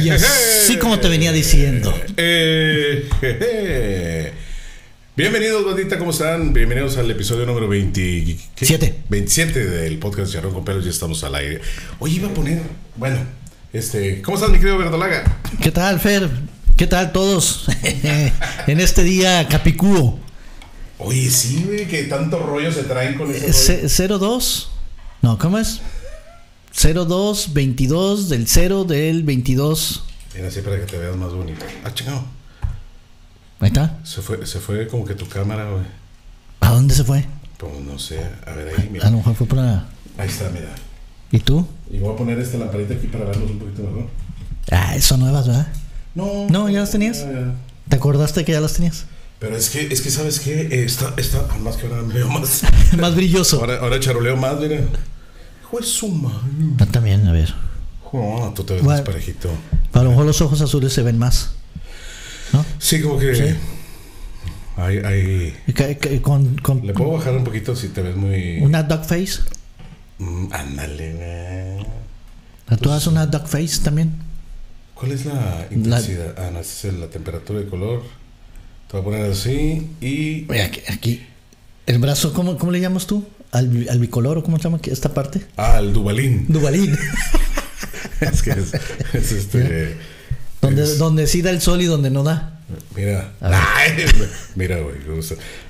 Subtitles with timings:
[0.00, 1.92] Y así como te venía diciendo.
[2.16, 3.08] Eh.
[5.16, 6.52] Bienvenidos, bandita, ¿cómo están?
[6.52, 8.64] Bienvenidos al episodio número 27.
[8.66, 8.94] Siete.
[9.08, 11.60] 27 del podcast Charrón con Pelos, ya estamos al aire.
[11.98, 12.62] Oye, iba a poner,
[12.94, 13.18] bueno,
[13.72, 15.40] este, ¿cómo estás, mi querido Verdolaga?
[15.60, 16.28] ¿Qué tal, Fer?
[16.76, 17.66] ¿Qué tal todos?
[18.68, 20.20] en este día capicúo.
[20.98, 23.88] Oye, sí, güey, que tanto rollo se traen con ese rollo.
[23.88, 24.70] Ce- 02.
[25.22, 25.80] No, ¿cómo es?
[26.72, 30.04] 02 22 del 0 del 22.
[30.34, 31.64] Mira, así para que te veas más bonito.
[31.84, 32.24] Ah, chingado.
[33.60, 33.98] Ahí está.
[34.04, 35.82] Se fue, se fue como que tu cámara, güey.
[36.60, 37.24] ¿A dónde se fue?
[37.56, 39.10] Pues no sé, a ver ahí, A mira.
[39.10, 39.88] lo mejor fue para.
[40.16, 40.72] Ahí está, mira.
[41.32, 41.66] ¿Y tú?
[41.90, 44.06] Y voy a poner esta lamparita aquí para verlos un poquito mejor.
[44.70, 45.68] Ah, son nuevas, ¿verdad?
[46.14, 46.46] No.
[46.48, 47.20] No, ¿ya las tenías?
[47.22, 47.54] ya, ya.
[47.88, 49.06] ¿Te acordaste que ya las tenías?
[49.40, 50.60] Pero es que, es que ¿sabes qué?
[50.70, 52.62] Eh, Está, está, ah, más que ahora veo más.
[52.98, 53.58] Más brilloso.
[53.60, 54.80] Ahora, ahora charoleo más, mira.
[55.82, 56.38] Su madre.
[56.78, 57.54] Yo también, a ver.
[58.12, 58.98] Oh, tú te ves Bueno.
[59.00, 59.50] más parejito.
[59.92, 61.52] A lo mejor los ojos azules se ven más.
[62.52, 62.64] ¿No?
[62.78, 63.34] Sí, como que.
[63.34, 63.54] Sí.
[64.76, 66.20] Hay, hay.
[66.22, 68.60] Con, con Le puedo bajar un poquito si te ves muy.
[68.60, 69.40] una dog face.
[70.18, 71.86] Mm, ándale.
[72.80, 74.12] ¿Tú haces una dog face también?
[74.94, 76.34] ¿Cuál es la intensidad?
[76.38, 78.02] Ah, no, es la temperatura de color.
[78.90, 80.50] Te voy a poner así y.
[80.50, 81.26] Oye, aquí, aquí.
[81.86, 83.24] El brazo, ¿cómo, cómo le llamas tú?
[83.52, 85.40] ¿Al, al bicolor cómo se llama esta parte?
[85.56, 86.46] Ah, el Dubalín.
[86.48, 86.96] Dubalín.
[88.20, 88.74] es que es,
[89.14, 89.96] es este.
[90.60, 92.54] donde, es- donde sí da el sol y donde no da.
[92.94, 93.32] Mira.
[93.40, 94.04] Ay,
[94.54, 94.96] mira, güey.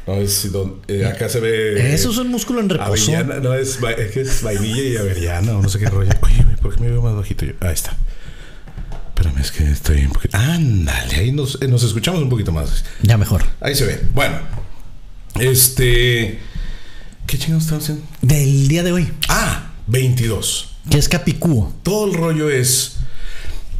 [0.06, 1.94] No, es don- eh, acá se ve.
[1.94, 2.90] Eso es un músculo en reposo.
[3.14, 6.10] Avellana, no, es, es que es vainilla y avellana o no sé qué rollo.
[6.22, 7.52] Oye, güey, ¿por qué me veo más bajito yo?
[7.60, 7.96] Ahí está.
[9.14, 10.36] Espérame, es que estoy un poquito.
[10.36, 12.84] Ándale, ahí nos, eh, nos escuchamos un poquito más.
[13.02, 13.44] Ya mejor.
[13.60, 14.00] Ahí se ve.
[14.14, 14.36] Bueno,
[15.38, 16.40] este.
[17.28, 18.04] ¿Qué chingados están haciendo?
[18.22, 20.70] Del día de hoy, Ah, 22.
[20.90, 21.72] que es Capicúo.
[21.82, 22.96] Todo el rollo es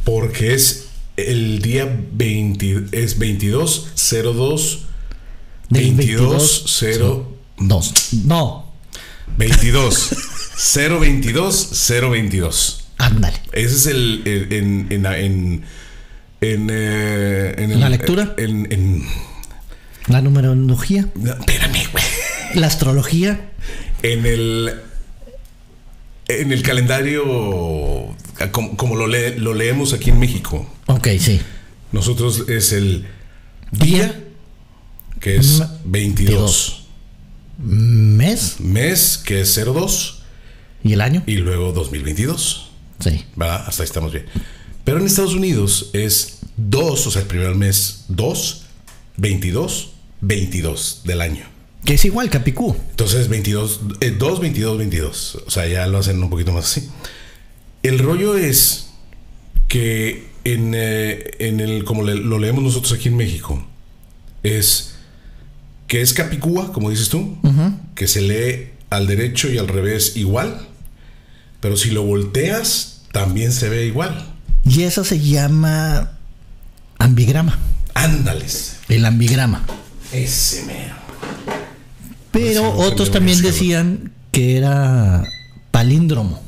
[0.03, 0.85] porque es
[1.17, 4.85] el día 20, es 22 02
[5.69, 7.93] Del 22 0 Dos.
[8.25, 8.71] No,
[9.37, 10.09] 22
[10.99, 11.71] 022
[12.11, 12.85] 022.
[12.97, 13.37] ándale.
[13.51, 15.63] Ese es el, el- en en en
[16.41, 18.33] en, eh, en ¿La lectura?
[18.37, 19.05] En, en-
[20.07, 22.03] La numerología, no, espérame, güey.
[22.55, 23.51] La astrología.
[24.03, 24.73] En el
[26.27, 27.23] en el calendario
[28.51, 30.71] como, como lo, lee- lo leemos aquí en México.
[30.87, 31.39] Ok, sí.
[31.91, 33.07] Nosotros es el
[33.71, 34.23] día
[35.19, 36.85] que es M- 22.
[37.61, 40.21] Mes Mes que es 02
[40.83, 41.23] y el año.
[41.25, 42.69] y luego 2022.
[42.99, 43.25] Sí.
[43.35, 43.65] ¿Verdad?
[43.67, 44.25] Hasta ahí estamos bien.
[44.85, 48.65] Pero en Estados Unidos es 2, o sea, el primer mes 2,
[49.17, 49.89] 22,
[50.21, 51.45] 22 del año.
[51.85, 52.75] Que es igual, Capicúo.
[52.91, 55.35] Entonces 22, eh, 2, 22, 22.
[55.47, 56.89] O sea, ya lo hacen un poquito más así.
[57.83, 58.89] El rollo es
[59.67, 63.65] que en, eh, en el, como le- lo leemos nosotros aquí en México,
[64.43, 64.95] es
[65.87, 67.37] que es Capicúa, como dices tú,
[67.95, 70.67] que se lee al derecho y al revés igual,
[71.61, 74.33] pero si lo volteas, también se ve igual.
[74.65, 76.11] Y eso se llama
[76.99, 77.57] ambigrama.
[77.95, 78.77] Ándales.
[78.87, 79.65] El ambigrama.
[80.11, 80.95] Ese mero.
[82.41, 85.23] Pero otros también decían que era
[85.71, 86.41] palíndromo.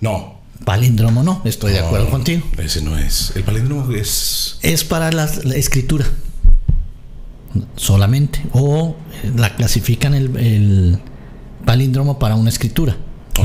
[0.00, 0.40] No.
[0.64, 2.42] Palíndromo no, estoy de acuerdo contigo.
[2.58, 3.32] Ese no es.
[3.34, 4.58] El palíndromo es.
[4.62, 6.06] Es para la, la escritura
[7.76, 8.42] solamente.
[8.52, 10.98] O eh, la clasifican el, el
[11.64, 12.96] palíndromo para una escritura,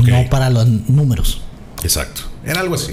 [0.02, 1.40] no para los números.
[1.82, 2.22] Exacto.
[2.44, 2.92] Era algo así.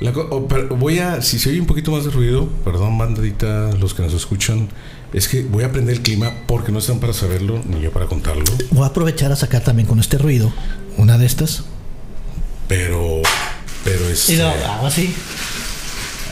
[0.00, 3.70] La oh, pero voy a, si se oye un poquito más de ruido, perdón, bandadita,
[3.78, 4.68] los que nos escuchan,
[5.12, 8.06] es que voy a aprender el clima porque no están para saberlo ni yo para
[8.06, 10.52] contarlo, Voy a aprovechar a sacar también con este ruido
[10.96, 11.64] una de estas.
[12.66, 13.20] pero,
[13.84, 15.12] pero es, Y lo hago así.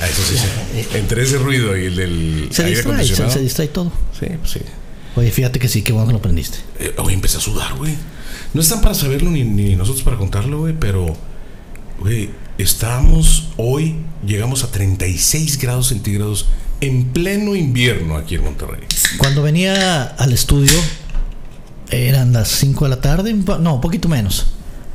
[0.00, 0.88] ah, eso sí, sí.
[0.97, 3.93] entre ese ruido y el del Se aire distrae, se, se distrae todo.
[4.19, 4.61] sí, pues sí.
[5.17, 6.59] Oye, fíjate que sí, que bueno que lo aprendiste.
[6.79, 7.94] Eh, Hoy empecé a sudar, güey.
[8.55, 11.17] No están para saberlo ni, ni nosotros para contarlo, güey, pero,
[11.99, 13.96] güey, estábamos hoy,
[14.26, 16.49] llegamos a 36 grados centígrados
[16.81, 18.81] en pleno invierno aquí en Monterrey.
[19.19, 20.78] Cuando venía al estudio,
[21.90, 24.49] eran las 5 de la tarde, no, un poquito menos.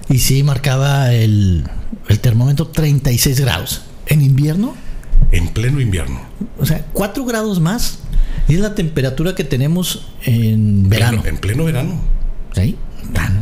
[0.10, 1.64] Y sí, marcaba el,
[2.10, 3.82] el termómetro 36 grados.
[4.08, 4.76] En invierno,
[5.32, 6.22] En pleno invierno.
[6.60, 8.00] o sea, 4 grados más.
[8.50, 11.22] Y es la temperatura que tenemos en verano.
[11.24, 12.02] En, en pleno verano.
[12.54, 12.76] ¿Sí?
[13.14, 13.40] Tan-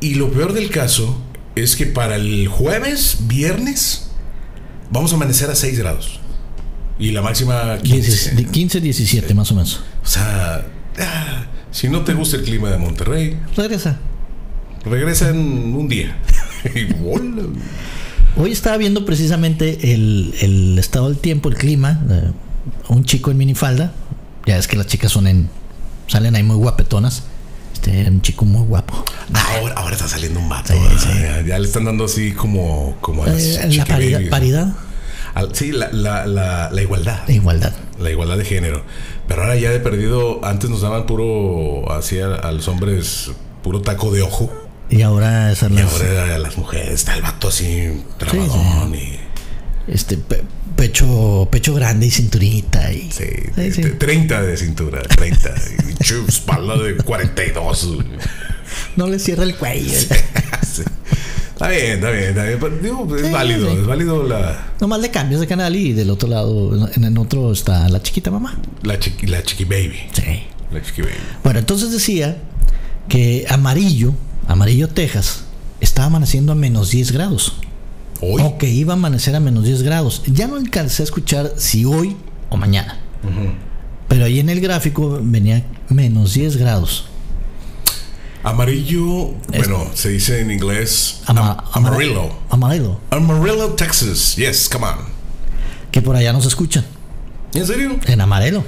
[0.00, 1.16] Y lo peor del caso
[1.62, 4.08] es que para el jueves, viernes,
[4.90, 6.20] vamos a amanecer a 6 grados.
[6.98, 8.34] Y la máxima 15.
[8.34, 9.80] 10 15, 17 más o menos.
[10.02, 10.66] O sea,
[10.98, 13.98] ah, si no te gusta el clima de Monterrey, Regresa.
[14.84, 16.16] regresa en un día.
[16.74, 17.44] Y bola.
[18.36, 22.02] Hoy estaba viendo precisamente el, el estado del tiempo, el clima.
[22.10, 22.32] eh,
[22.88, 23.92] un chico en minifalda.
[24.44, 25.48] Ya es que las chicas son en.
[26.08, 27.22] salen ahí muy guapetonas.
[27.78, 29.04] Este era un chico muy guapo.
[29.32, 30.72] Ahora, ahora está saliendo un vato.
[30.72, 30.98] Sí, ¿verdad?
[30.98, 31.08] sí.
[31.20, 34.30] Ya, ya le están dando así como, como a Eh, la paridad, babies.
[34.30, 34.68] paridad
[35.34, 37.24] Al- sí, la, la, la, la igualdad.
[37.26, 37.72] de igualdad.
[38.00, 38.82] La igualdad de género.
[39.28, 43.30] Pero ahora ya de perdido, antes nos daban puro, así a, a los hombres,
[43.62, 44.50] puro taco de ojo.
[44.90, 49.20] Y ahora esas Y las- ahora a las mujeres está el vato así, trabadón y...
[49.86, 50.18] este
[50.78, 53.24] pecho pecho grande y cinturita y Sí,
[53.56, 53.82] Sí, sí.
[53.82, 55.54] t- 30 de cintura, 30.
[56.00, 57.88] y espalda de 42.
[58.96, 59.92] no le cierra el cuello.
[60.70, 60.82] Sí.
[61.54, 62.82] Está bien, está bien, está bien.
[62.82, 63.78] Digo, es Sí, válido, sí.
[63.80, 67.50] es válido la, Nomás le cambias de canal y del otro lado, en el otro
[67.50, 68.56] está la chiquita mamá.
[68.84, 69.98] la, chiqui, la chiqui baby.
[70.12, 70.42] Sí.
[70.70, 71.14] La chiqui baby.
[71.42, 72.36] Bueno, entonces decía
[73.08, 74.14] que Amarillo,
[74.46, 75.40] Amarillo, Texas,
[75.80, 77.56] está amaneciendo a menos 10 grados.
[78.20, 78.42] Hoy.
[78.42, 80.22] O que iba a amanecer a menos 10 grados.
[80.26, 82.16] Ya no alcancé a escuchar si hoy
[82.50, 82.98] o mañana.
[84.08, 87.06] Pero ahí en el gráfico venía menos 10 grados.
[88.42, 92.30] Amarillo, bueno, se dice en inglés Ama- am- amarillo.
[92.50, 93.00] Amarillo.
[93.10, 94.36] Amarillo, Texas.
[94.36, 94.96] Yes, come on.
[95.90, 96.84] Que por allá nos escuchan.
[97.52, 97.98] ¿En serio?
[98.06, 98.64] En Amarillo.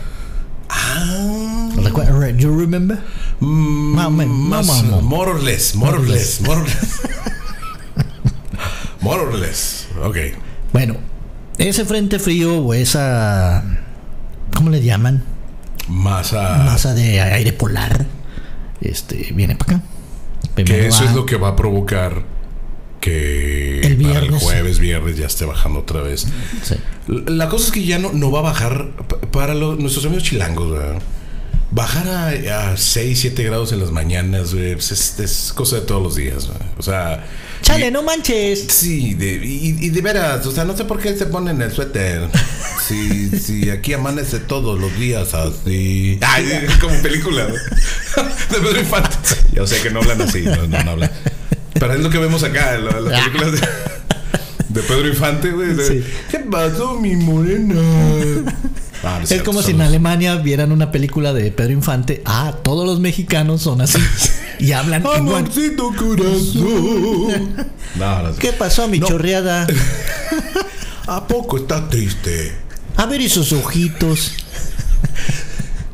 [0.69, 1.70] Ah.
[2.37, 2.99] You remember?
[3.41, 4.11] Mm, más,
[4.82, 7.00] ma- more or less, more or less, more or less.
[9.00, 9.87] more or less.
[10.02, 10.17] Ok.
[10.73, 10.97] Bueno,
[11.58, 13.62] ese frente frío o esa.
[14.55, 15.25] ¿Cómo le llaman?
[15.88, 16.62] Masa.
[16.64, 18.06] Masa de aire polar.
[18.81, 19.85] Este, viene para acá.
[20.64, 22.23] Que eso es lo que va a provocar
[23.00, 24.43] que El para el viernes.
[24.43, 26.26] jueves, viernes ya esté bajando otra vez.
[26.62, 26.75] Sí.
[27.08, 30.25] La cosa es que ya no, no va a bajar pa- para los- nuestros amigos
[30.25, 31.00] chilangos, ¿verdad?
[31.70, 36.02] Bajar a, a 6, 7 grados en las mañanas, pues es, es cosa de todos
[36.02, 36.58] los días, güey.
[36.79, 37.25] O sea.
[37.62, 38.67] Chale, y- no manches.
[38.69, 41.71] Sí, de, y, y de veras, o sea, no sé por qué se ponen el
[41.73, 42.29] suéter.
[42.87, 46.19] Si, si aquí amanece todos los días así.
[46.23, 47.55] Ay, es como película, ¿no?
[48.51, 49.19] De Pedro Infante.
[49.53, 51.11] Yo sé que no hablan así, no, no, no hablan.
[51.75, 53.61] Pero es lo que vemos acá, la- las películas de,
[54.69, 55.69] de Pedro Infante, güey.
[55.87, 56.05] Sí.
[56.31, 57.75] ¿Qué pasó, mi morena?
[59.03, 62.21] Ah, Es cierto, como si en Alemania vieran una película de Pedro Infante.
[62.27, 63.99] Ah, todos los mexicanos son así.
[64.61, 65.19] Y hablan igual.
[65.21, 67.71] Amorcito corazón.
[67.97, 68.39] No, no sé.
[68.39, 69.07] ¿Qué pasó, mi No.
[69.09, 69.67] chorreada?
[71.09, 72.53] ¿A poco está triste?
[72.97, 74.33] A ver esos ojitos.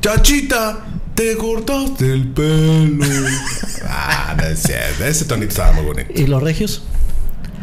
[0.01, 0.85] Chachita,
[1.15, 3.05] te cortaste el pelo.
[3.89, 5.05] ah, no es cierto.
[5.05, 6.13] Ese tonito estaba muy bonito.
[6.15, 6.83] ¿Y los regios?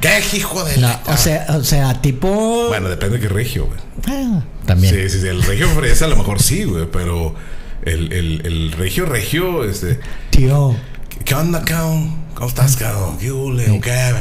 [0.02, 2.68] ¿Qué hijo de No, la- o sea, o sea, tipo.
[2.68, 3.80] Bueno, depende de qué regio, güey.
[4.08, 4.94] Ah, también.
[4.94, 5.28] Sí, sí, sí.
[5.28, 6.88] El regio fresa a lo mejor sí, güey.
[6.92, 7.36] Pero
[7.84, 10.00] el, el, el regio, regio, este.
[10.32, 10.76] Tío.
[11.25, 12.15] ¿Qué onda, cabrón?
[12.36, 13.18] ¿Cómo estás, cabrón?
[13.18, 13.69] ¿Qué hule?
[13.71, 14.13] ¿O qué?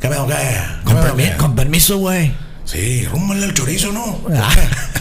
[0.00, 0.58] ¿Qué me qué?
[0.84, 2.32] ¿Qué Con, permiso, güey.
[2.64, 4.20] Sí, rúmbale el chorizo, ¿no?
[4.34, 4.48] Ah.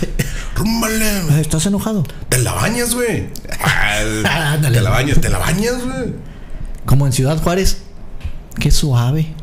[0.55, 1.39] Rúmbale.
[1.41, 2.03] ¿Estás enojado?
[2.29, 3.29] Te la bañas, güey.
[4.71, 6.13] Te la bañas, te la bañas, güey.
[6.85, 7.79] Como en Ciudad Juárez.
[8.59, 9.33] Qué suave.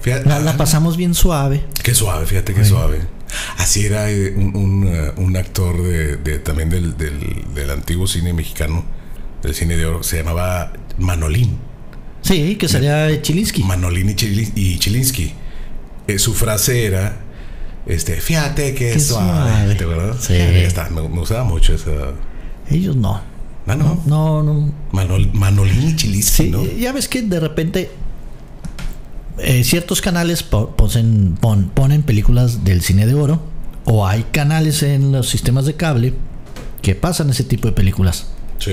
[0.00, 1.64] Fíjate, La, la ah, pasamos bien suave.
[1.82, 3.00] Qué suave, fíjate qué suave.
[3.58, 8.06] Así era eh, un, un, eh, un actor de, de- también del, del, del antiguo
[8.06, 8.84] cine mexicano,
[9.42, 11.56] del cine de oro, se llamaba Manolín.
[12.22, 13.62] Sí, que sería Chilinsky.
[13.62, 14.12] Manolín y,
[14.60, 15.32] y Chilinsky.
[16.06, 17.16] Eh, su frase era,
[17.86, 19.28] este, fíjate que Qué suave.
[19.50, 19.74] suave.
[19.76, 20.24] ¿Te acuerdas?
[20.24, 20.34] Sí.
[20.34, 21.90] Está- me, me gustaba mucho esa.
[22.70, 23.20] Ellos no.
[23.66, 24.02] Ah, no.
[24.06, 24.72] No, no.
[24.92, 26.64] Manol- Manolín y Chilinsky, Sí, ¿no?
[26.64, 27.90] ya ves que de repente
[29.38, 33.40] eh, ciertos canales po- posen- pon- ponen películas del cine de oro
[33.84, 36.14] o hay canales en los sistemas de cable
[36.82, 38.28] que pasan ese tipo de películas.
[38.58, 38.72] Sí.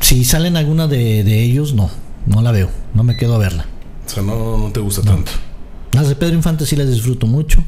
[0.00, 1.90] Si salen alguna de, de ellos, no,
[2.26, 3.66] no la veo, no me quedo a verla.
[4.06, 5.30] O sea, no, no te gusta tanto.
[5.92, 7.62] Las de Pedro Infante sí las disfruto mucho.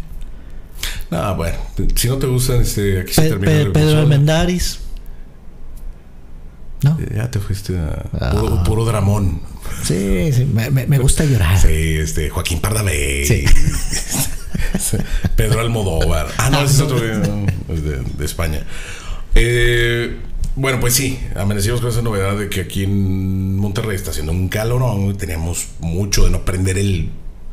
[1.10, 1.56] Ah, bueno.
[1.96, 3.98] Si no te gustan, este, aquí se Pe- termina Pe- el Pedro.
[4.00, 4.80] Almendaris.
[6.82, 6.96] ¿No?
[7.14, 8.30] Ya te fuiste a Ah.
[8.30, 9.42] puro, puro dramón.
[9.84, 11.58] Sí, sí, me, me- gusta llorar.
[11.60, 13.24] Sí, este, Joaquín Pardavé.
[14.78, 14.96] Sí.
[15.36, 16.28] Pedro Almodóvar.
[16.38, 16.98] Ah, no, ese es otro
[17.68, 18.62] es de, de España.
[19.34, 20.20] Eh,
[20.56, 24.48] bueno, pues sí, amanecimos con esa novedad de que aquí en Monterrey está haciendo un
[24.48, 25.16] calorón.
[25.16, 27.10] Teníamos mucho de no prender el,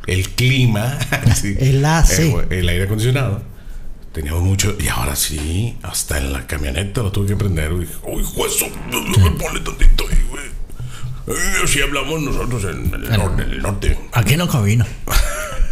[0.07, 0.97] el clima.
[1.35, 1.55] Sí.
[1.59, 2.19] El AC.
[2.19, 3.41] Eh, el aire acondicionado.
[4.11, 4.75] Teníamos mucho.
[4.79, 7.71] Y ahora sí, hasta en la camioneta lo tuve que prender.
[7.71, 7.87] Uy,
[8.23, 8.53] juez,
[9.37, 11.37] ponle tantito ahí, güey.
[11.63, 13.99] Así hablamos nosotros en el, norte, en el norte.
[14.13, 14.85] Aquí no cabino.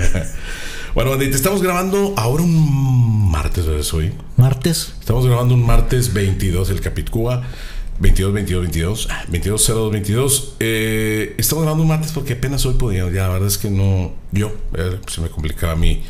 [0.95, 3.85] Bueno, bandita, estamos grabando ahora un martes, ¿verdad?
[3.91, 4.13] Hoy.
[4.37, 4.93] Martes.
[4.97, 7.43] Estamos grabando un martes 22, el Capitcúa.
[7.99, 13.09] 22 22 22 22 02 22 eh, estamos grabando un martes porque apenas hoy podía
[13.09, 16.03] ya la verdad es que no yo eh, se me complicaba a mí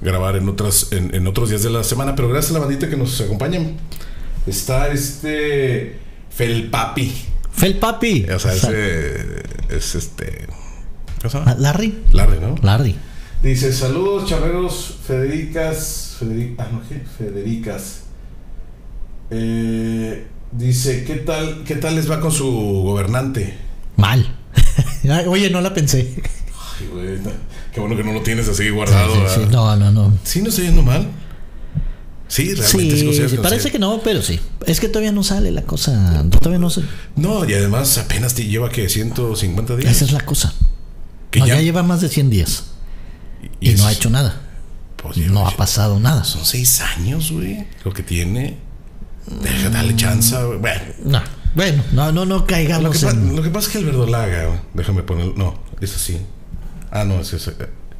[0.00, 2.90] grabar en otras en, en otros días de la semana pero gracias a la bandita
[2.90, 3.76] que nos acompañan
[4.48, 7.14] está este Felpapi
[7.52, 8.24] Fel Papi.
[8.24, 10.46] o sea O sea, ese es este
[11.18, 11.54] ¿cómo se llama?
[11.60, 11.96] Larry.
[12.12, 12.96] Larry no Larry.
[13.42, 16.16] Dice, saludos charreros Federicas.
[16.20, 17.00] Federi- ah, no, ¿qué?
[17.18, 18.00] Federicas.
[19.30, 22.50] Eh, dice, ¿qué tal, ¿qué tal les va con su
[22.84, 23.56] gobernante?
[23.96, 24.36] Mal.
[25.08, 26.12] Ay, Oye, no la pensé.
[26.80, 27.30] Ay, güey, no,
[27.72, 29.14] qué bueno que no lo tienes así guardado.
[29.14, 29.52] Sí, sí, ¿verdad?
[29.52, 30.18] no, no, no.
[30.24, 31.08] ¿Sí no está yendo mal?
[32.28, 34.38] Sí, realmente Sí, sí, parece que no, pero sí.
[34.66, 36.24] Es que todavía no sale la cosa.
[36.30, 36.82] Todavía no se.
[37.16, 39.90] No, y además apenas te lleva que 150 días.
[39.90, 40.52] Esa es la cosa.
[41.32, 42.66] Que No, ya- ya lleva más de 100 días
[43.60, 44.40] y, no ha hecho nada.
[44.96, 46.24] pues, No ha pasado nada.
[46.24, 48.56] Son seis años, güey, lo que tiene.
[49.26, 50.58] Deja, dale chance, güey.
[50.58, 51.22] Bueno, No.
[51.54, 53.34] Bueno, no, no, no Lo que, caigamos en.
[53.34, 56.20] lo que pasa es que el verdolaga, déjame poner, no, es así.
[56.92, 57.54] Ah, no, es ese.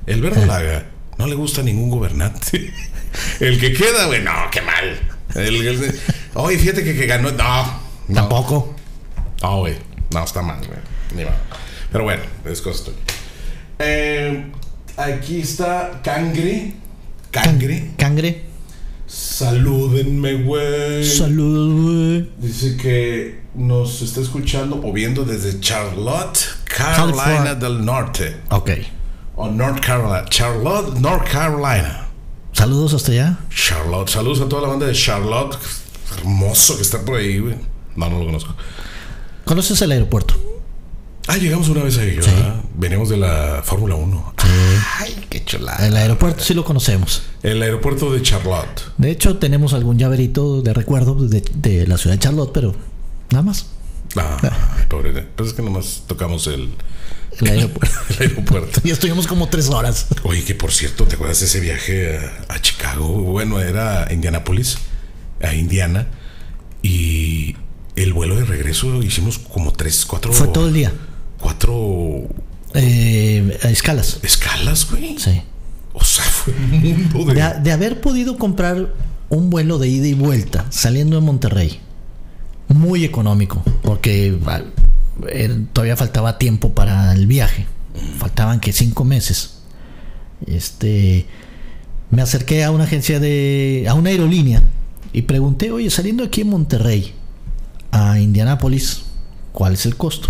[0.07, 0.87] El verdolaga
[1.19, 2.73] no le gusta a ningún gobernante.
[3.41, 4.97] El que queda, güey, no, qué mal.
[5.35, 6.01] El, el-
[6.35, 7.65] oye, fíjate que, que ganó, no,
[8.09, 8.77] no, Tampoco.
[9.43, 9.77] no, güey,
[10.13, 11.27] no, está mal, güey.
[11.91, 12.93] Pero bueno, es cosa.
[13.81, 14.53] Eh,
[15.05, 16.75] aquí está Cangre,
[17.31, 18.45] Cangre, Cangre.
[19.07, 21.05] salúdenme, güey.
[21.05, 22.31] Saludos, güey.
[22.39, 27.55] Dice que nos está escuchando o viendo desde Charlotte, Carolina California.
[27.55, 28.37] del Norte.
[28.51, 28.71] Ok.
[29.37, 30.25] O North Carolina.
[30.29, 32.07] Charlotte, North Carolina.
[32.53, 33.39] Saludos hasta allá.
[33.51, 34.09] Charlotte.
[34.11, 35.57] Saludos a toda la banda de Charlotte.
[36.19, 37.55] Hermoso que está por ahí, güey.
[37.97, 38.55] No, no lo conozco.
[39.45, 40.35] ¿Conoces el aeropuerto?
[41.33, 42.57] Ah, llegamos una vez ahí, ¿verdad?
[42.75, 44.35] Venimos de la Fórmula 1.
[44.99, 45.87] Ay, qué chulada.
[45.87, 47.23] El aeropuerto sí lo conocemos.
[47.45, 48.83] El aeropuerto de Charlotte.
[48.99, 52.75] De hecho, tenemos algún llaverito de recuerdo de, de la ciudad de Charlotte, pero
[53.31, 53.67] nada más.
[54.17, 54.39] Ah,
[54.89, 55.13] pobre.
[55.37, 56.75] Pues es que nomás tocamos el,
[57.39, 57.97] El aeropuerto.
[58.19, 58.81] el aeropuerto.
[58.89, 60.09] y estuvimos como tres horas.
[60.25, 63.07] Oye, que por cierto, ¿te acuerdas de ese viaje a, a Chicago?
[63.07, 64.79] Bueno, era a Indianapolis,
[65.41, 66.09] a Indiana.
[66.83, 67.55] Y
[67.95, 70.33] el vuelo de regreso hicimos como tres, cuatro.
[70.33, 70.93] Fue todo el día.
[71.41, 72.23] Cuatro
[72.75, 74.21] Eh, escalas.
[74.23, 75.19] escalas, güey.
[75.19, 75.43] Sí.
[75.93, 77.35] O sea, fue un mundo de.
[77.35, 78.95] De, de haber podido comprar
[79.29, 81.81] un vuelo de ida y vuelta saliendo de Monterrey,
[82.69, 84.61] muy económico, porque ah,
[85.29, 87.67] eh, todavía faltaba tiempo para el viaje.
[88.19, 89.59] Faltaban que cinco meses.
[90.47, 91.27] Este,
[92.11, 94.63] me acerqué a una agencia de, a una aerolínea
[95.13, 97.13] y pregunté, oye, saliendo aquí en Monterrey
[97.91, 99.03] a Indianápolis,
[99.53, 100.29] ¿cuál es el costo?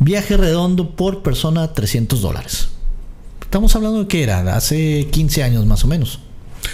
[0.00, 2.68] Viaje redondo por persona 300 dólares.
[3.42, 6.20] Estamos hablando de que era hace 15 años más o menos.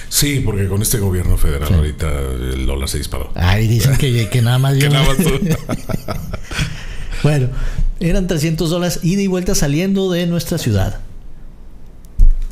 [0.08, 2.06] Sí, porque con este gobierno federal ahorita
[2.52, 3.30] el dólar se disparó.
[3.34, 4.90] Ay, dicen que, que nada más Que yo.
[4.90, 5.30] nada más tú.
[7.22, 7.48] Bueno,
[7.98, 11.00] eran 300 dólares ida y vuelta saliendo de nuestra ciudad.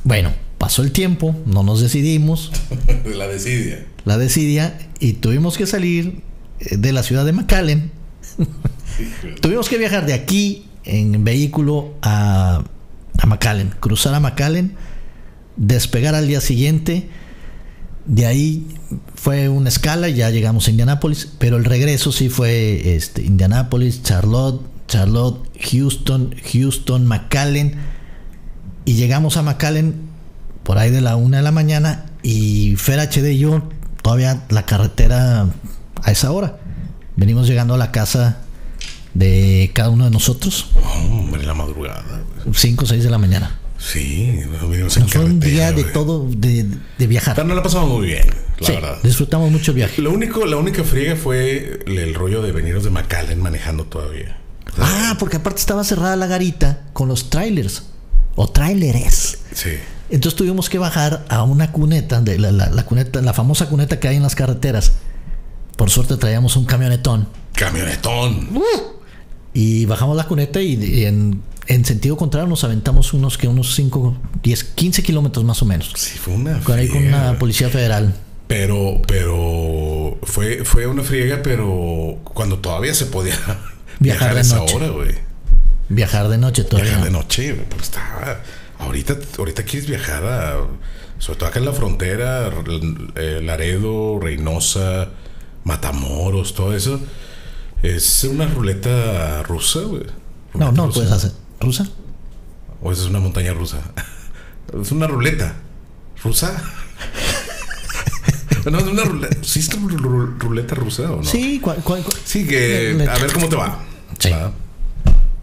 [0.02, 2.50] Bueno, pasó el tiempo, no nos decidimos,
[3.04, 3.84] de la desidia.
[4.04, 6.22] la decidia, y tuvimos que salir
[6.60, 7.92] eh, de la ciudad de McAllen.
[9.40, 12.62] Tuvimos que viajar de aquí en vehículo a,
[13.18, 14.74] a McAllen, cruzar a McAllen,
[15.56, 17.08] despegar al día siguiente.
[18.06, 18.66] De ahí
[19.14, 24.60] fue una escala, ya llegamos a Indianápolis, pero el regreso sí fue este, Indianápolis, Charlotte,
[24.88, 27.76] Charlotte, Houston, Houston, McAllen.
[28.84, 29.94] Y llegamos a McAllen
[30.62, 33.68] por ahí de la una de la mañana y Fer HD y yo
[34.02, 35.48] todavía la carretera
[36.02, 36.58] a esa hora.
[37.16, 38.43] Venimos llegando a la casa
[39.14, 40.66] de cada uno de nosotros,
[41.10, 42.22] Hombre, la madrugada.
[42.44, 42.54] güey.
[42.54, 43.58] 5 o 6 de la mañana.
[43.78, 44.40] Sí,
[44.80, 46.66] nos Fue un día de todo, de,
[46.98, 47.34] de viajar.
[47.34, 48.26] Pero no la pasamos muy bien,
[48.60, 48.96] la Sí, verdad.
[49.02, 50.00] disfrutamos mucho el viaje.
[50.00, 54.38] Lo único, la única friega fue el, el rollo de venirnos de McAllen manejando todavía.
[54.78, 57.82] Ah, porque aparte estaba cerrada la garita con los trailers
[58.36, 59.38] o traileres.
[59.52, 59.70] Sí.
[60.08, 64.00] Entonces tuvimos que bajar a una cuneta, de la, la- la cuneta, la famosa cuneta
[64.00, 64.92] que hay en las carreteras.
[65.76, 68.48] Por suerte traíamos un camionetón Camionetón.
[69.54, 73.74] Y bajamos la cuneta y, y en, en sentido contrario nos aventamos unos que unos
[73.74, 75.92] 5, 10, 15 kilómetros más o menos.
[75.96, 78.14] Sí, fue una Con ahí con una policía federal.
[78.48, 83.34] Pero, pero fue, fue una friega, pero cuando todavía se podía
[84.00, 84.74] Viajar viajar, de esa noche.
[84.74, 85.14] hora, güey.
[85.88, 86.90] Viajar de noche todavía.
[86.90, 88.40] Viajar de noche, pues estaba.
[88.78, 90.56] Ahorita, ahorita quieres viajar a.
[91.18, 92.50] Sobre todo acá en la frontera,
[93.14, 95.08] eh, Laredo, Reynosa,
[95.62, 97.00] Matamoros, todo eso.
[97.84, 100.02] Es una ruleta rusa, güey.
[100.54, 100.94] No, no rusa.
[100.94, 101.32] puedes hacer.
[101.60, 101.86] ¿Rusa?
[102.82, 103.78] O esa es una montaña rusa.
[104.82, 105.54] es una ruleta.
[106.22, 106.62] ¿Rusa?
[108.64, 109.36] No, una ruleta.
[109.42, 111.24] ¿Sí es ruleta rusa o no?
[111.24, 113.78] Sí, cual- cual- Sí, que Le- a ver cómo te va.
[114.18, 114.30] Sí.
[114.30, 114.52] Va.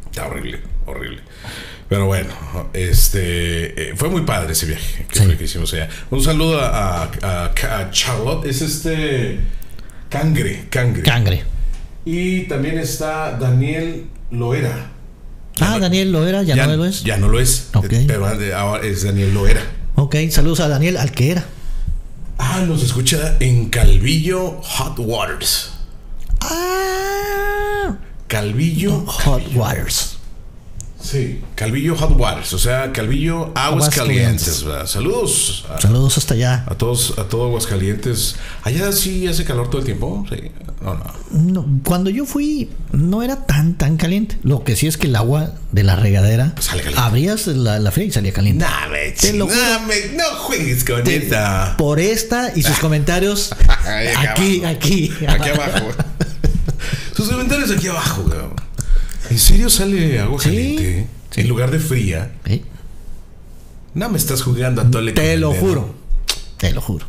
[0.09, 1.21] Está horrible, horrible.
[1.87, 2.33] Pero bueno,
[2.73, 5.25] este eh, fue muy padre ese viaje que, Sí.
[5.25, 5.87] fue que hicimos allá.
[6.09, 9.39] Un saludo a- a Charlotte, es este
[10.09, 11.03] Cangre, Cangre.
[11.03, 11.43] Cangre.
[12.05, 14.91] Y también está Daniel Loera.
[15.59, 17.03] Ah, Daniel Loera, ya, no lo es.
[17.03, 17.69] Ya no lo es.
[17.73, 17.91] Ok.
[17.91, 19.61] eh, Pero ahora es Daniel Loera.
[19.95, 21.45] Ok, saludos a Daniel Alquera.
[22.37, 25.71] Ah, nos escucha en Calvillo Hot Waters.
[26.39, 29.01] Ah, Calvillo.
[29.05, 30.10] Hot Waters.
[31.03, 34.89] Sí, Calvillo Hot Waters, o sea, Calvillo Aguas Aguas.
[34.89, 36.63] Saludos a, Saludos hasta allá.
[36.67, 38.35] a todos, a todo Aguascalientes.
[38.63, 40.25] Allá sí hace calor todo el tiempo.
[40.29, 40.51] Sí.
[40.81, 41.03] No, no.
[41.31, 44.37] No, cuando yo fui, no era tan, tan caliente.
[44.43, 47.01] Lo que sí es que el agua de la regadera Sale caliente.
[47.03, 48.63] abrías la, la fría y salía caliente.
[48.65, 51.75] Nah, me Te lo nah, me- no juegues con Te- esta.
[51.77, 53.51] Por esta y sus comentarios
[53.85, 55.11] Ahí acá aquí, aquí.
[55.27, 55.87] Aquí abajo.
[57.15, 58.50] Sus comentarios aquí abajo, cabrón.
[59.31, 61.07] ¿En serio sale agua Sí, caliente?
[61.35, 62.31] En lugar de fría.
[62.45, 62.63] Sí,
[63.93, 65.95] No me estás jugando a tole con Te lo juro.
[66.57, 67.05] Te lo juro.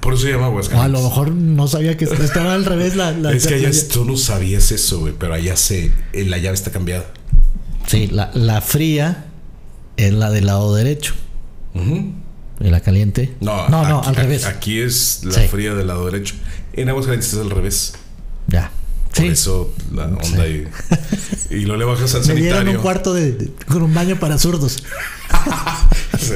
[0.00, 0.92] Por eso se llama O a Aguascalientes.
[1.02, 4.16] lo mejor no sabía que estaba al revés la, la- Es que allá tú no
[4.18, 7.06] sabías eso, güey, pero allá se, eh, la llave está cambiada.
[7.86, 9.24] Sí, la, la fría
[9.96, 11.14] es la del lado derecho.
[11.74, 12.12] Ujú.
[12.60, 13.32] Y la caliente.
[13.40, 14.44] No, no, no, aquí, al revés.
[14.44, 15.48] Aquí es la Sí.
[15.48, 16.34] fría del lado derecho.
[16.74, 17.94] En Aguascalientes es al revés.
[19.14, 19.26] Por Sí.
[19.28, 20.66] eso la onda y,
[21.50, 22.78] y luego le bajas al Me dieron sanitario.
[22.78, 24.82] un cuarto de, de- con un baño para zurdos.
[26.18, 26.34] Sí.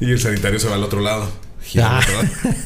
[0.00, 1.30] Y el sanitario se va al otro lado.
[1.62, 2.00] gira Ah.
[2.00, 2.56] otro lado.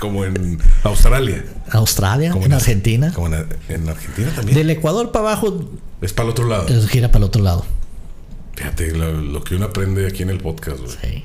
[0.00, 1.44] Como en Australia.
[1.70, 3.12] Australia, Como en Argentina.
[3.14, 4.56] Como en, en Argentina también.
[4.58, 6.66] Del Ecuador para abajo, Es para el otro lado.
[6.88, 7.64] gira para el otro lado.
[8.56, 10.90] Fíjate lo, lo que uno aprende aquí en el podcast, güey.
[11.00, 11.24] Sí.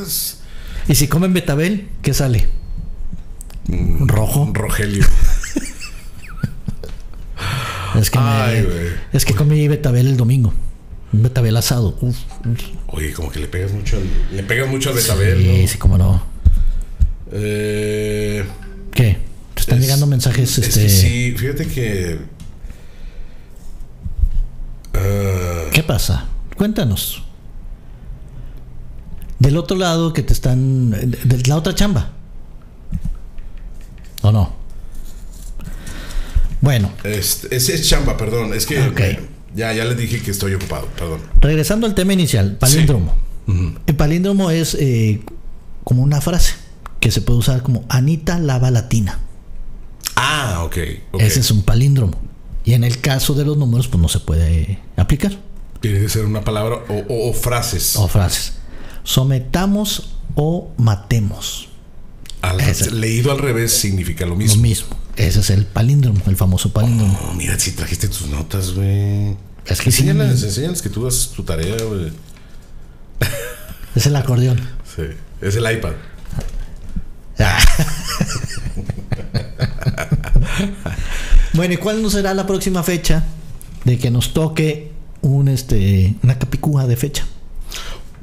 [0.00, 0.38] Es-
[0.88, 2.48] Y si comen betabel, ¿qué sale?
[3.68, 4.50] mm, Rojo.
[4.54, 5.04] Rogelio.
[8.00, 8.66] Es que, Ay,
[9.12, 10.52] es que comí betabel el domingo.
[11.12, 11.96] Un betabel asado.
[12.00, 12.60] Uf, uf.
[12.88, 14.02] Oye, como que le pegas mucho al,
[14.36, 15.68] le pegas mucho al betabel, Sí, ¿no?
[15.68, 16.22] sí, cómo no.
[17.32, 18.44] Eh,
[18.92, 19.18] ¿Qué?
[19.54, 22.18] Te están es- llegando mensajes es este, que sí, fíjate que.
[24.94, 26.26] ah, ¿Qué pasa?
[26.56, 27.22] Cuéntanos.
[29.38, 30.90] Del otro lado que te están.
[30.90, 31.06] De,
[31.36, 32.10] de la otra chamba.
[34.22, 34.54] ¿O no?
[36.60, 38.54] Bueno, es, es, es chamba, perdón.
[38.54, 39.00] Es que Ok.
[39.00, 39.20] eh,
[39.54, 41.20] ya, ya les dije que estoy ocupado, perdón.
[41.40, 43.14] regresando al tema inicial, palíndromo.
[43.86, 45.20] El palíndromo es eh,
[45.84, 46.54] como una frase
[46.98, 49.20] que se puede usar como Anita lava latina.
[50.16, 50.76] Ah, ok.
[51.20, 52.20] Ese es un palíndromo.
[52.64, 55.32] Y en el caso de los números, pues no se puede aplicar.
[55.80, 57.94] Tiene que ser una palabra o, o- o frases.
[57.96, 58.54] O frases.
[59.04, 61.68] Sometamos o matemos.
[62.42, 62.58] Al-
[63.00, 64.96] leído al revés significa lo Lo mismo.
[65.16, 67.18] Ese es el palíndromo, el famoso palíndromo.
[67.30, 69.36] Oh, mira, si trajiste tus notas, güey.
[69.64, 70.02] Es que sí.
[70.02, 72.12] enséñales, enséñales que tú haces tu tarea, güey.
[73.94, 74.60] Es el acordeón.
[74.94, 75.04] Sí.
[75.40, 75.92] Es el iPad.
[81.54, 83.24] bueno, ¿y cuál no será la próxima fecha
[83.84, 87.26] de que nos toque un este una capicúa de fecha?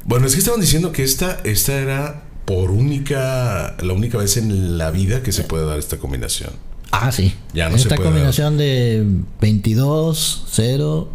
[0.06, 4.78] Bueno, es que estaban diciendo que esta, esta era por única, la única vez en
[4.78, 6.52] la vida que se puede dar esta combinación.
[6.96, 7.34] Ah, sí.
[7.54, 9.04] Ya no se Esta puede combinación de
[9.42, 11.10] 22, 0,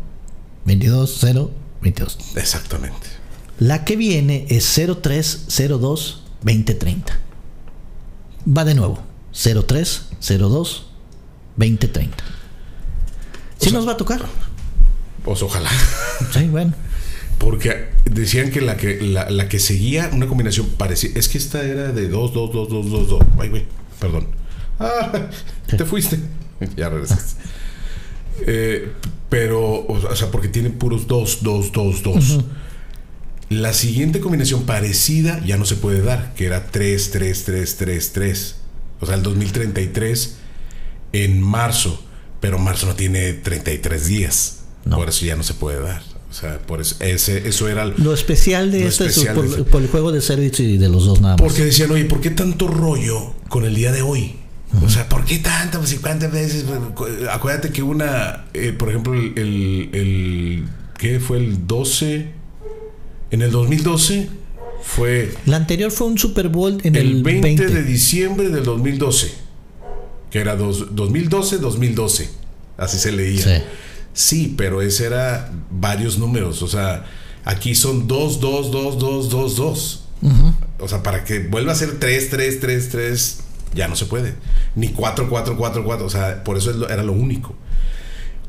[0.64, 1.50] 22, 0,
[1.82, 2.18] 22.
[2.36, 3.06] Exactamente.
[3.60, 4.64] La que viene es
[5.00, 7.20] 03, 02, 2030.
[8.56, 9.00] Va de nuevo.
[9.32, 10.86] 03, 02,
[11.56, 12.16] 2030.
[13.58, 14.26] ¿Sí O sea- nos va a tocar?
[15.24, 15.70] Pues ojalá.
[16.32, 16.74] Sí, bueno.
[17.38, 21.12] Porque decían que la que la, la que seguía una combinación parecida.
[21.20, 23.22] Es que esta era de 2, 2, 2, 2, 2, 2.
[23.38, 23.64] Ay, güey.
[24.00, 24.26] Perdón.
[24.78, 25.28] Ah,
[25.66, 26.18] te fuiste.
[26.76, 27.40] Ya regresaste.
[28.46, 28.92] Eh,
[29.28, 32.38] pero, o sea, porque tienen puros 2, 2, 2, 2.
[33.50, 38.12] La siguiente combinación parecida ya no se puede dar, que era 3, 3, 3, 3,
[38.12, 38.56] 3.
[39.00, 40.36] O sea, el 2033
[41.12, 42.02] en marzo.
[42.40, 44.58] Pero marzo no tiene 33 días.
[44.84, 44.96] No.
[44.96, 46.02] Por eso ya no se puede dar.
[46.30, 47.82] O sea, por eso, ese, eso era...
[47.84, 49.70] el- Lo especial de Lo este especial es de por, este.
[49.72, 51.42] por el juego de Service y de los dos nada más.
[51.42, 54.36] Porque decían, oye, ¿por qué tanto rollo con el día de hoy?
[54.84, 55.78] O sea, ¿por qué tanto?
[55.78, 56.64] Pues, ¿y cuántas veces?
[57.30, 60.64] Acuérdate que una, eh, por ejemplo, el, el, el-
[60.98, 62.28] ¿Qué fue el 12?
[63.30, 64.28] En el 2012
[64.82, 67.66] fue La anterior fue un Super Bowl en el el, 20, 20.
[67.68, 69.30] de diciembre del 2012.
[70.30, 72.28] Que era dos- 2012-2012.
[72.76, 73.42] Así se leía.
[73.42, 73.62] Sí.
[74.12, 76.62] Sí, pero ese era varios números.
[76.62, 77.06] O sea,
[77.44, 80.04] aquí son 2, 2, 2, 2, 2, 2.
[80.80, 83.38] O sea, para que vuelva a ser 3, 3, 3, 3,
[83.74, 84.34] ya no se puede.
[84.74, 86.06] Ni 4, 4, 4, 4.
[86.06, 87.54] O sea, por eso era lo único.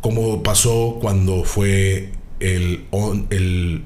[0.01, 3.83] Como pasó cuando fue el, on- el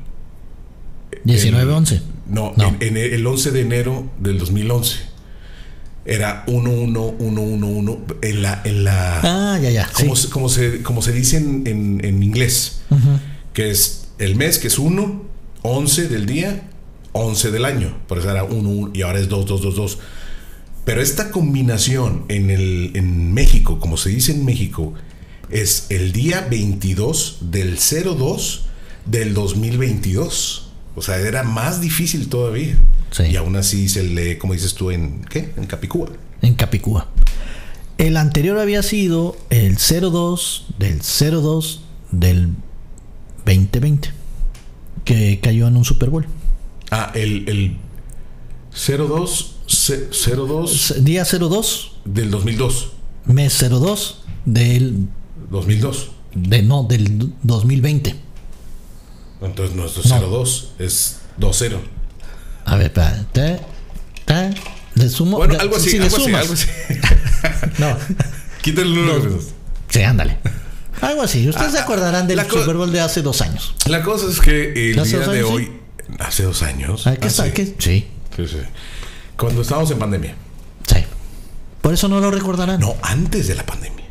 [1.26, 2.02] 19-11.
[2.28, 2.68] no, No.
[2.80, 4.98] En, en el 11 de enero del 2011.
[6.06, 7.98] Era 1, 1, 1, 1, 1.
[8.22, 8.62] En la.
[8.66, 9.20] En la
[9.54, 9.88] Ah, ya, ya.
[9.96, 10.04] Sí.
[10.04, 12.82] como, se, como, se, como se dice en, en- en inglés.
[13.54, 15.22] Que es el mes, que es 1,
[15.62, 16.70] 11 del día,
[17.14, 17.98] 11 del año.
[18.08, 20.00] Por eso era 1, 1 y ahora es 2, 2, 2, 2.
[20.86, 24.94] Pero esta combinación en, el, en México, como se dice en México,
[25.50, 28.66] es el día 22 del 02
[29.06, 30.70] del 2022.
[30.96, 32.76] O sea, era más difícil todavía.
[33.12, 33.24] Sí.
[33.24, 35.54] Y aún así se lee, como dices tú, en ¿qué?
[35.58, 36.10] En Capicúa.
[36.42, 37.08] En Capicúa.
[37.98, 42.50] El anterior había sido el 02 del 02 del
[43.46, 44.10] 2020.
[45.06, 46.26] Que cayó en un Super Bowl.
[46.92, 47.78] Ah, el, el
[48.76, 49.53] 02, ce-
[49.88, 52.92] 02 S- Día 02, del 2002.
[53.26, 55.08] mes 02 del
[55.50, 56.10] 2002.
[56.36, 58.16] de no del 2020.
[59.42, 60.20] Entonces no es No.
[60.22, 61.80] 02, es 2-0.
[62.66, 63.60] A ver, espera, te-
[64.26, 64.54] te-
[64.96, 65.38] le sumo.
[65.38, 66.68] Bueno, algo así, si le algo así, sumas- algo así.
[67.80, 67.98] No,
[68.62, 69.20] Quítale el número.
[69.32, 69.46] Dos.
[69.90, 70.38] sí, ándale.
[71.02, 71.50] Algo así.
[71.50, 73.76] Ustedes se Ah, acordarán del Super Bowl de hace dos años.
[73.88, 75.72] La cosa es que el ¿Hace día dos de años, hoy,
[76.20, 77.06] hace dos años.
[77.06, 77.46] Ah, ¿qué ah, está?
[77.46, 77.52] sí.
[77.52, 77.66] ¿Qué?
[77.80, 78.58] Sí, Sí, sí.
[79.38, 80.36] Cuando estábamos en pandemia.
[80.88, 80.98] sí.
[81.82, 82.80] Por eso no lo recordarán.
[82.80, 84.06] No, antes de la pandemia.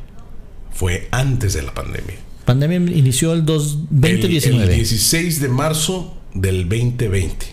[0.74, 2.16] Fue antes de la pandemia.
[2.44, 4.64] Pandemia inició el 2, El- 2019.
[4.64, 7.46] El, 16 de marzo del 2020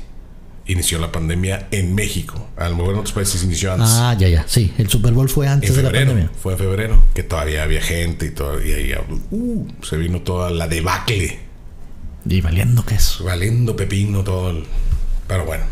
[0.66, 2.48] inició la pandemia en México.
[2.58, 3.88] A lo mejor en otros países inició antes.
[3.92, 4.46] Ah, ya, ya.
[4.48, 6.12] Sí, el Super Bowl fue antes en de la febrero.
[6.12, 6.32] pandemia.
[6.42, 7.04] Fue en febrero.
[7.14, 9.02] Que todavía había gente y todavía ya,
[9.32, 11.40] uh, se vino toda la debacle.
[12.28, 13.20] Y valiendo que es.
[13.24, 14.50] Valiendo pepino todo.
[14.52, 14.66] el-
[15.28, 15.64] Pero bueno.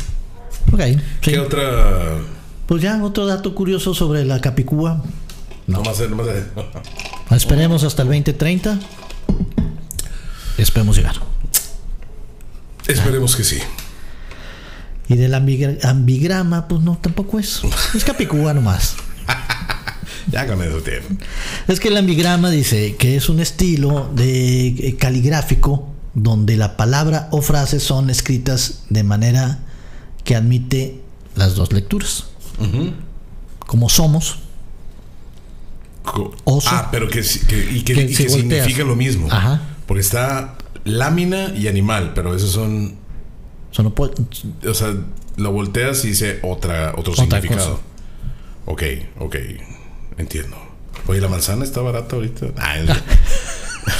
[0.72, 0.80] Ok.
[0.80, 0.96] sí.
[1.20, 2.18] ¿Qué otra?
[2.66, 5.02] Pues ya, otro dato curioso sobre la Capicúa.
[5.66, 6.26] No más, no más.
[7.30, 8.78] Esperemos hasta el 2030.
[10.58, 11.16] Esperemos llegar.
[12.86, 13.58] Esperemos que sí.
[15.08, 17.62] Y del ambigra- ambigrama, pues no, tampoco es.
[17.94, 18.96] Es Capicúa nomás.
[20.30, 21.00] Ya con eso tiene.
[21.68, 27.28] Es que el ambigrama dice que es un estilo de eh, caligráfico donde la palabra
[27.30, 29.60] o frase son escritas de manera
[30.28, 31.00] que admite
[31.36, 32.26] las dos lecturas.
[33.60, 34.40] Como somos,
[36.02, 36.68] Co- Oso.
[36.70, 39.26] Ah, pero que, que- y que, Que y significa lo mismo.
[39.30, 39.62] Ajá.
[39.86, 42.96] Porque está lámina y animal, pero esos son.
[43.94, 44.12] puede-
[44.68, 44.94] O sea,
[45.38, 47.70] lo volteas y dice otra, otro Otra significado.
[47.70, 47.82] cosa.
[48.66, 48.82] Ok,
[49.20, 49.36] ok.
[50.18, 50.58] Entiendo.
[51.06, 52.48] Oye, la manzana está barata ahorita.
[52.58, 52.90] Ah, es-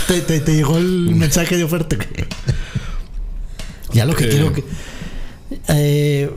[0.09, 1.97] te, te- te llegó el mensaje de oferta.
[3.95, 4.29] ya lo que Eh.
[4.29, 4.63] quiero que.
[5.69, 6.31] Eh,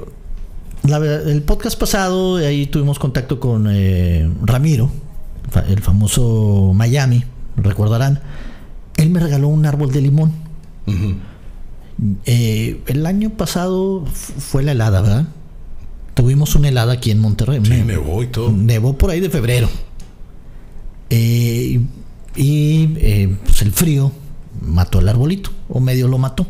[0.84, 4.90] la el podcast pasado, ahí tuvimos contacto con eh, Ramiro,
[5.68, 7.24] el famoso Miami,
[7.58, 8.22] recordarán.
[8.98, 10.32] Él me regaló un árbol de limón.
[12.26, 15.28] Eh, el año pasado fue la helada, ¿verdad?
[16.14, 17.60] Tuvimos una helada aquí en Monterrey.
[17.64, 18.52] Sí, Ne- nevó y todo.
[18.52, 19.70] Nevó por ahí de febrero.
[21.10, 21.82] Eh,
[22.36, 24.12] y eh, pues el frío
[24.62, 26.48] mató el arbolito, o medio lo mató.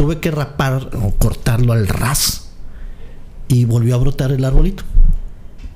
[0.00, 2.48] Tuve que rapar o cortarlo al ras.
[3.48, 4.82] Y volvió a brotar el arbolito.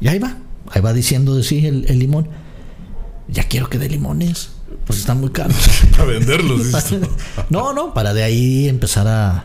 [0.00, 0.38] Y ahí va.
[0.70, 2.28] Ahí va diciendo de sí el, el limón.
[3.28, 4.48] Ya quiero que dé limones.
[4.86, 5.56] Pues están muy caros.
[5.90, 6.68] Para venderlos.
[7.50, 9.44] no, no, para de ahí empezar a,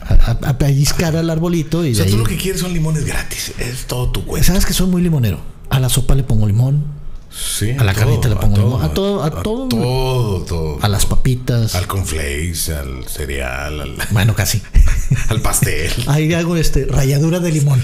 [0.00, 2.12] a, a pellizcar al arbolito y O de sea, ahí.
[2.12, 3.52] tú lo que quieres son limones gratis.
[3.58, 4.46] Es todo tu cuenta.
[4.46, 5.40] Sabes que soy muy limonero.
[5.68, 6.84] A la sopa le pongo limón,
[7.34, 9.68] Sí, A la todo, carnita le pongo todo, limón, a todo- a todo.
[9.68, 10.78] todo, todo.
[10.82, 11.74] a las papitas.
[11.74, 14.60] Al conflakes, al cereal, al, Bueno, casi.
[15.28, 15.90] al pastel.
[16.08, 17.82] Ahí hago este ralladura de limón.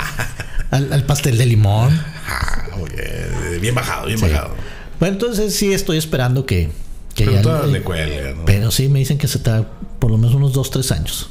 [0.70, 1.98] al, al pastel de limón.
[2.28, 4.26] Ah, bien, bien bajado, bien Sí.
[4.26, 4.54] bajado.
[4.98, 6.70] Bueno, entonces sí estoy esperando que,
[7.14, 8.34] que Pero ya le- le.
[8.44, 11.30] Pero sí me dicen que se tarda por lo menos unos 2, 3 años.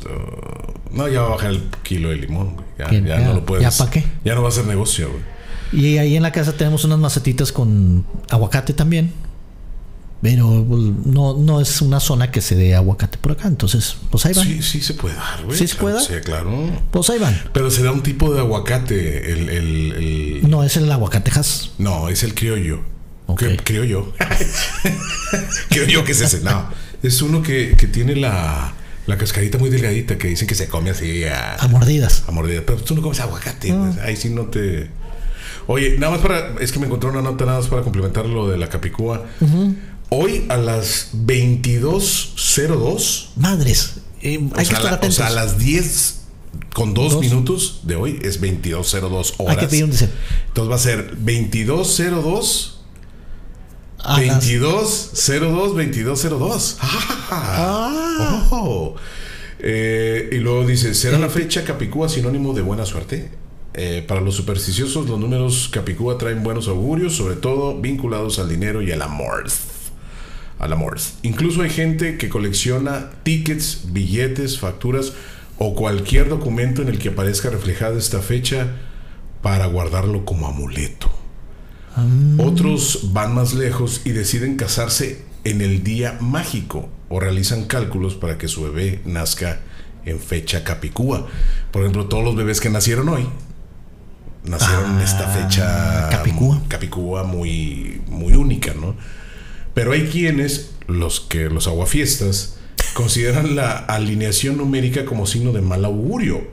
[0.91, 2.65] No, ya va a bajar el kilo de limón, güey.
[2.79, 3.63] Ya, ya ya, no lo puedes.
[3.63, 4.03] ¿ya pa' qué?
[4.23, 5.21] Ya no va a ser negocio, güey.
[5.71, 9.11] Y ahí en la casa tenemos unas macetitas con aguacate también.
[10.21, 13.47] Pero pues, no, no es una zona que se dé aguacate por acá.
[13.47, 14.45] Entonces, pues ahí van.
[14.45, 15.57] Sí, sí se puede dar, güey.
[15.57, 16.03] ¿Sí se puede dar?
[16.03, 16.69] Sí, claro.
[16.91, 17.41] Pues ahí van.
[17.53, 19.49] Pero será un tipo de aguacate, el...
[19.49, 21.71] el, el- No es el aguacatejas.
[21.77, 22.81] No, es el criollo.
[23.27, 23.43] Ok.
[23.43, 24.11] Cri- Criollo.
[25.69, 26.41] criollo, ¿qué es ese?
[26.41, 26.67] No,
[27.03, 28.73] es uno que, que tiene la,
[29.07, 32.23] la cascarita muy delgadita que dicen que se come así a, A mordidas.
[32.27, 32.61] a mordida.
[32.65, 33.73] Pero tú no comes aguacate.
[33.73, 34.89] pues, Ahí sí no te...
[35.71, 36.55] Oye, nada más para...
[36.59, 39.23] Es que me encontré una nota nada más para complementar lo de la capicúa.
[40.09, 43.27] Hoy a las 22.02...
[43.35, 43.97] Madres.
[44.23, 45.15] eh, O hay sea, que estar la- o atentos.
[45.17, 46.15] sea, a las 10
[46.73, 47.21] con dos, Dos.
[47.21, 49.57] minutos de hoy es 22.02 horas.
[49.57, 50.09] Hay que pedir un deseo.
[50.47, 52.71] Entonces va a ser 22.02
[53.99, 56.77] A las- 2202 2202.
[56.81, 58.47] Ah.
[58.51, 58.95] Oh.
[59.59, 63.29] Eh, y luego dice, ¿será la fecha Capicúa sinónimo de buena suerte?
[63.81, 68.81] Eh, para los supersticiosos, los números Capicúa traen buenos augurios, sobre todo vinculados al dinero
[68.81, 69.45] y al amor.
[70.59, 70.97] Al amor.
[71.23, 75.13] Incluso hay gente que colecciona tickets, billetes, facturas
[75.57, 78.67] o cualquier documento en el que aparezca reflejada esta fecha
[79.41, 81.09] para guardarlo como amuleto.
[82.37, 88.37] Otros van más lejos y deciden casarse en el día mágico o realizan cálculos para
[88.37, 89.61] que su bebé nazca
[90.03, 91.27] en fecha capicúa.
[91.71, 93.25] Por ejemplo, todos los bebés que nacieron hoy
[94.43, 96.61] nacieron en esta fecha Capicúa.
[96.67, 98.95] capicúa muy, muy única, ¿no?
[99.73, 102.55] Pero hay quienes, los que los aguafiestas,
[102.93, 106.47] consideran la alineación numérica como signo de mal augurio,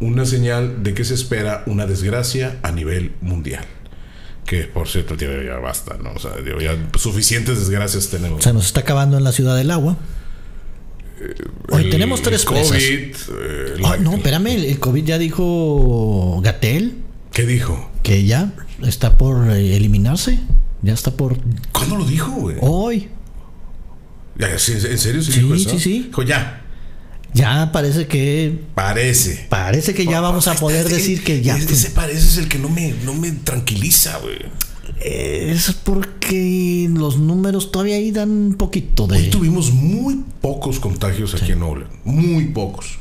[0.00, 3.64] una señal de que se espera una desgracia a nivel mundial.
[4.46, 6.12] Que por cierto, tío, ya basta, ¿no?
[6.12, 8.42] O sea, ya suficientes desgracias tenemos.
[8.44, 9.96] Se nos está acabando en la ciudad del agua.
[11.70, 12.46] Hoy El- tenemos tres el.
[12.46, 16.94] COVID, eh, la- Ah, no, espérame, el COVID ya dijo Gatel
[17.38, 17.88] ¿Qué dijo?
[18.02, 20.40] que ya está por eh, eliminarse.
[20.82, 21.36] Ya está por
[21.70, 22.56] ¿Cuándo lo dijo, güey?
[22.60, 23.08] hoy.
[24.56, 25.70] ¿sí, ¿En serio sí, Sí, dijo eso?
[25.70, 26.02] sí, sí.
[26.08, 26.64] Dijo, ya,
[27.32, 29.46] Ya parece que parece.
[29.48, 31.56] parece que ya vamos a poder Este- decir que ya.
[31.56, 34.38] Ese, parece es el que no me, no me tranquiliza, güey.
[35.00, 39.28] Es porque los números todavía ahí dan un poquito Hoy de.
[39.28, 41.84] tuvimos muy pocos contagios aquí en León.
[42.04, 42.98] Muy pocos.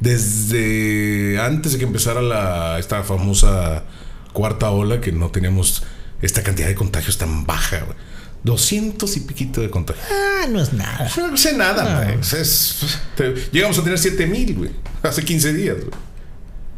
[0.00, 3.84] Desde antes de que empezara la, esta famosa
[4.32, 5.82] cuarta ola, que no teníamos
[6.22, 7.80] esta cantidad de contagios tan baja.
[7.80, 7.96] güey.
[8.44, 10.04] 200 y piquito de contagios.
[10.10, 11.10] Ah, no es nada.
[11.16, 12.20] No sé nada, güey.
[12.20, 14.70] Es- es- te- llegamos a tener 7 mil, güey.
[15.02, 15.90] Hace 15 días, güey.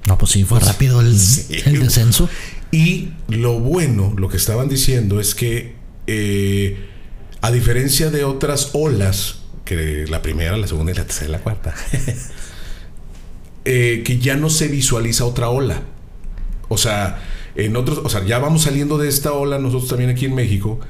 [0.06, 1.56] No, pues sí, fue rápido el, Sí.
[1.66, 2.28] el descenso.
[2.70, 5.74] Y lo bueno, lo que estaban diciendo es que,
[6.06, 6.88] eh,
[7.42, 11.40] a diferencia de otras olas, que la primera, la segunda y la tercera y la
[11.40, 11.74] cuarta,
[13.70, 15.82] eh, que ya no se visualiza otra ola.
[16.68, 17.22] O sea,
[17.54, 20.80] en otros, o sea, ya vamos saliendo de esta ola nosotros también aquí en México.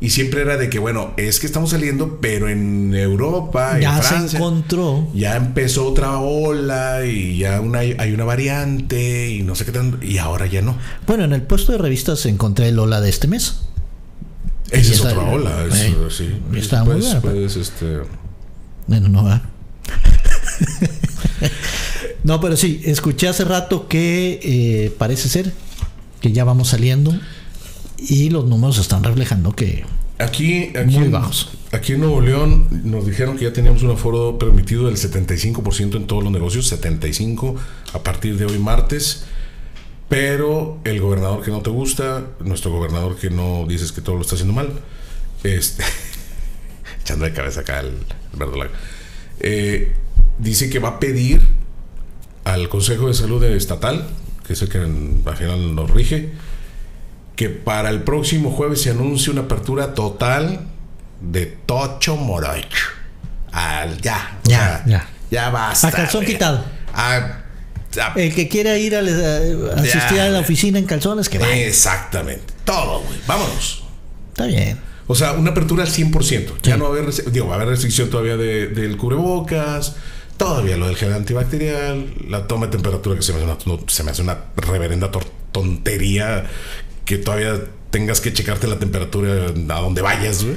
[0.00, 4.02] Y siempre era de que, bueno, es que estamos saliendo, pero en Europa, Ya en
[4.02, 5.08] se Francia, encontró.
[5.14, 9.98] ya empezó otra ola y ya una, hay una variante y no sé qué tan,
[10.02, 10.76] y ahora ya no.
[11.06, 13.60] Bueno, en el puesto de revistas encontré el Ola de este mes.
[14.70, 16.28] Esa es otra ola, es- eh, sí.
[16.56, 17.98] está muy Puedes- buena, puedes, este,
[18.88, 19.42] Bueno, no va.
[22.24, 25.52] no, pero sí, escuché hace rato que eh, parece ser
[26.20, 27.14] que ya vamos saliendo
[27.98, 29.84] y los números están reflejando que
[30.18, 31.50] Aquí, aquí, Muy en, bajos.
[31.72, 36.06] aquí en Nuevo León nos dijeron que ya teníamos un aforo permitido del 75% en
[36.06, 37.56] todos los negocios, 75
[37.92, 39.24] a partir de hoy martes.
[40.08, 44.22] Pero el gobernador que no te gusta, nuestro gobernador que no dices que todo lo
[44.22, 44.70] está haciendo mal,
[45.42, 45.82] este,
[47.02, 48.70] echando de cabeza acá el, el verdolaga,
[49.40, 49.94] eh,
[50.38, 51.42] dice que va a pedir
[52.44, 54.06] al Consejo de Salud Estatal,
[54.46, 56.30] que es el que al final nos rige,
[57.36, 60.60] que para el próximo jueves se anuncie una apertura total
[61.20, 62.86] de Tocho Morocho.
[63.52, 64.38] Al ya.
[64.44, 65.08] Ya, sea, ya.
[65.30, 65.88] Ya basta.
[65.88, 66.32] A calzón güey.
[66.34, 66.64] quitado.
[66.92, 67.40] A-
[68.00, 70.24] a- el que quiera ir a, a- asistir Ya.
[70.26, 71.54] a la oficina en calzones, que vaya.
[71.56, 72.52] Exactamente.
[72.64, 73.18] Todo, güey.
[73.26, 73.84] Vámonos.
[74.30, 74.78] Está bien.
[75.06, 76.56] O sea, una apertura al 100%.
[76.62, 76.78] Ya Sí.
[76.78, 79.96] no va a haber, digo, va a haber restricción todavía de- del cubrebocas,
[80.36, 83.80] todavía lo del gel antibacterial, la toma de temperatura que se me hace una, no,
[83.88, 85.10] se me hace una reverenda
[85.52, 86.46] tontería
[87.04, 90.56] que todavía tengas que checarte la temperatura a donde vayas, güey.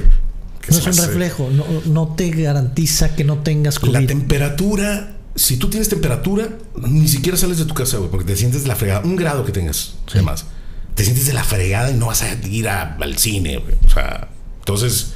[0.68, 4.06] No es un hace- reflejo, no, no te garantiza que no tengas La COVID.
[4.06, 8.62] temperatura, si tú tienes temperatura, ni siquiera sales de tu casa, güey, porque te sientes
[8.62, 9.00] de la fregada.
[9.04, 10.14] Un grado que tengas, Sí.
[10.14, 10.46] además.
[10.94, 13.76] Te sientes de la fregada y no vas a ir a- al cine, güey.
[13.86, 15.12] O sea, entonces.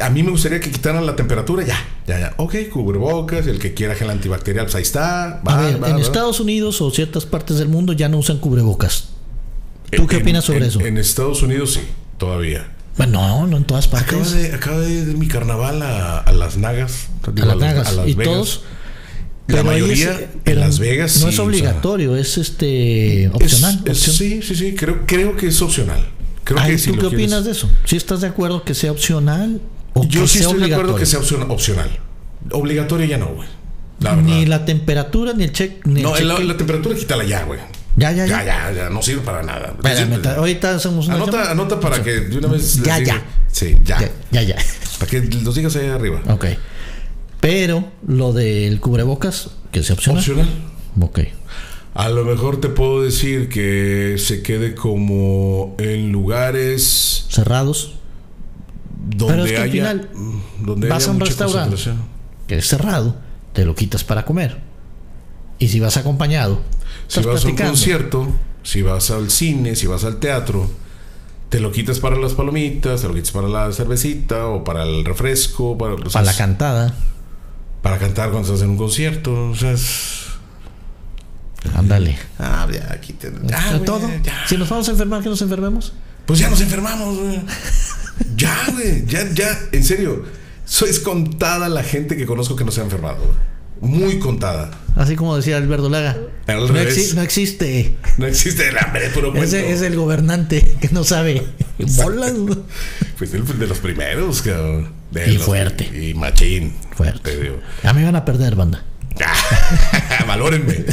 [0.00, 1.76] A mí me gustaría que quitaran la temperatura, ya,
[2.06, 2.34] ya, ya.
[2.36, 5.40] Ok, cubrebocas, el que quiera gel antibacterial, pues ahí está.
[5.46, 6.00] va, a ver, va, en va.
[6.00, 9.08] Estados Unidos o ciertas partes del mundo ya no usan cubrebocas.
[9.90, 10.80] ¿Tú qué opinas sobre en- eso?
[10.80, 11.80] En Estados Unidos sí,
[12.18, 12.68] todavía.
[12.96, 14.32] Bueno, no, no en todas Acaba partes.
[14.32, 17.08] de, acaba de ir mi carnaval a, a Las Nagas.
[17.34, 17.88] digo, las Nagas.
[17.88, 18.32] a Las Y Vegas.
[18.34, 18.62] todos-
[19.48, 21.14] La mayoría es- en Las Vegas.
[21.16, 23.82] No sí, es o sea, obligatorio, es este es- opcional.
[23.86, 24.74] es- sí, sí, sí.
[24.76, 26.06] Creo, creo que es opcional.
[26.44, 27.68] Creo Ay, que ¿Tú qué quieres- opinas de eso?
[27.84, 29.60] ¿Si estás de acuerdo que sea opcional
[29.94, 31.90] o Yo sí estoy de acuerdo que sea opcion- opcional.
[32.52, 33.48] Obligatorio ya no, güey.
[34.00, 34.16] La.
[34.16, 35.84] Ni la temperatura ni el check.
[35.86, 37.60] Ni el no, la, check- la temperatura quítala ya, güey.
[37.96, 38.70] Ya, ya, Ya, ya.
[38.70, 38.90] ya, ya.
[38.90, 39.74] No sirve para nada.
[39.76, 42.82] Espérame, ta- ahorita hacemos una Anota, anota para que de una vez.
[42.82, 43.22] Ya, ya.
[43.52, 43.98] Sí, ya.
[44.00, 44.56] Ya, ya, ya.
[44.98, 46.20] Para que los digas ahí arriba.
[46.28, 46.46] Ok.
[47.40, 50.20] Pero lo del cubrebocas, que sea opcional.
[50.20, 50.48] Opcional.
[51.00, 51.20] Ok.
[51.94, 57.94] A lo mejor te puedo decir que se quede como en lugares Cerrados.
[59.08, 60.10] Donde Pero es que al haya, final
[60.60, 61.76] donde vas a un restaurante.
[62.46, 63.16] Que es cerrado.
[63.52, 64.58] Te lo quitas para comer.
[65.58, 66.60] Y si vas acompañado.
[67.08, 68.28] Si vas a un concierto,
[68.62, 70.70] si vas al cine, si vas al teatro,
[71.48, 75.04] te lo quitas para las palomitas, te lo quitas para la cervecita o para el
[75.04, 76.94] refresco, para, la cantada.
[77.82, 79.50] para cantar cuando estás en un concierto.
[79.50, 80.26] O sea, es-
[81.74, 82.16] Ándale.
[82.38, 84.08] Ah, ya, aquí te- ya, güey, todo.
[84.22, 84.46] ya.
[84.48, 85.92] Si nos vamos a enfermar, que nos enfermemos.
[86.26, 87.40] Pues ya nos enfermamos, güey.
[88.36, 89.04] Ya, güey.
[89.06, 90.24] Ya, ya, en serio.
[90.64, 93.50] Sois contada la gente que conozco que no se ha enfermado, güey.
[93.82, 94.70] Muy contada.
[94.94, 96.14] Así como decía Alberto Laga.
[96.46, 96.98] Al No, revés.
[96.98, 97.96] exi- no existe.
[98.18, 99.46] No existe el hambre, puro cuento.
[99.46, 101.42] Ese es el gobernante que no sabe.
[101.96, 102.34] Bolas.
[103.16, 104.92] Pues el de los primeros, cabrón.
[105.10, 105.84] De Y los- fuerte.
[105.84, 106.74] Y machín.
[106.94, 107.30] Fuerte.
[107.30, 107.58] Te digo.
[107.82, 108.84] Ya me van a perder, banda.
[110.28, 110.74] Valórenme.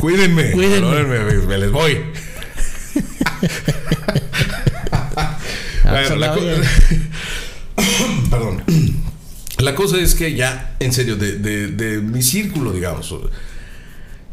[0.00, 0.52] Cuídenme.
[0.52, 0.86] Cuídenme.
[0.86, 1.46] Valórenme.
[1.46, 1.98] Me les voy.
[5.90, 6.34] Bueno, la
[8.30, 8.62] Perdón.
[9.58, 13.14] La cosa es que ya, en serio, de, de- de mi círculo, digamos,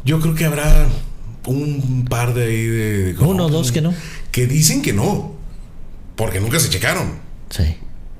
[0.02, 0.86] yo creo que habrá
[1.44, 3.16] un par de ahí de...
[3.20, 3.92] Uno o dos que no.
[4.32, 5.34] Que dicen que no.
[6.16, 7.18] Porque nunca se checaron.
[7.50, 7.76] Sí.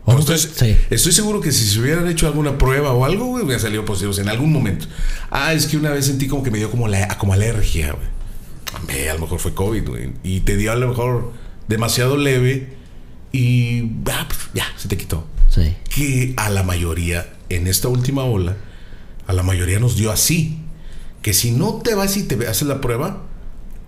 [0.07, 0.77] No, estoy, sí.
[0.91, 4.19] estoy seguro que si se hubieran hecho alguna prueba o algo, güey, hubieran salido positivos
[4.19, 4.87] en algún momento.
[5.31, 9.09] Ah, es que una vez sentí como que me dio como, la, como alergia, güey.
[9.09, 10.13] A lo mejor fue COVID, güey.
[10.23, 11.33] Y te dio a lo mejor
[11.69, 12.77] demasiado leve
[13.33, 15.25] y ah, pues, ya, se te quitó.
[15.49, 15.75] Sí.
[15.95, 18.57] Que a la mayoría, en esta última ola,
[19.27, 20.59] a la mayoría nos dio así.
[21.23, 23.23] Que si no te vas y te haces la prueba,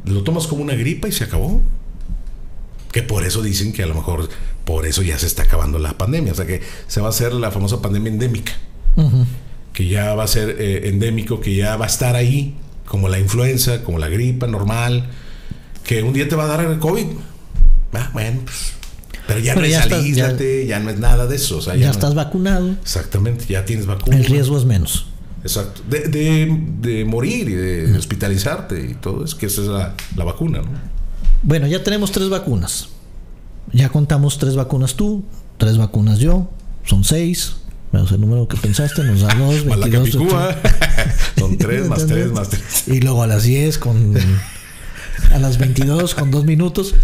[0.04, 1.60] lo tomas como una gripa y se acabó.
[2.92, 4.28] Que por eso dicen que a lo mejor
[4.64, 6.32] por eso ya se está acabando la pandemia.
[6.32, 8.52] O sea que se va a hacer la famosa pandemia endémica.
[9.72, 13.18] Que ya va a ser eh, endémico, que ya va a estar ahí, como la
[13.18, 15.08] influenza, como la gripa normal.
[15.84, 17.06] Que un día te va a dar el COVID.
[17.94, 18.79] Ah, bueno, pues.
[19.34, 21.58] Pero ya Pero no ya es estás- ya- alíslate, ya, no es nada de eso.
[21.58, 22.70] O sea, Ya, no- estás vacunado.
[22.82, 24.16] Exactamente, ya tienes vacuna.
[24.16, 25.06] El riesgo es menos.
[25.42, 25.80] Exacto.
[25.88, 30.24] De, de- de morir y de hospitalizarte y todo eso, que esa es la, la
[30.24, 30.68] vacuna, ¿no?
[31.42, 32.88] Bueno, ya tenemos tres vacunas.
[33.72, 35.24] Ya contamos tres vacunas tú,
[35.56, 36.50] tres vacunas yo.
[36.84, 37.56] Son seis.
[37.92, 40.10] Menos el número que pensaste, nos da dos, Más la 22.
[40.10, 40.56] capicúa.
[41.38, 42.62] Son tres más tres más tres.
[42.86, 44.14] Y luego a las 10 con.
[45.32, 46.94] A las 22 con dos minutos.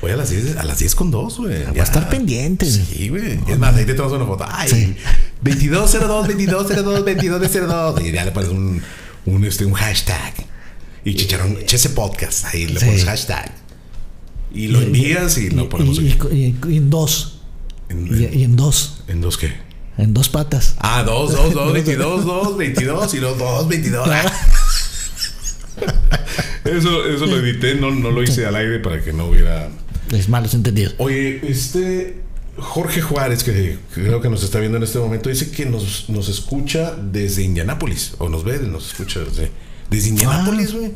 [0.00, 1.64] Oye, a las 10, a las 10 con 2, güey.
[1.64, 2.66] Va a estar pendiente.
[2.70, 3.40] Sí, güey.
[3.48, 4.44] Es más, ahí te tomas una foto.
[4.48, 4.94] Ay, Sí.
[5.42, 8.00] 2202, 2202, 2202.
[8.02, 8.80] Y ya le pones un,
[9.26, 10.34] un, este, un hashtag.
[11.04, 12.44] Y chicharrón, ese podcast.
[12.46, 12.86] Ahí le Sí.
[12.86, 13.52] pones hashtag.
[14.54, 16.28] Y lo envías y lo ponemos y, aquí.
[16.30, 17.40] y- y- y en dos.
[17.88, 19.02] ¿En, Y, y en dos.
[19.08, 19.52] ¿En dos qué?
[19.98, 20.76] En dos patas.
[20.78, 24.08] Ah, 2, 2, 2, 22, 2, 22 y los 2, 22.
[26.64, 29.68] Eso, eso lo edité, no, no lo hice al aire para que no hubiera.
[30.12, 30.94] Es malos entendidos.
[30.98, 32.22] Oye, este
[32.56, 36.28] Jorge Juárez, que creo que nos está viendo en este momento, dice que nos, nos
[36.28, 39.50] escucha desde Indianápolis, o nos ve, nos escucha desde,
[39.90, 40.92] desde Indianápolis, güey.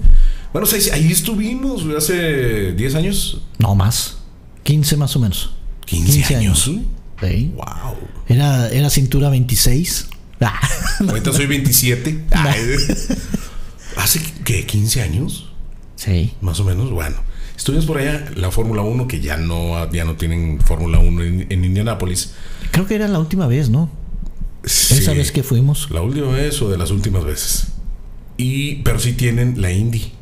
[0.53, 4.18] Bueno, o sea, ahí estuvimos güey, hace 10 años, No más.
[4.64, 5.55] 15 más o menos.
[5.87, 6.68] 15, años.
[6.68, 6.83] güey.
[7.20, 7.53] Sí.
[7.55, 7.96] Wow.
[8.29, 10.09] Era, era cintura 26.
[10.40, 10.61] Ah.
[11.09, 12.25] Ahorita soy 27.
[12.33, 12.61] Ay,
[13.96, 14.66] ¿Hace qué?
[14.66, 15.53] ¿15 años?
[15.96, 16.33] Sí.
[16.40, 17.16] Más o menos, bueno.
[17.56, 21.46] Estuvimos por allá, la Fórmula 1, que ya no, ya no tienen Fórmula 1 en,
[21.50, 22.32] en Indianápolis.
[22.72, 23.90] Creo que era la última vez, ¿no?
[24.64, 24.94] Sí.
[24.94, 25.90] Esa vez que fuimos.
[25.90, 27.68] La última vez o de las últimas veces.
[28.36, 30.12] Y, pero sí tienen la Indy,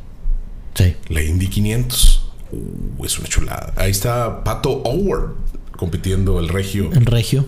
[0.75, 0.95] Sí.
[1.09, 2.29] la Indy 500.
[2.51, 3.73] Uh, es una chulada.
[3.77, 5.33] Ahí está Pato Howard
[5.77, 6.91] compitiendo el regio.
[6.93, 7.45] En Regio.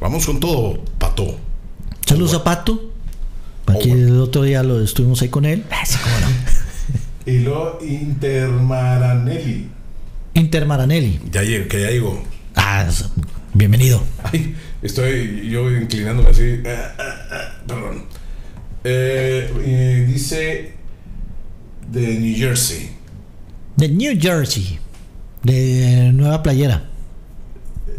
[0.00, 1.38] Vamos con todo, Pato.
[2.06, 2.90] Saludos a Pato.
[3.66, 4.00] Aquí Howard.
[4.02, 5.64] el otro día lo estuvimos ahí con él.
[5.70, 6.26] Ah, sí, cómo no.
[7.24, 9.68] Y lo Intermaranelli.
[10.34, 11.20] Inter Maranelli.
[11.30, 12.20] Ya llegó, que ya llegó.
[12.56, 12.88] Ah,
[13.54, 14.02] bienvenido.
[14.24, 16.60] Ay, estoy yo inclinándome así.
[16.66, 18.04] Ah, ah, ah, perdón.
[18.82, 20.72] Eh, eh, dice
[21.92, 22.90] de New Jersey.
[23.76, 24.80] De New Jersey.
[25.44, 26.90] De Nueva Playera.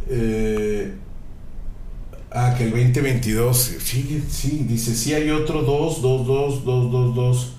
[0.09, 0.91] Eh,
[2.29, 3.57] ah, que el 2022.
[3.81, 7.53] Sí, sí, dice, sí hay otro 2, 2, 2, 2, 2, 2.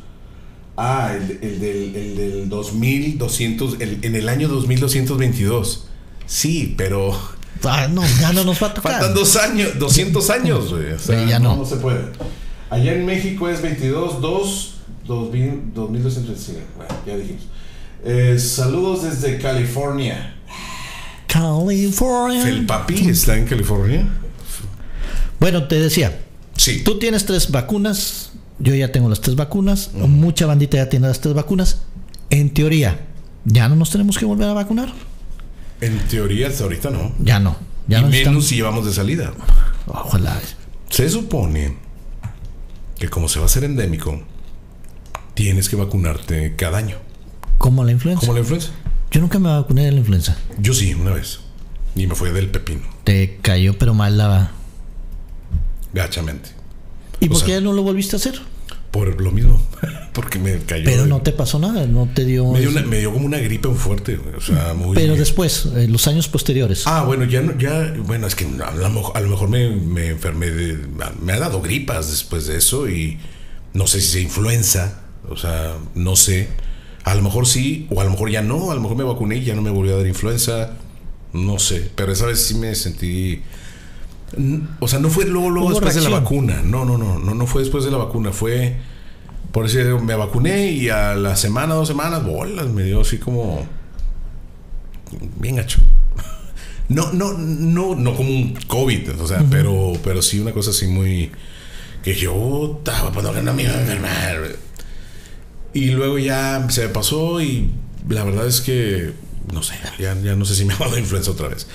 [0.77, 5.87] Ah, el, el del, el del 2200, el, en el año 2222.
[6.27, 7.17] Sí, pero
[7.65, 8.93] Ah, no, ya no nos va a tocar.
[8.93, 10.93] faltan dos años, 200 años, güey.
[10.93, 11.57] O sea, ya no.
[11.57, 11.65] no.
[11.65, 12.01] se puede.
[12.71, 14.75] Allá en México es 22, 2,
[15.07, 16.61] 2000, 2225.
[16.77, 17.43] Bueno, ya dijimos.
[18.05, 20.37] Eh, saludos desde California.
[21.27, 22.49] California.
[22.49, 24.07] El papi está en California.
[25.41, 26.21] Bueno, te decía,
[26.57, 26.83] Sí.
[26.85, 31.21] Tú tienes tres vacunas, yo ya tengo las tres vacunas, mucha bandita ya tiene las
[31.21, 31.83] tres vacunas.
[32.31, 33.07] En teoría,
[33.45, 34.93] ¿ya no nos tenemos que volver a vacunar?
[35.81, 37.13] En teoría, hasta ahorita no.
[37.21, 37.57] Ya no.
[37.89, 39.33] Ya y no menos estamos- si llevamos de salida.
[39.87, 40.41] Ojalá.
[40.89, 41.77] Se supone
[42.99, 44.23] que como se va a hacer endémico,
[45.35, 46.97] tienes que vacunarte cada año.
[47.59, 48.21] Como la influenza.
[48.21, 48.71] Como la influenza.
[49.11, 50.37] Yo nunca me vacuné de la influenza.
[50.59, 51.41] Yo sí, una vez.
[51.97, 54.51] Y me fue del pepino, Te cayó pero mal la...
[55.93, 56.51] gachamente.
[57.21, 58.41] ¿Y O por sea- qué no lo volviste a hacer?
[58.91, 59.61] Por lo mismo.
[60.13, 60.85] Porque me cayó.
[60.85, 62.53] Pero de- no te pasó nada, no te dio...
[62.53, 64.21] me, dio una- me dio como una gripe fuerte.
[64.37, 64.95] O sea, muy.
[64.95, 66.85] Pero después, en los años posteriores.
[66.87, 69.71] Ah, bueno, ya no, ya, bueno, es que a lo mejor, a lo mejor me,
[69.75, 70.79] me enfermé de,
[71.21, 73.19] me ha dado gripas después de eso y
[73.73, 76.49] no sé si sea influenza, o sea, no sé.
[77.03, 79.37] A lo mejor sí, o a lo mejor ya no, a lo mejor me vacuné
[79.39, 80.71] y ya no me volvió a dar influenza,
[81.33, 83.43] no sé, pero esa vez sí me sentí
[84.81, 86.63] o sea, no fue luego, luego después de la vacuna.
[86.65, 88.33] No, no, no, no, no fue después de la vacuna.
[88.33, 88.77] Fue,
[89.53, 93.67] por decir, me vacuné y a la semana, dos semanas, bolas, me dio así como
[95.39, 95.81] bien gacho.
[96.87, 100.87] No, no, no, no como un COVID, o sea, pero, pero sí una cosa así
[100.87, 101.33] muy
[102.03, 104.57] que yo estaba cuando no me iba a enfermar.
[105.73, 107.71] Y luego ya se me pasó y
[108.07, 109.15] la verdad es que
[109.53, 111.67] no sé, ya, ya no sé si me ha dado influenza otra vez.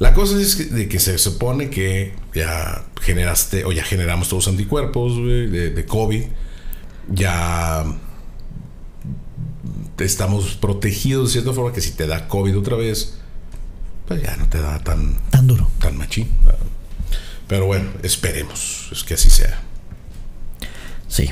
[0.00, 4.46] La cosa es que, de que se supone que ya generaste o ya generamos todos
[4.46, 6.24] los anticuerpos de, de COVID.
[7.12, 7.84] Ya
[9.98, 13.18] estamos protegidos de cierta forma que si te da COVID otra vez,
[14.08, 15.68] pues ya no te da tan, Tan duro.
[15.80, 16.28] tan machín.
[17.46, 19.60] Pero bueno, esperemos, es que así sea.
[21.08, 21.28] Sí.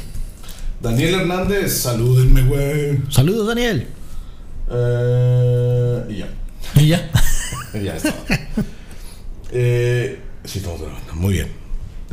[0.82, 2.98] Daniel Hernández, salúdenme, güey.
[3.10, 3.86] Saludos, Daniel.
[4.70, 6.28] Eh, y ya.
[6.74, 7.10] Y ya.
[7.82, 8.14] Ya está.
[9.52, 11.14] eh, sí, estamos grabando.
[11.14, 11.48] Muy bien.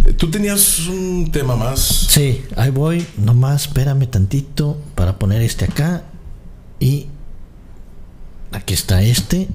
[0.06, 1.80] Eh, Tú tenías un tema más.
[1.80, 3.06] Sí, ahí voy.
[3.18, 6.04] Nomás espérame tantito para poner este acá.
[6.80, 7.08] Y
[8.52, 9.48] aquí está este.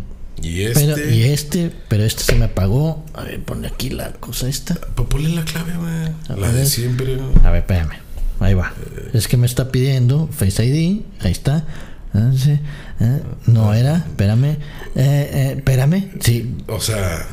[0.42, 0.80] Y este.
[0.94, 3.04] Pero, y este, pero este se me apagó.
[3.14, 4.74] A ver, ponle aquí la cosa esta.
[4.94, 6.40] Pues ponle la clave, güey.
[6.40, 6.66] La de ver.
[6.66, 7.18] siempre.
[7.44, 7.98] A ver, espérame.
[8.40, 8.72] Ahí va.
[9.12, 11.02] Es que me está pidiendo Face ID.
[11.20, 11.66] Ahí está.
[12.12, 12.58] Ah, sí.
[13.00, 13.98] Ah, No era.
[13.98, 14.44] Espérame.
[14.46, 14.56] Eh,
[14.96, 16.10] eh, espérame.
[16.20, 16.56] Sí.
[16.68, 17.26] O sea.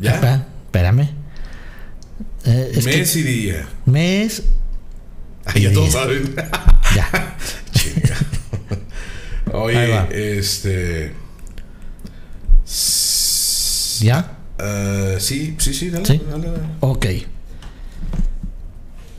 [0.00, 0.46] Ya.
[0.66, 1.08] Espérame.
[2.44, 3.68] Eh, es que Mes y día.
[3.86, 4.42] mes.
[5.54, 6.00] Ya Y todos día.
[6.00, 6.34] saben.
[6.96, 7.36] Ya.
[9.52, 11.12] Oye, este.
[14.00, 14.36] ¿Ya?
[15.18, 16.20] sí, sí, sí, dale, Sí.
[16.30, 16.62] dale, dale.
[16.80, 17.06] Ok.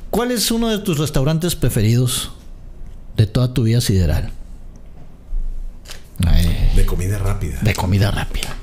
[0.09, 2.31] ¿Cuál es uno de tus restaurantes preferidos
[3.15, 4.31] de toda tu vida sideral?
[6.27, 7.59] Ay, De comida rápida.
[7.61, 8.55] de comida rápida.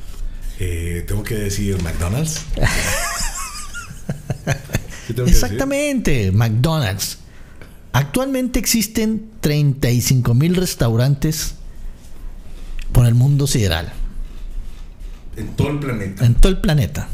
[0.60, 2.44] Eh, tengo que decir McDonald's.
[5.06, 7.18] ¿Qué tengo que Exactamente, McDonald's.
[7.92, 11.54] Actualmente existen 35 mil restaurantes
[12.92, 13.92] por el mundo sideral?
[15.36, 16.24] En todo el planeta.
[16.24, 17.08] en todo el planeta.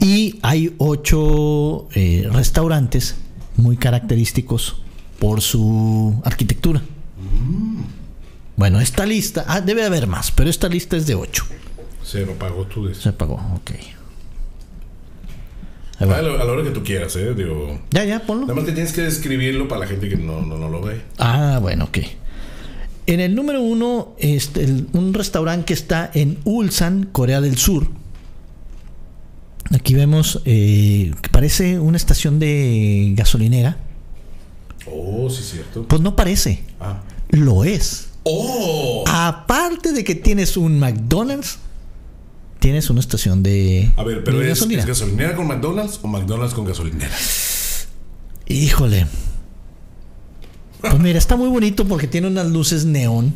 [0.00, 3.16] Y hay ocho eh, restaurantes
[3.56, 4.82] muy característicos
[5.18, 6.82] por su arquitectura.
[8.56, 11.44] Bueno, esta lista, ah, debe haber más, pero esta lista es de ocho.
[12.04, 12.92] Se lo pagó tú.
[12.94, 13.70] Se pagó, ok.
[16.02, 16.18] Va.
[16.18, 17.32] A la, a la hora que tú quieras, ¿eh?
[17.34, 17.80] Digo.
[17.92, 18.42] Ya, ya, ponlo.
[18.42, 21.00] Nada más que tienes que describirlo para la gente que no, no, no lo ve.
[21.18, 21.98] Ah, bueno, ok.
[23.06, 27.86] En el número uno, este, el- un restaurante que está en Ulsan, Corea del Sur.
[29.72, 33.76] Aquí vemos eh, que parece una estación de gasolinera.
[34.86, 35.84] Oh, sí, es cierto.
[35.86, 37.00] Pues no parece, Ah.
[37.30, 38.08] lo es.
[38.24, 39.04] ¡Oh!
[39.08, 41.58] Aparte de que tienes un McDonald's,
[42.60, 44.82] tienes una estación de, A ver, pero de es, gasolina.
[44.82, 47.14] ¿es gasolinera con McDonald's o McDonald's con gasolinera?
[48.46, 49.06] Híjole.
[50.80, 53.32] Pues mira, está muy bonito porque tiene unas luces neón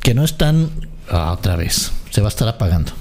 [0.00, 0.70] que no están.
[1.08, 1.92] Ah, otra vez.
[2.10, 2.92] Se va a estar apagando.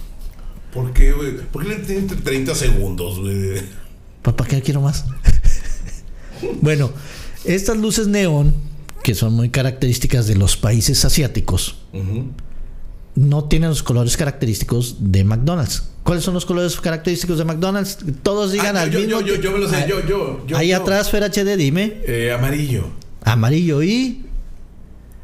[0.74, 1.38] ¿Por qué, güey?
[1.38, 3.62] ¿Por qué le tienen 30 segundos, güey?
[4.22, 5.06] Pues, ¿Para qué quiero más?
[6.62, 6.92] bueno,
[7.46, 8.54] estas luces neón,
[9.04, 11.76] que son muy características de los países asiáticos,
[13.16, 15.90] no tienen los colores característicos de McDonald's.
[16.04, 17.98] ¿Cuáles son los colores característicos de McDonald's?
[18.24, 20.46] Todos digan Ah, al yo, mismo yo, yo, yo me lo sé, Ah, yo, yo,
[20.48, 20.58] yo.
[20.58, 20.78] Ahí yo.
[20.78, 22.02] atrás, Fer HD, dime.
[22.08, 22.88] Eh, amarillo.
[23.24, 24.26] Amarillo y.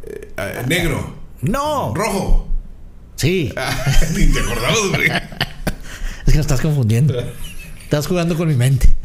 [0.05, 1.15] Eh, negro.
[1.41, 1.93] ¡No!
[1.95, 2.47] Rojo.
[3.15, 3.51] Sí.
[4.15, 5.07] Ni te acordabas, güey.
[6.27, 7.15] Es que me estás confundiendo.
[7.84, 8.95] Estás jugando con mi mente.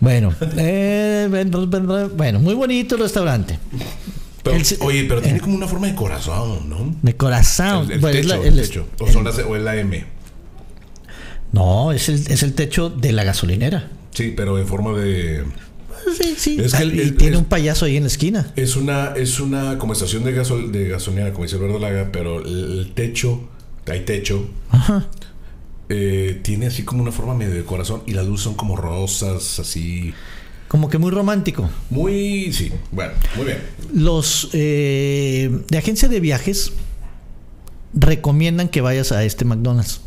[0.00, 1.28] Bueno, eh,
[2.16, 3.58] bueno, muy bonito el restaurante.
[4.42, 6.96] Pero, El- oye, pero tiene como una forma de corazón, ¿no?
[7.02, 7.86] De corazón.
[7.86, 8.86] El, el Bueno, es techo, la- el el- techo.
[9.00, 10.04] O, son las, o es la M.
[11.52, 13.88] No, es el, es el techo de la gasolinera.
[14.12, 15.44] Sí, pero en forma de.
[16.16, 16.60] Sí, sí.
[16.60, 18.50] Es que el- y el- tiene es- un payaso ahí en la esquina.
[18.56, 22.40] Es una, es una como estación de, gasol, de gasolinera, como dice Alberto Laga, pero
[22.44, 23.48] el, el techo,
[23.86, 25.06] hay techo, Ajá.
[25.92, 29.58] Eh, tiene así como una forma medio de corazón y las luces son como rosas,
[29.58, 30.14] así.
[30.68, 31.68] Como que muy romántico.
[31.90, 32.52] Muy.
[32.52, 33.58] Sí, bueno, muy bien.
[33.92, 36.72] Los eh, de agencia de viajes
[37.92, 40.00] recomiendan que vayas a este McDonald's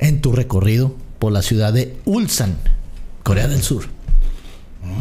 [0.00, 2.58] en tu recorrido por la ciudad de Ulsan,
[3.22, 3.84] Corea del Sur.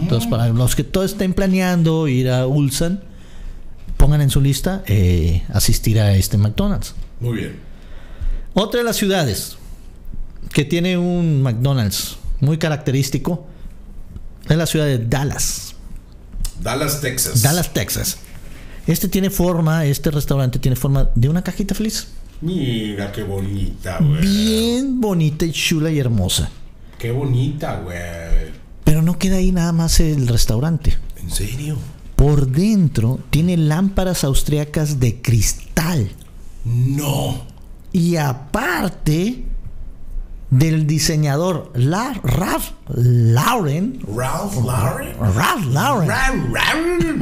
[0.02, 3.04] Entonces, para los que todos estén planeando ir a Ulsan,
[3.98, 6.96] pongan en su lista eh, asistir a este McDonald's.
[7.20, 7.60] Muy bien.
[8.54, 9.58] Otra de las ciudades
[10.54, 13.48] que tiene un McDonald's muy característico
[14.50, 15.76] es la ciudad de Dallas.
[16.62, 17.42] Dallas, Texas.
[17.42, 18.18] Dallas, Texas.
[18.88, 22.08] Este tiene forma, este restaurante tiene forma de una cajita feliz.
[22.42, 24.22] Mira qué bonita, güey.
[24.22, 26.50] Bien bonita y chula y hermosa.
[26.98, 28.52] Qué bonita, güey.
[28.84, 30.98] Pero no queda ahí nada más el restaurante.
[31.22, 31.78] ¿En serio?
[32.16, 36.12] Por dentro tiene lámparas austriacas de cristal.
[36.66, 37.46] No.
[37.94, 39.44] Y aparte
[40.52, 45.16] del diseñador La- Ralph Lauren, Ralph Lauren.
[45.20, 47.20] Ralph Lauren, Ram, ram.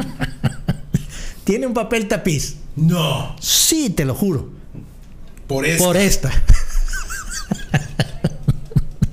[1.45, 2.57] tiene un papel tapiz.
[2.75, 3.35] No.
[3.39, 4.49] Sí, te lo juro.
[5.47, 5.83] Por eso.
[5.85, 6.31] Por esta.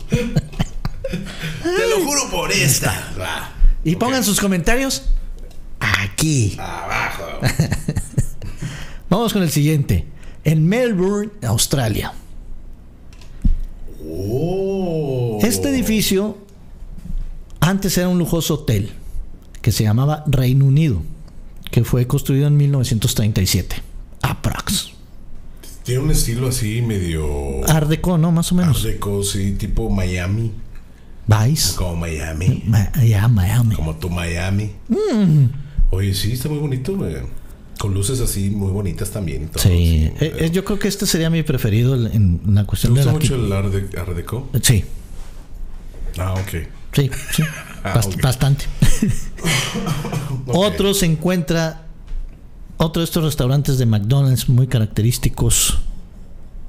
[0.09, 3.53] Te lo juro por esta.
[3.85, 5.11] Y pongan sus comentarios
[5.81, 6.57] aquí.
[6.59, 7.25] Abajo.
[9.11, 10.07] Vamos con el siguiente.
[10.45, 12.13] En Melbourne, Australia.
[14.09, 15.39] Oh.
[15.43, 16.37] Este edificio
[17.61, 18.91] antes era un lujoso hotel
[19.63, 21.03] que se llamaba Reino Unido,
[21.71, 23.77] que fue construido en 1937.
[24.23, 24.91] Aprox.
[25.83, 27.65] Tiene un estilo así medio.
[27.69, 28.33] Art Deco, ¿no?
[28.33, 28.83] Más o Art menos.
[28.83, 30.53] Deco, sí, tipo Miami.
[31.27, 31.75] Vice.
[31.77, 32.63] Como Miami.
[32.67, 33.75] Ma- ya, Miami.
[33.75, 34.71] Como tu Miami.
[34.89, 35.47] Mm.
[35.91, 37.17] Oye, sí, está muy bonito, güey.
[37.87, 39.49] Con luces así muy bonitas también.
[39.55, 40.11] Sí.
[40.19, 43.13] Eh, eh, yo creo que este sería mi preferido en la ¿Te cuestión de gusta
[43.13, 44.49] la mucho el Art, de- Art Deco?
[44.61, 44.85] Sí,
[46.19, 46.67] Ah, ok.
[46.93, 47.43] sí, sí.
[47.85, 48.21] Ah, Bast-.
[48.21, 48.65] Bastante.
[50.49, 50.55] Ok.
[50.57, 51.83] Otro se encuentra,
[52.77, 55.79] otro de estos restaurantes de McDonald's muy característicos,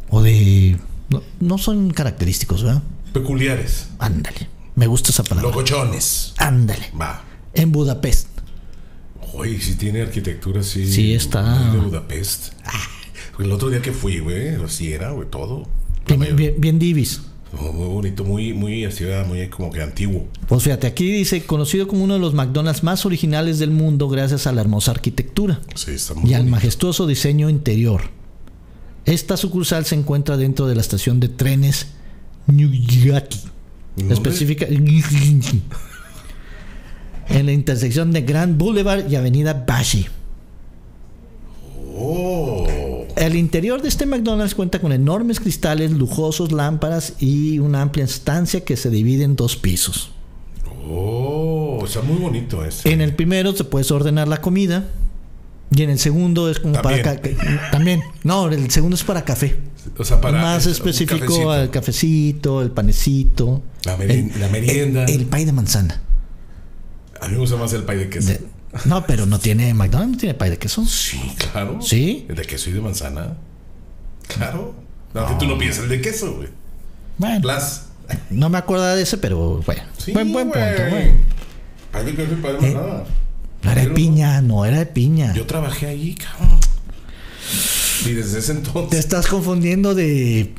[0.10, 0.78] o de...
[1.10, 2.84] No, no son característicos, ¿verdad?
[3.14, 3.88] Peculiares.
[3.98, 4.50] Ándale.
[4.76, 5.50] Me gusta esa palabra.
[5.50, 6.34] Locochones.
[6.38, 6.92] Ándale.
[7.00, 7.24] Va.
[7.56, 8.28] En Budapest.
[9.34, 10.92] Oye, sí tiene arquitectura así.
[10.92, 11.72] Sí, está.
[11.72, 12.54] De Budapest.
[13.40, 15.68] El otro día que fui, güey, así era, güey, todo.
[16.08, 17.22] Bien, bien- bien divis.
[17.54, 20.28] Muy bonito, muy, muy así, muy como que antiguo.
[20.48, 24.48] Pues fíjate, aquí dice, conocido como uno de los McDonald's más originales del mundo gracias
[24.48, 28.02] a la hermosa arquitectura Sí, está muy y al majestuoso diseño interior.
[29.06, 31.88] Esta sucursal se encuentra dentro de la estación de trenes
[32.48, 33.40] Nuyaki.
[33.96, 34.14] ¿Dónde?
[34.14, 34.66] Específica
[37.30, 40.08] en la intersección de Grand Boulevard y Avenida Bashi.
[41.96, 42.68] Oh.
[43.16, 48.64] El interior de este McDonald's cuenta con enormes cristales, lujosos lámparas y una amplia estancia
[48.64, 50.12] que se divide en dos pisos.
[50.90, 52.92] Oh, está muy bonito este.
[52.94, 54.86] En el primero se puedes ordenar la comida
[55.76, 57.02] y en el segundo es como También.
[57.04, 57.20] para
[57.72, 58.02] también.
[58.24, 59.58] No, el segundo es para café.
[59.98, 65.06] O sea, para Más específico al cafecito, el panecito, La, meri- la merienda.
[65.06, 66.02] el, el pay de manzana.
[67.22, 68.30] A mí me gusta más el pay de queso.
[68.30, 68.42] De-
[68.86, 70.86] no, pero no tiene McDonald's no tiene pay de queso.
[70.86, 71.20] Sí,
[71.52, 71.80] claro.
[71.82, 72.26] ¿Sí?
[72.30, 73.36] ¿El de queso y de manzana?
[74.28, 74.76] Claro.
[75.14, 76.50] No, que tú no piensas el de queso, güey.
[77.18, 77.82] Bueno, Plus.
[78.30, 79.82] no me acuerdo de ese, pero bueno.
[79.98, 80.76] Sí, buen buen güey.
[80.76, 80.90] punto.
[80.92, 81.12] bueno.
[81.92, 83.04] Pay de queso y pay de Eh, manzana.
[83.64, 85.34] No era de piña, no era de piña.
[85.34, 86.60] Yo trabajé allí, cabrón.
[88.06, 89.00] Y desde ese Te entonces.
[89.00, 90.54] estás confundiendo de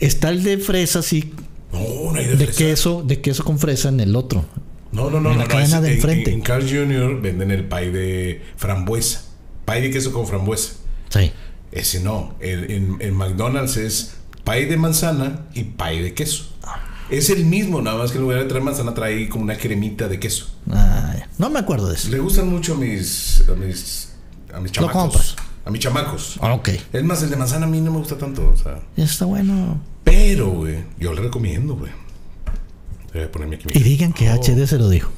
[0.00, 1.32] está el de fresa sí,
[1.72, 2.58] No, no hay de, de fresa.
[2.58, 4.44] queso, de queso con fresa en el otro.
[4.92, 5.30] No, no, no.
[5.32, 6.30] en no, la no, cadena es- de en- enfrente.
[6.30, 7.20] En, en Carl Jr.
[7.20, 9.22] venden el pay de frambuesa.
[9.64, 10.74] Pay de queso con frambuesa.
[11.08, 11.32] Sí.
[11.70, 12.34] Ese no.
[12.40, 14.14] El- en, en McDonald's es
[14.44, 16.44] pay de manzana y pay de queso.
[17.10, 20.08] Es el mismo, nada más que en lugar de traer manzana trae como una cremita
[20.08, 20.46] de queso.
[20.70, 22.08] Ah, no me acuerdo de eso.
[22.10, 24.12] Le gustan mucho a mis a mis
[24.54, 25.34] a mis Lo compras.
[25.34, 25.36] chamacos.
[25.64, 26.38] A mis chamacos.
[26.40, 26.70] Ah, Ok.
[26.92, 28.80] Es más, el de manzana a mí no me gusta tanto, o sea.
[28.96, 29.80] Está bueno.
[30.04, 31.92] Pero, güey, yo le recomiendo, güey.
[33.32, 33.66] Ponerme aquí.
[33.74, 34.34] Y digan que Oh.
[34.34, 35.10] HD se lo dijo.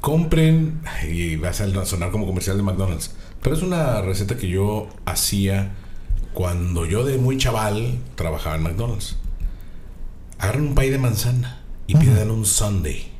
[0.00, 4.88] Compren, y vas a sonar como comercial de McDonald's, pero es una receta que yo
[5.04, 5.74] hacía
[6.34, 9.16] cuando yo de muy chaval trabajaba en McDonald's.
[10.38, 13.12] Agarran un pay de manzana y pidan un sundae.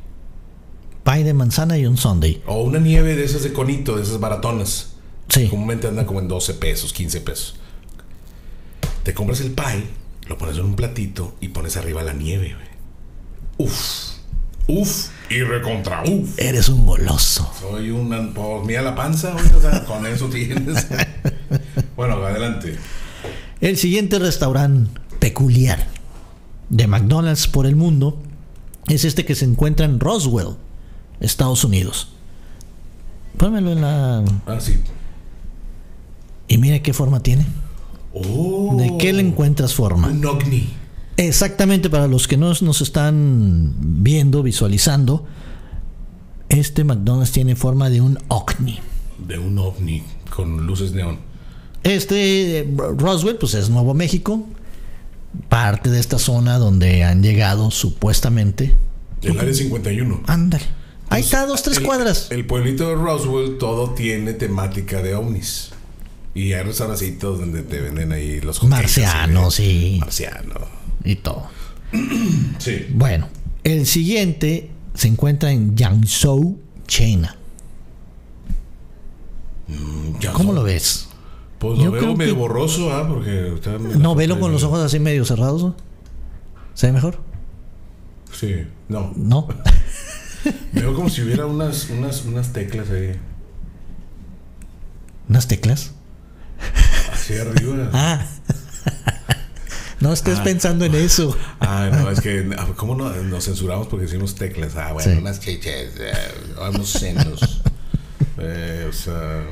[1.05, 2.43] Pie de manzana y un sundae.
[2.47, 4.95] O una nieve de esas de conito, de esas baratonas.
[5.29, 5.49] Sí.
[5.49, 7.57] Comúnmente andan como en 12 pesos, 15 pesos.
[9.05, 9.85] Te compras el pie,
[10.27, 12.72] lo pones en un platito y pones arriba la nieve, güey.
[13.63, 14.11] Uf,
[14.67, 16.39] uf y recontra uf.
[16.39, 17.51] Eres un goloso.
[17.59, 18.33] Soy un...
[18.35, 20.87] Pues, mira la panza, o sea, con eso tienes.
[21.97, 22.77] bueno, adelante.
[23.61, 25.87] El siguiente restaurante peculiar
[26.69, 28.21] de McDonald's por el mundo
[28.89, 30.57] es este que se encuentra en Roswell,
[31.21, 32.09] Estados Unidos.
[33.37, 34.25] Pónmelo en la.
[34.47, 34.81] Ah, sí.
[36.49, 37.47] Y mira qué forma tiene.
[38.13, 40.09] Oh, ¿De qué le encuentras forma?
[40.09, 40.82] un ovni.
[41.17, 45.27] Exactamente, para los que no nos están viendo, visualizando,
[46.49, 48.79] este McDonald's tiene forma de un ovni.
[49.27, 50.03] De un ovni
[50.35, 51.19] con luces neón.
[51.83, 54.47] Este eh, Roswell, pues es Nuevo México,
[55.49, 58.75] parte de esta zona donde han llegado supuestamente.
[59.23, 60.23] El área 51.
[60.27, 60.65] Ándale.
[61.09, 62.29] Ahí está, dos, tres El- cuadras.
[62.31, 65.71] El pueblito de Roswell todo tiene temática de ovnis.
[66.35, 69.99] Y hay restaurancitos donde te venden ahí los de- sí.
[70.01, 70.82] Marciano.
[71.05, 71.47] Y todo.
[72.59, 72.87] Sí.
[72.95, 73.29] Bueno,
[73.65, 77.37] el siguiente se encuentra en Jiangsu, China.
[80.21, 81.09] Ya ¿Cómo lo ves?
[81.59, 83.07] Pues lo Yo veo medio que- borroso, ¿ah?
[83.09, 85.75] Porque está No, velo con los ojos así medio cerrados.
[86.75, 87.21] ¿Se ve mejor?
[88.33, 89.13] Sí, no.
[89.17, 89.47] No.
[90.73, 93.13] Veo como si hubiera unas, unas, unas teclas ahí.
[95.29, 95.93] ¿Unas teclas?
[97.13, 97.91] Así arriba.
[97.93, 98.27] Ah.
[100.03, 101.37] No estés pensando en eso.
[101.61, 104.77] Ah, no, es que, ¿cómo no, nos censuramos porque decimos teclas?
[104.77, 105.19] Ah, bueno, Sí.
[105.19, 106.13] unas chiches, eh,
[106.71, 107.63] unos senos.
[108.39, 109.45] Eh, o sea,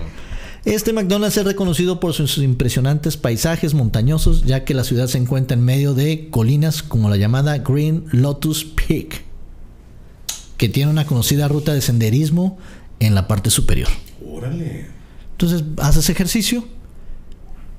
[0.65, 5.57] Este McDonald's es reconocido por sus impresionantes paisajes montañosos, ya que la ciudad se encuentra
[5.57, 9.23] en medio de colinas como la llamada Green Lotus Peak,
[10.57, 12.59] que tiene una conocida ruta de senderismo
[12.99, 13.89] en la parte superior.
[14.27, 14.87] órale.
[15.33, 16.67] Entonces haces ejercicio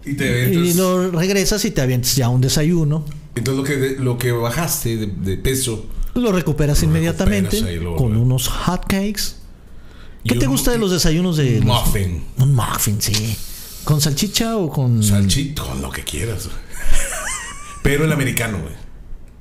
[0.06, 3.06] Y te y entonces, lo regresas y te avientas ya un desayuno.
[3.36, 5.86] entonces lo que lo que bajaste de, de peso.
[6.16, 9.36] Lo recuperas Lo inmediatamente recuperas con unos hotcakes.
[10.26, 12.24] ¿Qué y te gusta de los desayunos de los- muffin.
[12.38, 13.36] Un muffin, sí.
[13.84, 16.47] ¿Con salchicha o con Salchito, con lo que quieras.
[17.84, 18.74] Pero el americano, güey.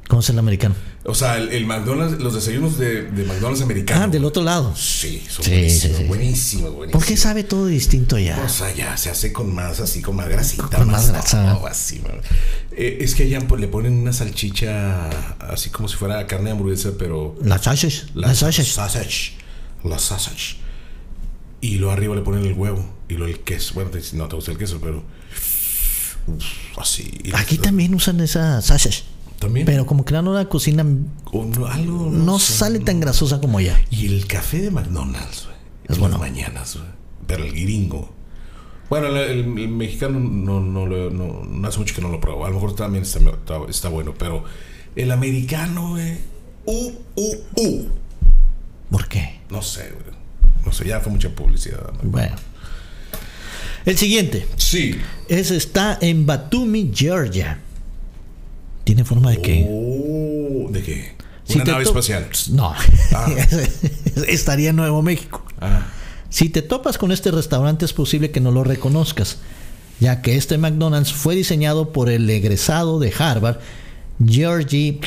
[0.09, 0.75] ¿Cómo es el americano?
[1.03, 4.05] O sea, el, el McDonald's, los desayunos de, de McDonald's americano.
[4.05, 4.76] Ah, del otro lado.
[4.76, 6.09] Sí, son Sí, buenísimos, sí, sí.
[6.09, 6.92] buenísimos, buenísimos.
[6.92, 8.38] ¿Por qué sabe todo distinto ya?
[8.44, 10.76] O sea, ya se hace con más así, con más grasita.
[10.76, 11.53] Con más grasa.
[11.66, 12.03] así.
[12.72, 15.09] Eh, es que allá pues, le ponen una salchicha
[15.40, 18.03] así como si fuera carne de hamburguesa, pero Las sausage.
[18.14, 18.70] Las sausage.
[18.70, 19.32] sausage.
[19.84, 20.57] La sausage.
[21.62, 23.72] Y luego arriba le ponen el huevo y luego el queso.
[23.74, 25.03] Bueno, te- no te gusta el queso, pero.
[26.26, 26.44] uf,
[26.78, 27.11] así.
[27.32, 29.03] Aquí también usan esa sausage.
[29.41, 29.66] También.
[29.66, 32.11] Pero como que no la cocina no- algo.
[32.12, 32.53] no sé.
[32.53, 33.80] sale tan grasosa como allá.
[33.91, 35.57] Y el café de McDonald's, güey.
[35.88, 36.18] Es en bueno.
[36.18, 36.86] las mañanas, güey.
[37.26, 38.12] Pero el gringo.
[38.88, 42.45] Bueno, el, el- el mexicano no, no, hace mucho que no lo pruebo.
[42.45, 44.45] A lo mejor también está, está, está bueno, pero
[44.95, 46.18] el americano, güey.
[46.66, 47.88] Uh, uh, uh.
[48.91, 49.41] ¿Por qué?
[49.51, 50.16] No sé, güey.
[50.66, 51.91] No sé, ya fue mucha publicidad.
[52.03, 52.36] Bueno.
[53.86, 54.47] El siguiente.
[54.57, 54.97] Sí.
[55.28, 57.59] Es, está en Batumi, Georgia.
[58.91, 59.68] ¿Tiene forma de qué?
[59.70, 61.14] Oh, ¿De qué?
[61.45, 62.28] Si Una nave espacial.
[62.51, 62.74] No.
[63.14, 63.26] Ah.
[64.26, 65.47] Estaría en Nuevo México.
[65.61, 65.86] Ah.
[66.28, 69.36] Si te topas con este restaurante es posible que no lo reconozcas,
[70.01, 73.59] ya que este McDonald's fue diseñado por el egresado de Harvard,
[74.26, 74.99] Georgi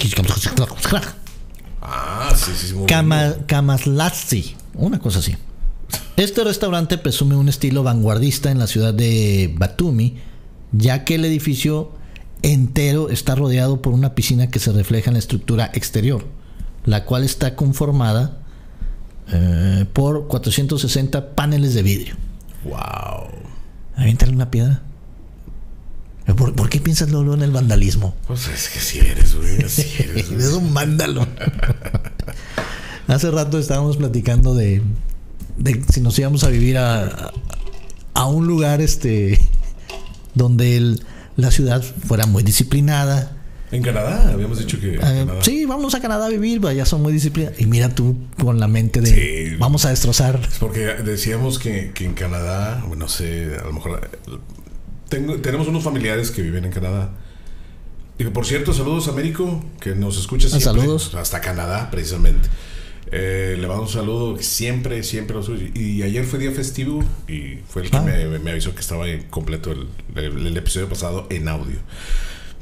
[1.82, 3.36] Ah, sí, sí, Kama-.
[3.48, 5.36] Kamaslatsi, una cosa así.
[6.16, 10.20] Este restaurante presume un estilo vanguardista en la ciudad de Batumi,
[10.72, 12.02] ya que el edificio
[12.44, 16.26] entero está rodeado por una piscina que se refleja en la estructura exterior,
[16.86, 18.40] la cual está conformada
[19.32, 22.16] eh, por 460 paneles de vidrio.
[22.66, 23.30] Wow.
[23.96, 24.82] Aviéntale una piedra.
[26.38, 28.16] ¿Por, por qué piensas luego en el vandalismo?
[28.28, 29.56] Pues es que si eres, güey.
[29.58, 29.80] Eres.
[30.32, 31.28] Eres un vándalo.
[33.08, 34.82] Hace rato estábamos platicando de,
[35.58, 37.32] de si nos íbamos a vivir a,
[38.14, 39.40] a un lugar este
[40.34, 41.04] donde el-
[41.36, 43.38] la ciudad fuera muy disciplinada.
[43.72, 44.96] En Canadá, habíamos dicho que.
[44.96, 45.40] Eh, Canadá.
[45.42, 47.60] sí, vamos a Canadá a vivir, allá son muy disciplinados.
[47.60, 49.08] Y mira tú con la mente de
[49.50, 49.56] Sí.
[49.58, 50.40] vamos a destrozar.
[50.60, 54.10] Porque decíamos que, que en Canadá, bueno, no sé, a lo mejor.
[55.10, 57.12] tengo- tenemos unos familiares que viven en Canadá.
[58.20, 60.66] Y por cierto, saludos a Américo, que nos escucha siempre.
[60.82, 61.16] Saludos.
[61.16, 62.48] Hasta Canadá, precisamente.
[63.16, 65.72] Eh, le mando un saludo, siempre, siempre lo.
[65.76, 68.02] Y ayer fue día festivo y fue el que Ah.
[68.02, 71.76] me, me avisó que estaba completo el, el- el episodio pasado en audio.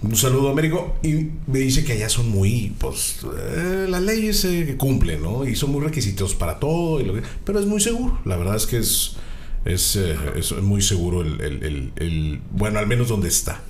[0.01, 0.97] Un saludo, Américo.
[1.03, 5.47] Y me dice que allá son muy, pues, eh, las leyes se cumplen, ¿no?
[5.47, 6.99] Y son muy requisitos para todo.
[6.99, 8.19] y lo que- pero es muy seguro.
[8.25, 9.15] La verdad es que es,
[9.63, 11.39] es, eh, es muy seguro el-
[11.97, 13.61] el- bueno, al menos donde está.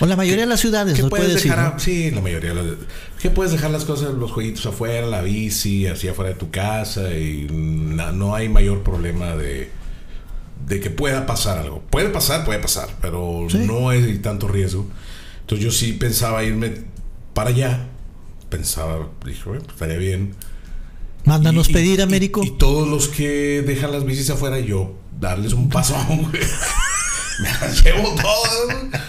[0.00, 1.50] O la mayoría de las ciudades, ¿Qué lo puedes puedes decir.
[1.52, 1.70] dejar?
[1.70, 1.76] ¿no?
[1.76, 2.54] a- sí, la mayoría.
[2.54, 2.76] de las-
[3.20, 7.10] ¿Qué puedes dejar las cosas, los jueguitos afuera, la bici, así afuera de tu casa
[7.14, 9.70] y na- no hay mayor problema de,
[10.66, 11.82] de que pueda pasar algo.
[11.90, 13.58] Puede pasar, puede pasar, pero Sí.
[13.58, 14.86] no hay tanto riesgo.
[15.40, 16.72] Entonces yo sí pensaba irme
[17.34, 17.88] para allá.
[18.50, 20.34] Pensaba, dije, bueno, pues, estaría bien.
[21.24, 22.42] Mándanos Y- y- pedir, y- Américo.
[22.44, 26.30] Y, todos los que dejan las bicis afuera, yo darles un pasón.
[27.40, 29.02] Me las llevo todas.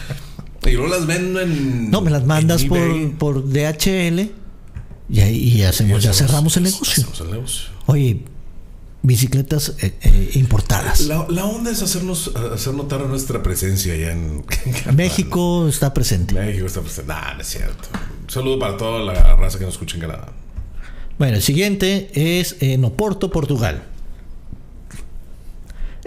[0.68, 1.90] Y luego las vendo en.
[1.90, 4.32] no, me las mandas por, por DHL
[5.10, 7.04] y ahí y hacemos, ya cerramos el negocio.
[7.04, 7.70] hacemos el negocio.
[7.86, 8.24] Oye,
[9.02, 11.02] bicicletas eh, eh, importadas.
[11.02, 14.44] La, la onda es hacernos hacer notar nuestra presencia allá en
[14.86, 16.34] en México está presente.
[16.34, 17.08] México está presente.
[17.08, 17.88] Nah, no es cierto.
[18.24, 20.34] Un saludo para toda la raza que nos escucha en Canadá.
[21.18, 23.84] Bueno, el siguiente es en Oporto, Portugal.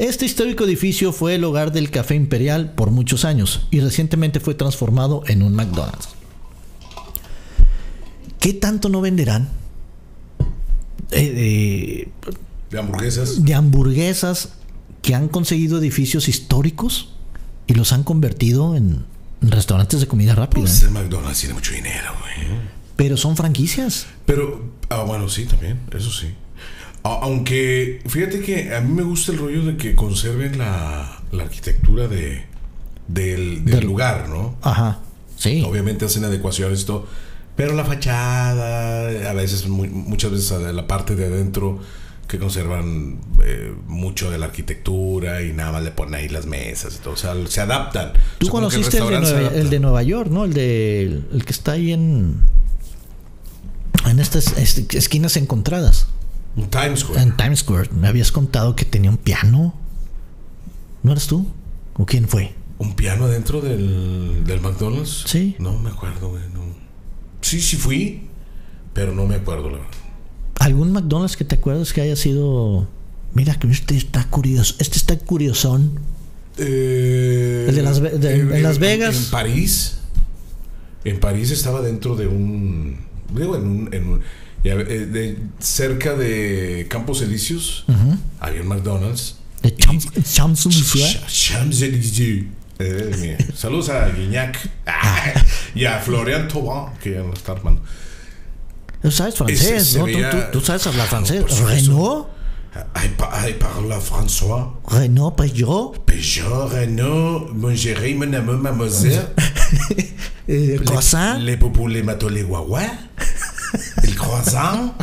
[0.01, 4.55] Este histórico edificio fue el hogar del Café Imperial por muchos años y recientemente fue
[4.55, 6.09] transformado en un McDonald's.
[8.41, 9.51] ¿Qué tanto no venderán
[11.11, 12.09] eh,
[12.71, 13.37] De hamburguesas.
[13.37, 14.55] de, de hamburguesas
[15.03, 17.11] que han conseguido edificios históricos
[17.67, 19.05] y los han convertido en
[19.43, 20.63] restaurantes de comida rápida?
[20.63, 22.59] Pues el McDonald's tiene mucho dinero, güey.
[22.97, 24.07] Pero son franquicias.
[24.25, 26.29] Pero, ah, bueno, sí, también, eso sí.
[27.03, 32.09] Aunque, fíjate que a mí me gusta el rollo de que conserven la, la arquitectura
[32.09, 32.45] de,
[33.09, 34.57] del, del Del- lugar, ¿no?
[34.63, 35.01] Ajá.
[35.37, 35.63] Sí.
[35.67, 37.07] Obviamente hacen adecuaciones y todo.
[37.57, 41.79] Pero la fachada, a veces, muy- muchas veces a la parte de adentro,
[42.29, 46.95] que conservan eh, mucho de la arquitectura y nada más le ponen ahí las mesas
[46.97, 47.15] y todo.
[47.15, 48.13] O sea, se adaptan.
[48.39, 49.59] Tú O sea, conociste el de, Nueva, adapta.
[49.59, 50.45] el de Nueva York, ¿no?
[50.45, 52.37] El de el que está ahí en
[54.09, 54.57] en estas
[54.95, 56.07] esquinas encontradas
[56.57, 57.23] En Times Square.
[57.23, 57.91] en Times Square.
[57.93, 59.75] Me habías contado que tenía un piano.
[61.03, 61.47] ¿No eres tú?
[61.95, 62.53] ¿O quién fue?
[62.79, 65.25] ¿Un piano adentro del, del McDonald's?
[65.27, 65.57] Sí.
[65.59, 66.43] No me acuerdo, güey.
[66.55, 66.61] no.
[67.43, 68.23] Sí, sí fui,
[68.93, 69.91] pero no me acuerdo, la verdad.
[70.59, 72.87] ¿Algún McDonald's que te acuerdas que haya sido
[73.33, 76.01] Mira que este está curioso, este está curiosón.
[76.59, 79.17] Eh, El de Las de- en Las Vegas.
[79.17, 79.99] En, París.
[81.05, 82.99] En París estaba dentro de un.
[83.35, 83.95] Digo, en un.
[83.95, 84.21] en un-
[84.65, 87.85] ya, eh, de- cerca de Campos Elíseos.
[88.41, 89.37] Había un McDonald's.
[89.63, 91.19] De Champs- Champs-Élysées.
[91.19, 92.47] Ch- Champs-Élysées.
[92.79, 93.37] Eh.
[93.55, 94.57] Saludos a Guignac.
[95.75, 97.83] y a Florian Thauvin, que ya no está armando.
[99.03, 100.05] Tú sabes francés, se ¿no?
[100.07, 101.43] Veía- tú- tú sabes hablar francés?
[101.43, 101.91] por supuesto.
[101.91, 102.27] Renault,
[102.95, 104.75] Ay, pa- ay, parla François.
[104.87, 109.27] Renault, Peugeot, Peugeot, Renault, mon chéri, mon amour, mademoiselle.
[110.49, 112.01] eh, croissant, Les poupous, les.
[112.01, 112.07] El
[114.21, 114.95] croissant.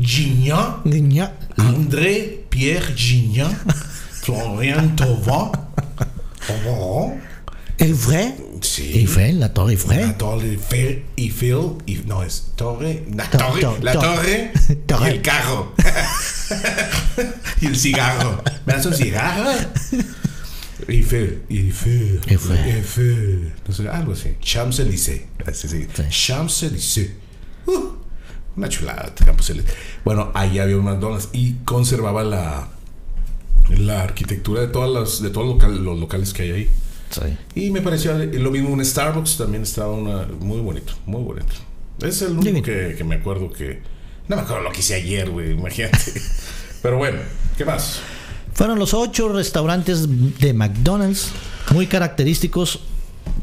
[0.00, 0.82] Gignan.
[0.84, 3.50] Gna- André Pierre Gignan.
[4.22, 5.52] Florian Thauvin.
[6.68, 7.12] Oh,
[7.78, 8.92] el vrai, sí.
[8.94, 10.14] Eiffel, la Torre La Eiffel.
[10.16, 14.52] torre Eiffel, Eiffel, y- no es torre, la To- torre, to- la to- torre,
[14.86, 15.08] torre.
[15.10, 15.74] y el carro
[17.60, 18.42] y el cigarro.
[18.64, 19.50] ¿Me das un cigarro?
[20.88, 22.56] Eiffel, Eiffel, Eiffel.
[22.76, 24.36] Eiffel, no sé, algo así.
[24.40, 25.86] Champs Élysées, así sí.
[25.94, 26.02] Sí.
[26.10, 27.16] Champs Élysées.
[27.66, 27.96] Uh,
[28.56, 29.74] una chulada, Campos Elíseos.
[30.04, 32.68] Bueno, ahí había un McDonald's y conservaba la
[33.68, 36.70] la arquitectura de todas las de todos los local- los locales que hay ahí.
[37.10, 37.20] Sí.
[37.66, 41.52] Y me pareció lo mismo un Starbucks, también estaba una, muy bonito, muy bonito.
[42.00, 43.80] Es el único que me acuerdo que...
[44.28, 45.98] No me acuerdo lo que hice ayer, güey, imagínate.
[46.82, 47.18] Pero bueno,
[47.56, 48.00] ¿qué más?
[48.54, 50.06] Fueron los ocho restaurantes
[50.40, 51.30] de McDonald's
[51.72, 52.80] muy característicos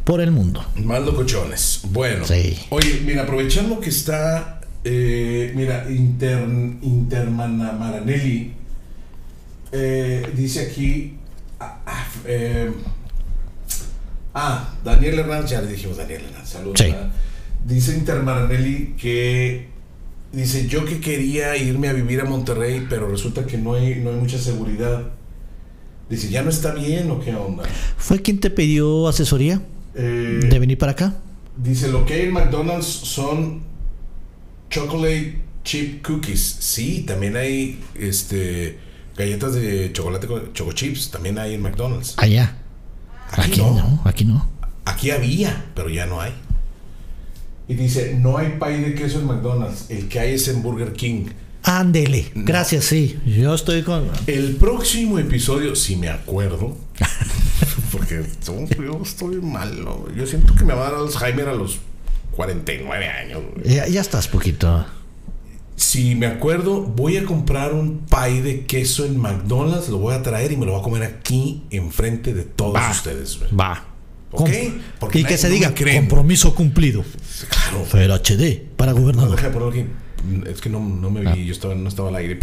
[0.03, 0.63] por el mundo.
[0.83, 1.81] Más locochones.
[1.85, 2.25] Bueno.
[2.25, 2.59] Sí.
[2.69, 4.59] Oye, mira, aprovechando que está...
[4.83, 6.45] eh, mira, Inter,
[6.81, 8.53] Intermanamaranelli
[9.71, 11.17] eh, dice aquí...
[11.59, 12.71] ah, ah, eh,
[14.33, 16.83] ah, Daniel Hernández, ya le dijimos Daniel Hernández, saludos.
[17.65, 19.67] Dice Intermananelli que
[20.31, 24.09] dice yo que quería irme a vivir a Monterrey, pero resulta que no hay, no
[24.09, 25.11] hay mucha seguridad.
[26.09, 27.63] Dice, ¿ya no está bien o qué onda?
[27.97, 29.61] ¿Fue quien te pidió asesoría
[29.95, 31.15] Eh, de venir para acá?
[31.55, 33.61] Dice, lo que hay en McDonald's son
[34.73, 36.57] chocolate chip cookies.
[36.59, 38.79] Sí, también hay este
[39.15, 42.15] galletas de chocolate con choco chips, también hay en McDonald's.
[42.17, 42.57] Allá.
[43.29, 43.73] Aquí Aquí no.
[43.75, 44.49] no, aquí no.
[44.85, 46.33] Aquí había, pero ya no hay.
[47.67, 50.93] Y dice, no hay pay de queso en McDonald's, el que hay es en Burger
[50.93, 51.27] King.
[51.61, 52.31] Ándele.
[52.35, 53.17] Gracias, sí.
[53.25, 54.09] Yo estoy con.
[54.27, 56.75] El próximo episodio, si me acuerdo,
[57.91, 58.25] porque
[58.77, 61.79] yo estoy malo, yo siento que me va a dar Alzheimer a los
[62.35, 63.41] 49 años.
[63.63, 64.85] Ya, ya estás poquito.
[65.75, 70.21] Si me acuerdo, voy a comprar un pie de queso en McDonald's, lo voy a
[70.21, 72.91] traer y me lo voy a comer aquí enfrente de todos Va.
[72.91, 73.39] ustedes.
[73.59, 73.85] Va.
[74.31, 74.49] ¿Ok?
[74.99, 77.03] Porque y que se no diga compromiso cumplido.
[77.49, 77.85] Claro.
[77.85, 79.35] Fer HD para No, gobernador.
[79.35, 79.51] deja.
[80.49, 81.35] Es que no, no me vi, Ah.
[81.35, 82.39] yo estaba, no estaba al aire.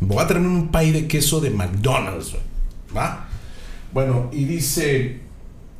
[0.00, 2.42] Voy a traerme un pay de queso de McDonald's, güey.
[2.96, 3.28] ¿va?
[3.92, 5.20] Bueno, y dice,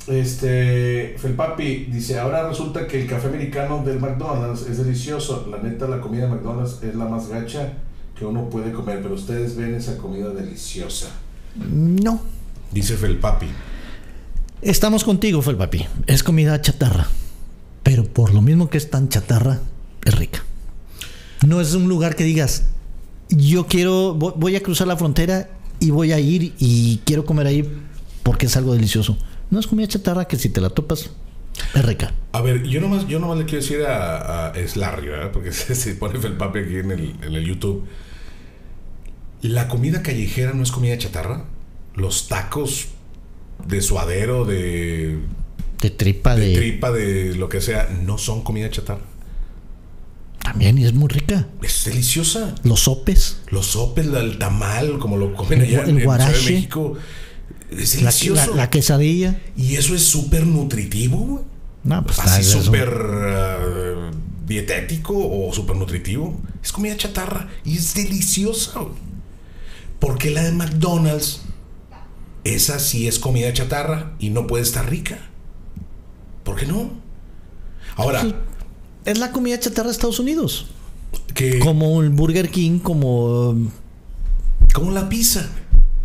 [0.07, 5.47] este, Felpapi, dice, ahora resulta que el café americano del McDonald's es delicioso.
[5.49, 7.73] La neta, la comida de McDonald's es la más gacha
[8.17, 11.07] que uno puede comer, pero ustedes ven esa comida deliciosa.
[11.71, 12.19] No.
[12.71, 13.47] Dice Felpapi.
[14.61, 15.85] Estamos contigo, Felpapi.
[16.07, 17.07] Es comida chatarra.
[17.83, 19.59] Pero por lo mismo que es tan chatarra,
[20.05, 20.43] es rica.
[21.45, 22.63] No es un lugar que digas,
[23.29, 25.49] yo quiero, vo- voy a cruzar la frontera
[25.79, 27.69] y voy a ir y quiero comer ahí
[28.23, 29.17] porque es algo delicioso.
[29.53, 31.11] No es comida chatarra que si te la topas,
[31.75, 32.11] es rica.
[32.31, 35.31] A ver, yo nomás, yo nomás le quiero decir a, a es Larry, ¿verdad?
[35.31, 37.85] Porque se, se pone Felpapi aquí en el, en el YouTube.
[39.43, 41.45] La comida callejera no es comida chatarra.
[41.93, 42.87] Los tacos
[43.67, 45.19] de suadero, de,
[45.79, 46.55] De tripa de de...
[46.55, 49.05] tripa, de lo que sea, no son comida chatarra.
[50.41, 51.47] También y es muy rica.
[51.61, 52.55] Es deliciosa.
[52.63, 55.99] Los sopes, Los sopes, el tamal, como lo comen El allá en, el en Ciudad
[55.99, 56.51] de guarache.
[56.53, 56.97] México.
[57.77, 58.55] Es la, la, delicioso.
[58.55, 59.41] la quesadilla.
[59.57, 61.43] Y eso es súper nutritivo, güey.
[61.83, 64.11] No, pues Así súper eh,
[64.45, 66.39] dietético o súper nutritivo.
[66.63, 68.73] Es comida chatarra y es deliciosa.
[69.99, 71.41] Porque la de McDonald's,
[72.43, 75.17] esa sí es comida chatarra y no puede estar rica.
[76.43, 76.91] ¿Por qué no?
[77.95, 78.23] Ahora.
[79.05, 80.67] Es la comida chatarra de Estados Unidos.
[81.33, 83.55] que Como el Burger King, como...
[84.73, 85.49] como la pizza.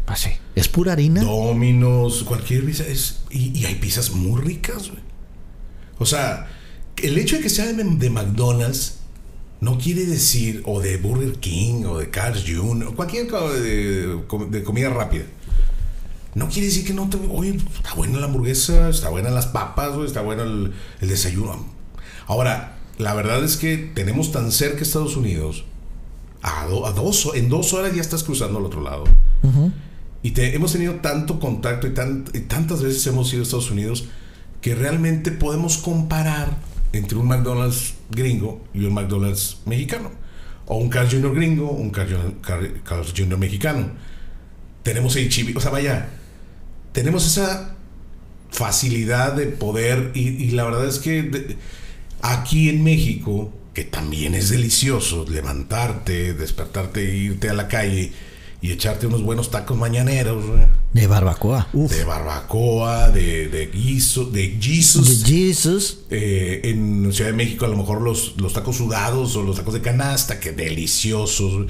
[0.09, 0.31] Así.
[0.55, 1.23] Es pura harina.
[1.23, 2.85] Dominos, cualquier pizza.
[2.87, 5.03] Es, y, y hay pizzas muy ricas, güey.
[5.99, 6.49] O sea,
[7.03, 8.97] el hecho de que sea de, de McDonald's
[9.61, 14.19] no quiere decir, o de Burger King, o de Carl's Jr., o cualquier co- de,
[14.51, 15.25] de comida rápida.
[16.35, 17.19] No quiere decir que no te.
[17.31, 21.67] Oye, está buena la hamburguesa, está buena las papas, güey, está bueno el, el desayuno.
[22.29, 25.65] Ahora, la verdad es que tenemos tan cerca Estados Unidos.
[26.43, 29.05] A, do- a dos, en dos horas ya estás cruzando al otro lado.
[30.23, 34.07] Y hemos tenido tanto contacto y, tan- y tantas veces hemos ido a Estados Unidos
[34.61, 36.57] que realmente podemos comparar
[36.93, 40.11] entre un McDonald's gringo y un McDonald's mexicano.
[40.67, 41.35] O un Carl's Jr.
[41.35, 43.39] gringo, un Carl's Jr.
[43.39, 43.91] Mexicano.
[44.83, 46.09] Tenemos HEB, o sea, vaya,
[46.93, 47.75] tenemos esa
[48.51, 51.57] facilidad de poder y, la verdad es que
[52.23, 58.13] aquí en México, que también es delicioso levantarte, despertarte, e irte a la calle
[58.61, 61.69] y echarte unos buenos tacos mañaneros, güey, De barbacoa.
[61.73, 61.93] Uf.
[61.93, 65.25] de barbacoa, de, de guiso, de De Jesus.
[65.25, 65.99] Jesus.
[66.11, 69.75] Eh, en Ciudad de México a lo mejor los, los tacos sudados o los tacos
[69.75, 71.67] de canasta, que deliciosos.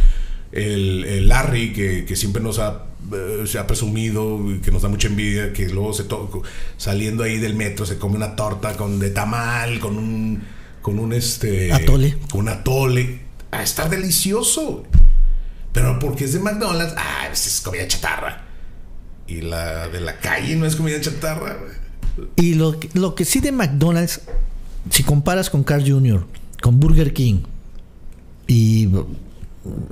[0.50, 4.80] El, el Larry, que, que siempre nos ha, eh, se ha presumido, y que nos
[4.80, 6.42] da mucha envidia, que luego se to-
[6.78, 10.42] saliendo ahí del metro se come una torta con de tamal, con un,
[10.80, 11.70] con un este...
[11.70, 12.16] Atole.
[12.30, 13.20] Con un atole.
[13.50, 14.84] A estar delicioso.
[15.78, 18.42] Pero porque es de McDonald's, ah, pues es comida chatarra.
[19.26, 22.28] Y la de la calle no es comida chatarra, güey.
[22.36, 24.22] Y lo, que- lo que sí de McDonald's,
[24.90, 26.26] si comparas con Carl Jr.,
[26.60, 27.42] con Burger King
[28.46, 28.88] y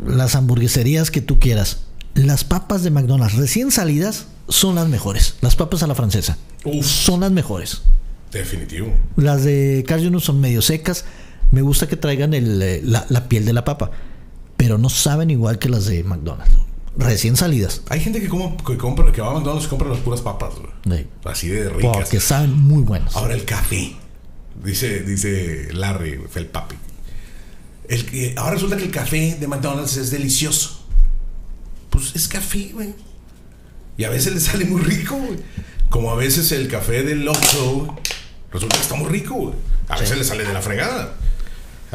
[0.07, 1.83] las hamburgueserías que tú quieras,
[2.15, 5.37] las papas de McDonald's recién salidas son las mejores.
[5.41, 7.83] Las papas a la francesa Uf, son las mejores.
[8.33, 8.93] definitivo.
[9.17, 10.21] Las de Carl Jr.
[10.21, 11.05] son medio secas.
[11.53, 13.91] Me gusta que traigan el, eh, la, la piel de la papa,
[14.57, 16.55] pero no saben igual que las de McDonald's.
[16.99, 17.83] Recién salidas.
[17.91, 20.55] Hay gente que, como, que, compra, que va a McDonald's y compra las puras papas,
[20.55, 20.99] güey.
[20.99, 21.07] Sí.
[21.25, 21.93] Así de ricas.
[21.95, 23.15] Porque saben muy buenas.
[23.17, 23.95] Ahora el café.
[24.65, 26.75] Dice, dice Larry, el papi.
[27.89, 30.87] El, que- ahora resulta que el café de McDonald's es delicioso.
[31.91, 32.95] Pues es café, güey.
[33.99, 35.39] Y a veces le sale muy rico, güey.
[35.91, 37.95] Como a veces el café del Oxxo,
[38.51, 39.55] resulta que está muy rico, güey.
[39.89, 41.15] A veces le sale de la fregada.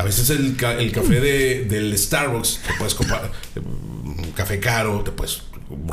[0.02, 5.02] A veces el, ca- el café de, del Starbucks, te puedes comprar un café caro,
[5.04, 5.44] te puedes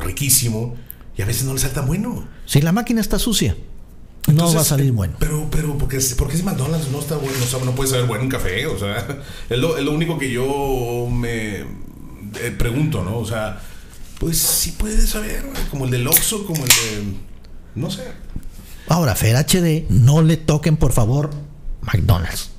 [0.02, 0.76] riquísimo,
[1.16, 2.26] y a veces no le sale tan bueno.
[2.46, 3.54] Si la máquina está sucia,
[4.26, 5.16] no va a salir eh, bueno.
[5.18, 8.06] Pero, pero, porque es, porque es McDonald's, no está bueno, no, sabe- no puede saber
[8.06, 9.06] bueno un café, o sea,
[9.50, 11.64] es lo, es lo único que yo me eh,
[12.58, 13.18] pregunto, ¿no?
[13.18, 13.60] O sea,
[14.18, 17.04] pues sí puede saber, como el del Oxxo, como el de,
[17.74, 18.04] no sé.
[18.88, 21.30] Ahora, Fer HD, no le toquen, por favor,
[21.82, 22.52] McDonald's.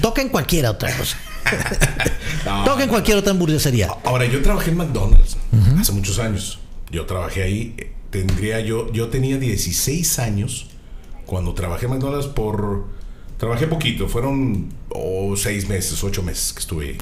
[0.00, 1.16] Toquen cualquier otra cosa.
[2.44, 2.64] No.
[2.64, 3.88] Toquen cualquier otra hamburguesería.
[4.04, 5.36] Ahora, yo trabajé en McDonald's
[5.78, 6.58] hace muchos años.
[6.90, 10.66] Yo trabajé ahí, eh, tendría yo, yo tenía 16 años
[11.26, 12.86] cuando trabajé en McDonald's por,
[13.38, 16.98] trabajé poquito, fueron oh, seis meses, ocho meses que estuve ahí.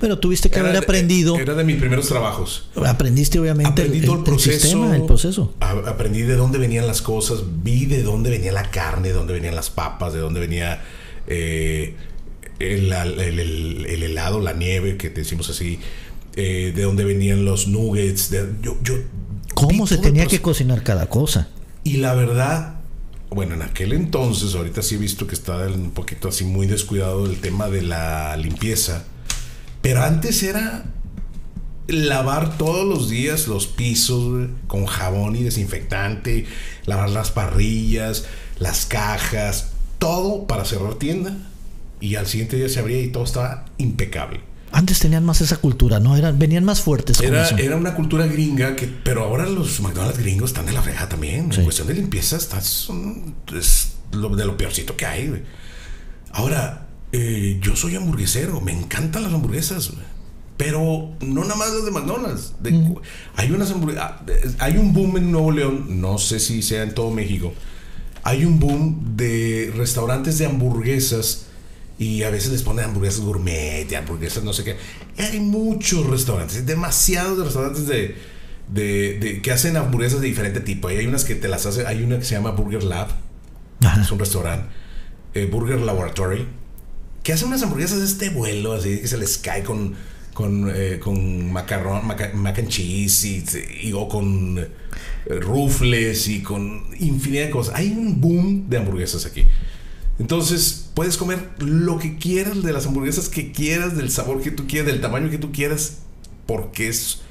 [0.00, 1.36] Pero tuviste que Era haber aprendido.
[1.36, 2.68] Era de mis primeros trabajos.
[2.86, 4.60] aprendiste obviamente el, Aprendí todo el- el el proceso.
[4.60, 5.54] sistema, el proceso.
[5.60, 9.32] A- Aprendí de dónde venían las cosas, vi de dónde venía la carne, de dónde
[9.34, 10.82] venían las papas, de dónde venía
[11.26, 11.96] eh,
[12.58, 15.78] el, el- el- el helado, la nieve, que decimos así,
[16.36, 18.30] eh, de dónde venían los nuggets.
[18.30, 18.94] de- yo, yo
[19.54, 21.48] ¿Cómo se tenía que cocinar cada cosa?
[21.84, 22.80] Y la verdad,
[23.30, 27.26] bueno, en aquel entonces, ahorita sí he visto que está un poquito así muy descuidado
[27.26, 29.04] el tema de la limpieza.
[29.80, 30.86] Pero antes era
[31.86, 36.46] lavar todos los días los pisos con jabón y desinfectante,
[36.86, 38.24] lavar las parrillas,
[38.58, 41.36] las cajas, todo para cerrar tienda.
[42.04, 44.40] Y al siguiente día se abría y todo estaba impecable.
[44.72, 46.16] Antes tenían más esa cultura, ¿no?
[46.16, 47.56] Eran, venían más fuertes con Era, eso.
[47.56, 51.52] era una cultura gringa, que, pero ahora los McDonald's gringos están de la freja también.
[51.52, 51.58] Sí.
[51.58, 55.28] En cuestión de limpieza, es lo, de lo peorcito que hay.
[55.28, 55.42] güey.
[56.32, 60.04] Ahora, eh, yo soy hamburguesero, me encantan las hamburguesas, güey.
[60.56, 62.52] pero no nada más las de McDonald's.
[62.60, 62.94] De-
[63.36, 64.12] Hay unas hamburguesas,
[64.58, 67.52] hay un boom en Nuevo León, no sé si sea en todo México.
[68.24, 71.46] Hay un boom de restaurantes de hamburguesas
[71.98, 74.76] y a veces les ponen hamburguesas gourmet hamburguesas no sé qué.
[75.18, 78.16] Hay muchos restaurantes, demasiados restaurantes de,
[78.72, 80.88] de- de- que hacen hamburguesas de diferente tipo.
[80.88, 83.08] Hay unas que te las hace, hay una que se llama Burger Lab,
[83.84, 84.02] Ajá.
[84.02, 84.66] es un restaurante,
[85.34, 86.46] eh, Burger Laboratory,
[87.22, 89.94] que hace unas hamburguesas de este vuelo, así que se les cae con,
[90.34, 93.44] con, eh, con macarrón, maca- mac and cheese y,
[93.88, 94.68] y- o con eh,
[95.40, 97.76] rufles y con infinidad de cosas.
[97.76, 99.44] Hay un boom de hamburguesas aquí.
[100.18, 104.66] Entonces puedes comer lo que quieras de las hamburguesas que quieras, del sabor que tú
[104.66, 105.98] quieras, del tamaño que tú quieras,
[106.46, 107.22] porque es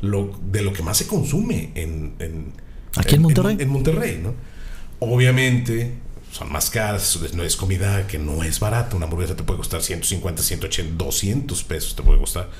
[0.00, 2.52] lo, de lo que más se consume en, en-
[2.96, 3.56] ¿Aquí en Monterrey?
[3.60, 4.34] En, Monterrey, ¿no?
[5.00, 5.94] Obviamente
[6.32, 8.96] son más caras, no es comida que no es barata.
[8.96, 12.50] Una hamburguesa te puede costar 150, 180, 200 pesos te puede costar.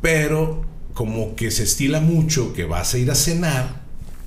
[0.00, 0.64] Pero
[0.94, 3.79] como que se estila mucho que vas a ir a cenar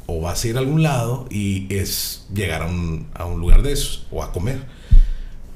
[0.07, 3.61] o vas a ir a algún lado y es llegar a un, a un lugar
[3.63, 4.63] de esos o a comer.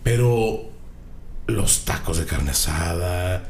[0.03, 0.69] Pero
[1.47, 3.43] los tacos de carne asada,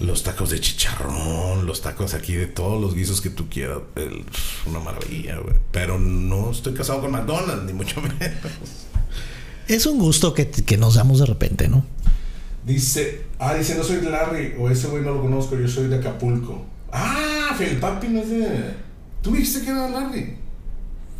[0.00, 4.24] los tacos de chicharrón, los tacos aquí de todos los guisos que tú quieras, el-
[4.66, 5.54] una maravilla, güey.
[5.72, 8.16] Pero no estoy casado con McDonald's, ni mucho menos.
[9.66, 11.84] Es un gusto que, que nos damos de repente, ¿no?
[12.64, 15.88] Dice, ah, dice, no soy de Larry, o ese güey no lo conozco, yo soy
[15.88, 16.64] de Acapulco.
[16.92, 18.87] Ah, Felpapi no es de...
[19.28, 20.34] Tú me dijiste que era Larry.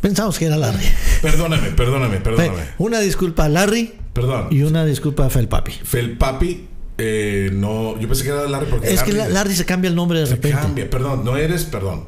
[0.01, 0.83] Pensamos que era Larry.
[1.21, 2.63] Perdóname, perdóname, perdóname.
[2.79, 4.47] Una disculpa a Larry Perdón.
[4.49, 5.71] y una disculpa a Felpapi.
[5.83, 9.65] Felpapi, eh, no, yo pensé que era Larry porque Es que la- de- Larry se
[9.65, 10.57] cambia el nombre de se repente.
[10.57, 12.05] cambia, perdón, no eres, perdón.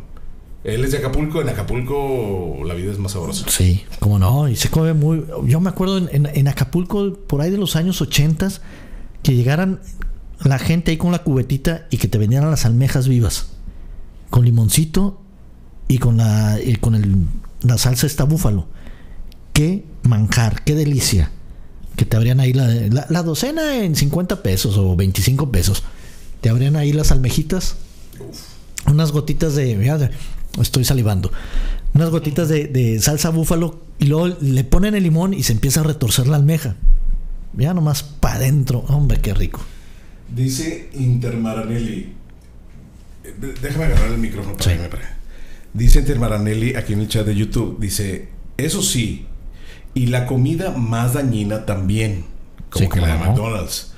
[0.63, 3.45] Él es de Acapulco, en Acapulco la vida es más sabrosa.
[3.49, 5.25] Sí, como no, y se come muy.
[5.45, 8.49] Yo me acuerdo en, en- en Acapulco, por ahí de los años 80,
[9.23, 9.79] que llegaran
[10.43, 13.49] la gente ahí con la cubetita y que te vendieran las almejas vivas,
[14.29, 15.20] con limoncito
[15.93, 17.25] y con la, y con el,
[17.61, 18.67] la salsa esta búfalo.
[19.53, 21.31] Qué manjar, qué delicia.
[21.97, 25.83] Que te abrían ahí la, la, la docena en 50 pesos o 25 pesos.
[26.39, 27.75] Te abrían ahí las almejitas
[28.87, 29.75] unas gotitas de.
[29.75, 30.09] mira,
[30.59, 31.31] estoy salivando.
[31.93, 35.81] Unas gotitas de, de salsa búfalo y luego le ponen el limón y se empieza
[35.81, 36.75] a retorcer la almeja.
[37.57, 38.79] Ya nomás para adentro.
[38.87, 39.59] Hombre, qué rico.
[40.33, 42.13] Dice Intermaranelli.
[43.25, 44.77] eh, Déjame agarrar el micrófono para Sí.
[44.77, 44.89] que me
[45.73, 47.79] Dice Intermaranelli aquí en el chat de YouTube.
[47.79, 49.25] Dice, eso sí,
[49.93, 52.25] y la comida más dañina también,
[52.69, 53.19] como Sí, que la de.
[53.19, 53.93] McDonald's.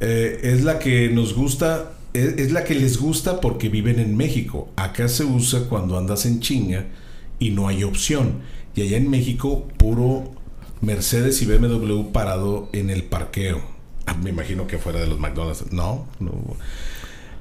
[0.00, 4.16] Eh, es la que nos gusta, es, es la que les gusta porque viven en
[4.16, 4.70] México.
[4.76, 6.86] Acá se usa cuando andas en chinga
[7.38, 8.40] y no hay opción.
[8.74, 10.32] Y allá en México, puro
[10.80, 13.60] Mercedes y BMW parado en el parqueo.
[14.06, 15.72] Ah, Me imagino que fuera de los McDonald's.
[15.72, 16.32] No, no.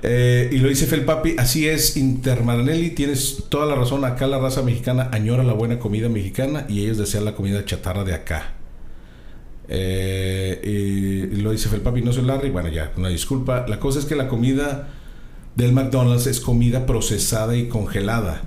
[0.04, 4.06] Eh, y lo dice Felpapi, así es, Intermaranelli, tienes toda la razón.
[4.06, 8.04] Acá la raza mexicana añora la buena comida mexicana y ellos desean la comida chatarra
[8.04, 8.54] de acá.
[9.70, 12.52] Eh, y lo dice Felpapi, no soy Larry.
[12.52, 13.66] Bueno, ya, una disculpa.
[13.68, 14.90] La cosa es que la comida
[15.56, 18.44] del McDonald's es comida procesada y congelada.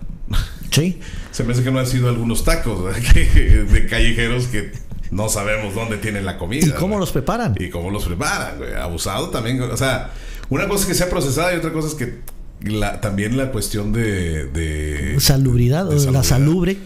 [0.70, 1.00] Sí.
[1.30, 4.72] Se me hace que no han sido algunos tacos de callejeros que
[5.10, 6.66] no sabemos dónde tienen la comida.
[6.66, 7.54] ¿Y cómo los preparan?
[7.58, 8.60] Y cómo los preparan.
[8.80, 9.60] Abusado también.
[9.60, 10.12] O sea,
[10.50, 12.18] una cosa es que sea procesada y otra cosa es que
[12.62, 14.46] la- también la cuestión de...
[14.46, 16.76] de Salubridad, de la salubre.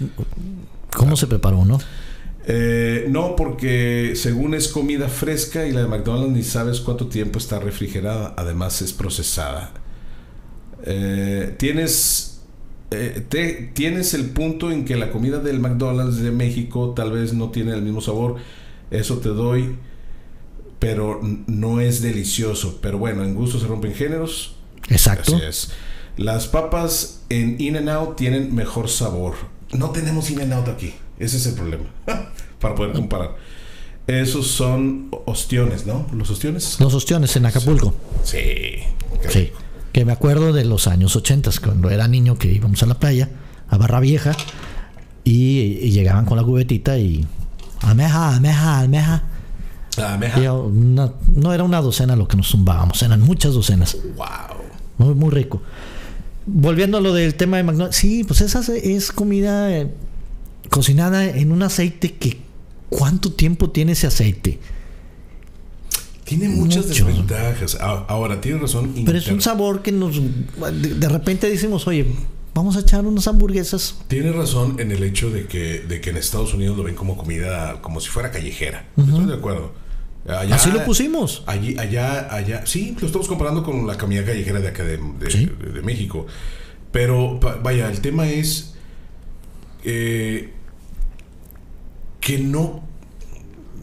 [0.97, 1.81] ¿Cómo se preparó, no?
[2.47, 7.39] Eh, no, porque según es comida fresca y la de McDonald's ni sabes cuánto tiempo
[7.39, 8.35] está refrigerada.
[8.37, 9.73] Además es procesada.
[10.85, 12.43] Eh, tienes...
[12.91, 17.33] eh, te- tienes el punto en que la comida del McDonald's de México tal vez
[17.33, 18.37] no tiene el mismo sabor.
[18.91, 19.77] Eso te doy.
[20.85, 22.78] Pero no es delicioso.
[22.82, 24.57] Pero bueno, en gusto se rompen géneros.
[24.91, 25.35] Exacto.
[25.35, 25.70] Así es.
[26.18, 29.32] Las papas en In and Out tienen mejor sabor.
[29.72, 30.93] No tenemos In and Out aquí.
[31.18, 31.85] Ese es el problema.
[32.61, 33.35] Para poder comparar.
[34.07, 36.07] Esos son ostiones, ¿no?
[36.12, 36.78] Los ostiones.
[36.78, 37.95] Los ostiones en Acapulco.
[38.22, 38.80] Sí.
[39.30, 39.53] Sí.
[39.91, 43.30] Que me acuerdo de los años 80, cuando era niño que íbamos a la playa,
[43.70, 44.37] a Barra Vieja,
[45.24, 47.26] y, y llegaban con la cubetita y.
[47.80, 49.22] Almeja, almeja, almeja.
[50.36, 53.97] Y una- no era una docena lo que nos zumbábamos, eran muchas docenas.
[54.16, 54.26] Wow.
[54.99, 55.61] Muy, muy rico.
[56.47, 59.90] Volviendo a lo del tema de McDonald's, sí, pues esa es- comida eh,
[60.70, 62.42] cocinada en un aceite que.
[62.90, 64.61] ¿Cuánto tiempo tiene ese aceite?
[66.24, 67.05] Tiene muchas Mucho.
[67.07, 67.76] desventajas.
[67.80, 68.92] Ahora, tienes razón.
[69.05, 70.20] Pero es un inter- sabor que nos.
[70.20, 72.07] De, de repente decimos, oye,
[72.55, 73.97] vamos a echar unas hamburguesas.
[74.09, 77.16] Tiene razón en el hecho de que, de que en Estados Unidos lo ven como
[77.16, 78.86] comida, como si fuera callejera.
[78.97, 79.72] Estoy de acuerdo.
[80.27, 81.43] Allá- Así lo pusimos.
[81.47, 82.64] Allí, allá, allá.
[82.66, 85.47] Sí, lo estamos comparando con la comida callejera de acá de, de- Sí.
[85.47, 86.27] de- de México.
[86.93, 88.75] Pero pa- vaya, el tema es
[89.85, 90.51] eh,
[92.20, 92.83] que no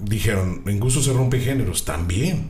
[0.03, 2.49] dijeron, en gusto se rompe géneros, también.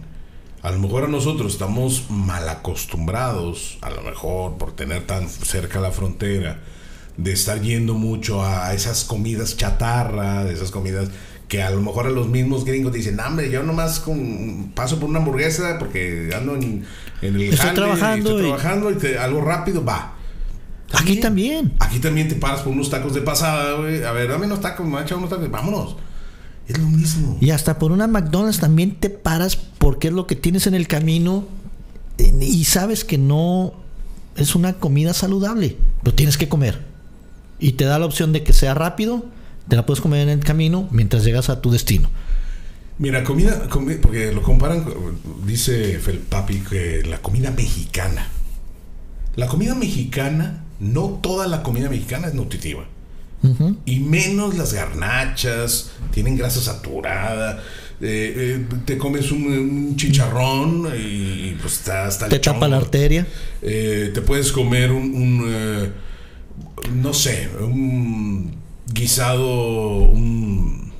[0.61, 5.81] A lo mejor a nosotros estamos mal acostumbrados, a lo mejor por tener tan cerca
[5.81, 6.59] la frontera,
[7.17, 11.09] de estar yendo mucho a esas comidas chatarra, de esas comidas
[11.51, 15.01] que a lo mejor a los mismos gringos dicen, "No, hombre, yo nomás con, paso
[15.01, 16.85] por una hamburguesa porque ando en,
[17.21, 20.13] en el Estoy jale y trabajando estoy trabajando y te- algo rápido va.
[20.93, 21.73] Aquí también.
[21.79, 24.01] Aquí también te paras por unos tacos de pasada, güey.
[24.01, 25.51] A ver, dame unos tacos, echar unos tacos.
[25.51, 25.97] Vámonos.
[26.69, 27.37] Es lo mismo.
[27.41, 30.87] Y hasta por una McDonald's también te paras porque es lo que tienes en el
[30.87, 31.43] camino
[32.17, 33.73] eh, y sabes que no
[34.37, 36.79] es una comida saludable, pero tienes que comer.
[37.59, 39.25] Y te da la opción de que sea rápido,
[39.67, 42.09] te la puedes comer en el camino mientras llegas a tu destino.
[42.97, 44.85] Mira, comida, comi- porque lo comparan,
[45.45, 48.27] dice Felpapi que la comida mexicana.
[49.35, 52.85] La comida mexicana, no toda la comida mexicana es nutritiva.
[53.85, 57.63] Y menos las garnachas, tienen grasa saturada.
[58.01, 63.25] eh, eh, te comes un, un chicharrón y, pues está Te tapa la arteria.
[63.63, 65.91] Eh, te puedes comer un, un,
[67.01, 68.60] no sé, un
[68.93, 70.91] guisado, un...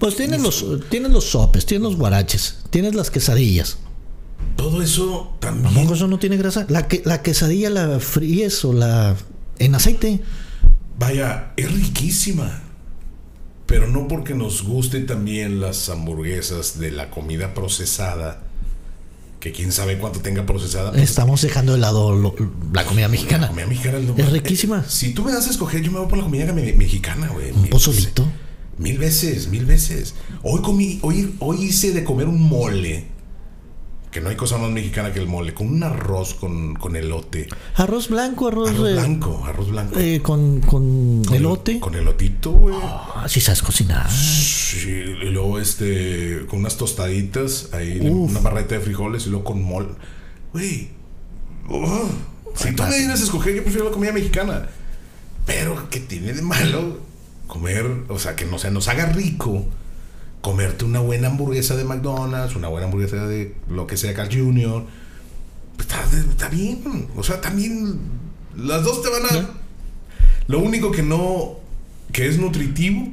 [0.00, 3.78] Pues tienes los, tienes los sopes, tienes los guaraches, tienes las quesadillas.
[4.56, 5.90] Todo eso ¿A también...
[5.92, 6.66] eso no tiene grasa?
[6.68, 9.16] La, que, la quesadilla la fríes o la
[9.58, 10.20] en aceite.
[10.98, 12.62] Vaya, es riquísima.
[13.66, 18.42] Pero no porque nos gusten también las hamburguesas de la comida procesada,
[19.44, 20.90] que quién sabe cuánto tenga procesada.
[20.92, 22.34] pues, Estamos dejando de lado lo-
[22.72, 23.48] la comida la mexicana.
[23.48, 24.78] comida mexicana es, lo Es riquísima.
[24.78, 27.28] eh, si tú me das a escoger, yo me voy por la comida me- mexicana,
[27.28, 27.50] güey.
[27.50, 28.26] Un pozolito.
[28.78, 30.14] Mil veces, mil veces.
[30.42, 33.04] Hoy comí, hoy, hoy hice de comer un mole.
[34.14, 35.52] Que no hay cosa más mexicana que el mole.
[35.54, 37.48] Con un arroz con, con elote.
[37.74, 39.98] Arroz blanco, arroz, Arroz eh, blanco, arroz blanco.
[39.98, 41.80] eh, con, con Con el- elote.
[41.80, 42.76] Con elotito, güey.
[42.80, 44.08] Ah, sí sabes cocinar.
[44.08, 48.30] Sí, y luego este, con unas tostaditas, ahí Uf.
[48.30, 49.96] una barreta de frijoles y luego con mol.
[50.52, 50.90] Güey,
[51.68, 52.08] oh,
[52.54, 54.68] si tú me dieras a escoger, yo prefiero la comida mexicana.
[55.44, 56.98] Pero, ¿qué tiene de malo
[57.48, 59.64] comer, o sea, que no se nos haga rico
[60.44, 64.84] comerte una buena hamburguesa de McDonald's, una buena hamburguesa de lo que sea Carl Jr.
[65.80, 67.98] Está, está bien, o sea, también
[68.54, 69.50] las dos te van a...
[70.46, 71.60] Lo único que no,
[72.12, 73.08] que es nutritivo,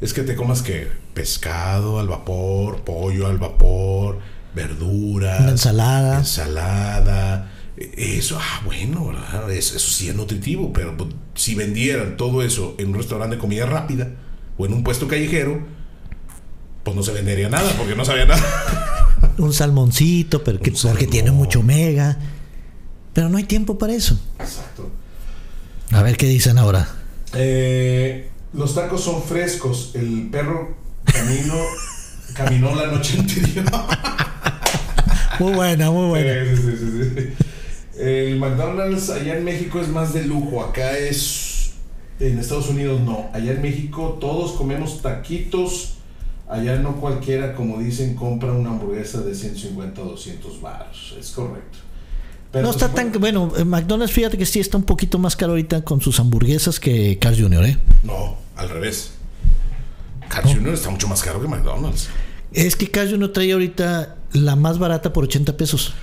[0.00, 4.18] es que te comas que pescado al vapor, pollo al vapor,
[4.52, 6.18] verduras, Una ensalada.
[6.18, 7.52] ensalada.
[7.76, 9.12] Eso, ah, bueno,
[9.50, 13.66] Eso, sí es nutritivo, pero pues, si vendieran todo eso en un restaurante de comida
[13.66, 14.10] rápida
[14.58, 15.75] o en un puesto callejero,
[16.86, 19.34] pues no se vendería nada, porque no sabía nada.
[19.38, 22.16] Un salmoncito, pero que, porque tiene mucho omega.
[23.12, 24.16] Pero no hay tiempo para eso.
[24.38, 24.88] Exacto.
[25.90, 26.88] A ver qué dicen ahora.
[27.34, 29.90] Eh, los tacos son frescos.
[29.94, 31.54] El perro camino,
[32.34, 33.64] caminó la noche anterior.
[35.40, 36.56] Muy buena, muy buena.
[36.56, 38.00] Sí, sí, sí, sí.
[38.00, 40.62] El McDonald's allá en México es más de lujo.
[40.62, 41.72] Acá es.
[42.20, 43.28] En Estados Unidos no.
[43.34, 45.95] Allá en México todos comemos taquitos.
[46.48, 51.16] Allá no cualquiera, como dicen, compra una hamburguesa de 150 o 200 baros.
[51.18, 51.78] Es correcto.
[52.52, 53.12] Pero No pues, está tan.
[53.18, 56.78] Bueno, eh, McDonald's, fíjate que sí está un poquito más caro ahorita con sus hamburguesas
[56.78, 57.78] que Carl Jr., ¿eh?
[58.04, 59.12] No, al revés.
[60.28, 60.74] Carl Jr.
[60.74, 62.08] está mucho más caro que McDonald's.
[62.52, 63.32] Es que Carl Jr.
[63.32, 65.94] trae ahorita la más barata por 80 pesos.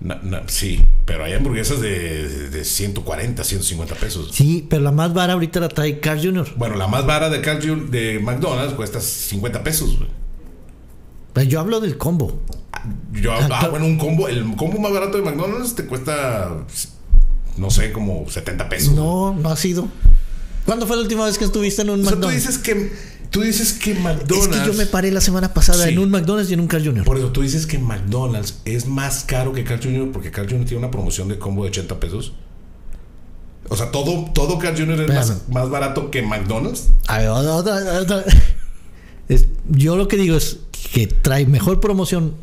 [0.00, 4.30] Na- na- sí, pero hay hamburguesas de, de, de 140, 150 pesos.
[4.32, 6.48] Sí, pero la más barata ahorita la trae Carl Jr.
[6.56, 7.88] Bueno, la más barata de Carl Jr.
[7.90, 9.96] de McDonald's cuesta 50 pesos.
[11.32, 12.40] Pero yo hablo del combo.
[13.12, 16.56] Yo, Ah, ah, bueno, un combo, el combo más barato de McDonald's te cuesta,
[17.56, 18.94] no sé, como 70 pesos.
[18.94, 19.88] No, no ha sido.
[20.66, 22.92] ¿Cuándo fue la última vez que estuviste en un O sea, tú dices que,
[23.30, 24.56] tú dices que McDonald's.
[24.56, 25.90] Es que yo me paré la semana pasada Sí.
[25.92, 27.04] en un McDonald's y en un Carl Jr.
[27.04, 30.10] Por eso tú dices que McDonald's es más caro que Carl Jr.
[30.12, 30.64] porque Carl Jr.
[30.66, 32.32] tiene una promoción de combo de 80 pesos.
[33.68, 35.00] O sea, todo, todo Carl Jr.
[35.02, 36.88] es más, más barato que McDonald's.
[37.08, 38.24] A ver, otra- otra- otra.
[39.28, 40.58] Es- yo lo que digo es
[40.92, 42.34] que trae mejor promoción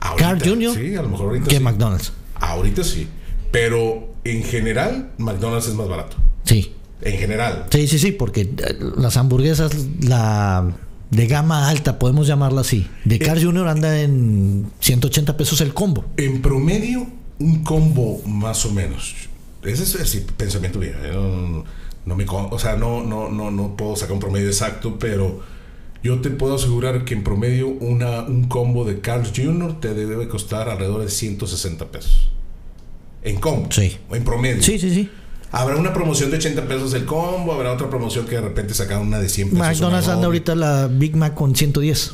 [0.00, 0.74] Ahorita, Carl Jr.
[0.74, 1.62] Sí, a lo mejor ahorita que sí.
[1.62, 2.12] McDonald's.
[2.34, 3.08] Ahorita sí.
[3.50, 6.16] Pero en general, McDonald's es más barato.
[6.44, 6.74] Sí.
[7.02, 7.66] En general.
[7.70, 9.72] Sí, sí, sí, porque eh, las hamburguesas,
[10.02, 10.72] la
[11.10, 13.68] de gama alta, podemos llamarla así, de Carl Jr.
[13.68, 16.04] anda en 180 pesos el combo.
[16.16, 17.06] En promedio,
[17.38, 19.14] un combo más o menos.
[19.62, 20.92] Ese es así, pensamiento mío.
[21.02, 21.64] ¿eh?
[22.06, 25.40] No, me, o sea, no, no, no, no puedo sacar un promedio exacto, pero
[26.02, 29.80] yo te puedo asegurar que en promedio una, un combo de Carl Jr.
[29.80, 32.30] te debe costar alrededor de 160 pesos.
[33.22, 33.70] En combo.
[33.70, 33.98] Sí.
[34.10, 34.62] En promedio.
[34.62, 35.10] Sí, sí, sí.
[35.52, 39.00] Habrá una promoción de 80 pesos el combo, habrá otra promoción que de repente sacan
[39.00, 39.66] una de 100 pesos.
[39.66, 42.12] McDonald's anda ahorita la Big Mac con 110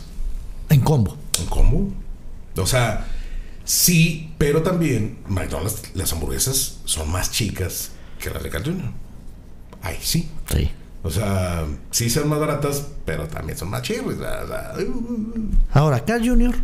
[0.71, 1.17] en combo.
[1.41, 1.93] ¿Un combo?
[2.57, 3.07] O sea,
[3.65, 8.91] sí, pero también McDonald's, las hamburguesas son más chicas que las de Carl Jr.
[9.83, 10.31] Ahí sí.
[10.51, 10.71] Sí.
[11.03, 16.05] O sea, sí son más baratas, pero también son más sea, o sea, uh, Ahora,
[16.05, 16.55] Carl Jr.,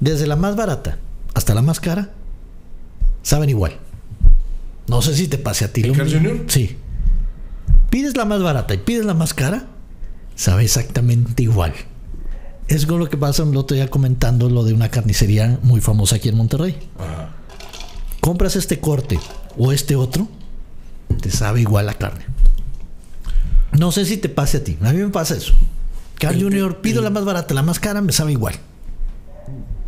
[0.00, 0.98] desde la más barata
[1.34, 2.10] hasta la más cara,
[3.22, 3.78] saben igual.
[4.88, 5.82] No sé si te pase a ti.
[5.82, 6.10] ¿En lo Carl.
[6.10, 6.44] Jr.?
[6.48, 6.76] Sí.
[7.90, 9.66] Pides la más barata y pides la más cara,
[10.34, 11.72] sabe exactamente igual.
[12.68, 16.16] Es con lo que pasa el otro día comentando lo de una carnicería muy famosa
[16.16, 16.76] aquí en Monterrey.
[16.98, 17.34] ajá.
[18.20, 19.18] Compras este corte
[19.56, 20.28] o este otro,
[21.22, 22.26] te sabe igual la carne.
[23.78, 24.76] No sé si te pase a ti.
[24.82, 25.54] A mí me pasa eso.
[26.18, 26.70] Carl El- Jr.
[26.70, 28.56] el- pido la más barata, la más cara me sabe igual.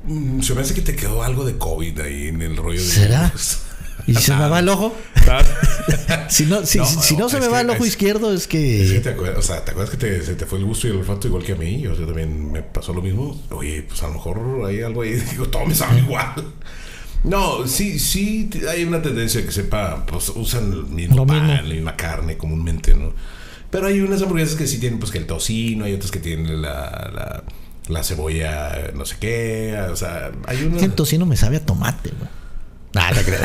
[0.07, 2.87] Mm, Se me hace que te quedó algo de COVID ahí en el rollo de.
[2.87, 3.33] ¿Será?
[4.07, 4.95] ¿Y si se me va el ojo?
[6.29, 7.91] Si no, si, No, si- si no no, se me va que el ojo es-
[7.91, 9.01] izquierdo, es Es que que.
[9.01, 10.97] te acuerdas, o sea, ¿te acuerdas que te, se te fue el gusto y el
[10.99, 11.81] olfato igual que a mí?
[11.81, 13.41] Yo, yo también me pasó lo mismo.
[13.51, 15.13] Oye, pues a lo mejor hay algo ahí.
[15.31, 16.35] Digo, todo me sabe igual.
[17.25, 21.63] No, sí, sí, hay una tendencia que sepa, pues usan el mismo pan, mismo.
[21.69, 23.13] la misma carne comúnmente, ¿no?
[23.71, 26.63] Pero hay unas hamburguesas que sí tienen, pues que el tocino, hay otras que tienen
[26.63, 27.45] la, la,
[27.89, 30.81] la cebolla, no sé qué, o sea, hay una...
[30.81, 32.31] El tocino me sabe a tomate, güey.
[32.95, 33.41] Ah, no creo.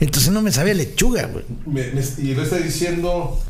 [0.00, 1.44] El tocino me sabe a lechuga, güey.
[2.18, 3.40] Y lo está diciendo,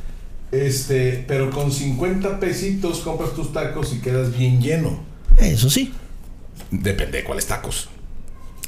[0.53, 5.01] este, pero con 50 pesitos compras tus tacos y quedas bien lleno.
[5.39, 5.93] Eso sí.
[6.71, 7.89] Depende de cuáles tacos.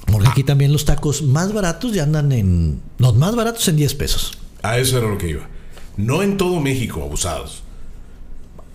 [0.07, 2.81] Porque aquí también los tacos más baratos ya andan en.
[2.99, 4.39] Los más baratos en 10 pesos.
[4.63, 5.49] A eso era lo que iba.
[5.97, 7.63] No en todo México, abusados.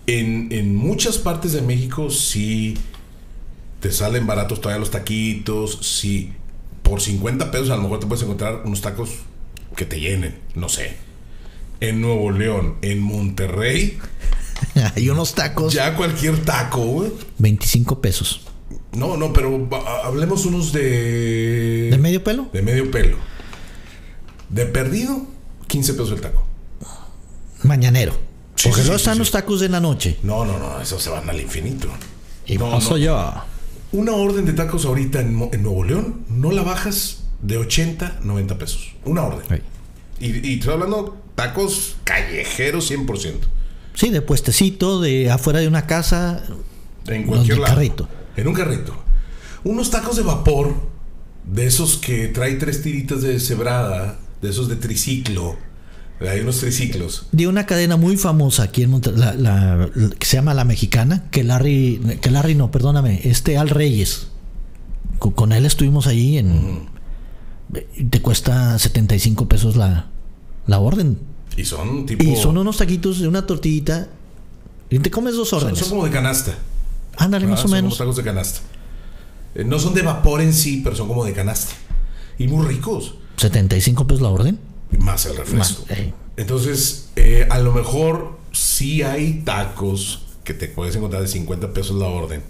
[0.06, 2.76] En, en muchas partes de México sí
[3.82, 5.78] te salen baratos todavía los taquitos.
[5.82, 6.32] Sí,
[6.82, 9.10] por 50 pesos a lo mejor te puedes encontrar unos tacos
[9.76, 10.38] que te llenen.
[10.54, 10.96] No sé.
[11.80, 13.98] En Nuevo León, en Monterrey,
[14.94, 15.72] Hay unos tacos.
[15.74, 17.12] ya cualquier taco, güey.
[17.38, 18.42] 25 pesos.
[18.92, 19.68] No, no, pero
[20.04, 21.88] hablemos unos de.
[21.90, 22.48] ¿De medio pelo?
[22.52, 23.16] De medio pelo.
[24.50, 25.26] De perdido,
[25.66, 26.44] 15 pesos el taco.
[27.64, 28.12] Mañanero.
[28.54, 30.18] Sí, Porque sí, sí, están los tacos de la noche.
[30.22, 31.88] No, no, no, esos se van al infinito.
[32.46, 32.96] Y No, paso no.
[32.98, 33.34] yo.
[33.92, 38.94] Una orden de tacos ahorita en, Nuevo León, no la bajas de 80, 90 pesos.
[39.04, 39.62] Una orden.
[40.18, 43.34] Y, y estoy hablando tacos callejeros 100%.
[43.94, 46.42] Sí, de puestecito, de afuera de una casa.
[47.06, 47.74] En cualquier lado.
[47.74, 48.08] carrito.
[48.36, 48.94] En un carrito.
[49.64, 50.74] Unos tacos de vapor,
[51.44, 55.56] de esos que trae tres tiritas de cebrada, de esos de triciclo.
[56.28, 57.26] Hay unos triciclos.
[57.32, 60.64] De una cadena muy famosa aquí en Monterrey, la, la- la- que se llama La
[60.64, 64.28] Mexicana, que Larry, que Larry no, perdóname, este Al Reyes.
[65.18, 66.90] Con, con él estuvimos ahí en...
[68.10, 70.06] Te cuesta 75 pesos la,
[70.66, 71.18] la orden.
[71.56, 72.22] Y son tipo.
[72.22, 74.08] Y son unos taquitos de una tortillita.
[74.90, 75.78] Y te comes dos órdenes.
[75.78, 76.52] son como de canasta.
[77.16, 77.94] Ándale, más Ah, o son menos.
[77.94, 78.60] como tacos de canasta.
[79.54, 81.72] Eh, no son de vapor en sí, pero son como de canasta.
[82.38, 83.14] Y muy ricos.
[83.38, 84.58] 75 pesos la orden.
[84.98, 85.84] Más el refresco.
[85.88, 86.12] Más, eh.
[86.36, 91.96] Entonces, eh, a lo mejor sí hay tacos que te puedes encontrar de 50 pesos
[91.98, 92.42] la orden.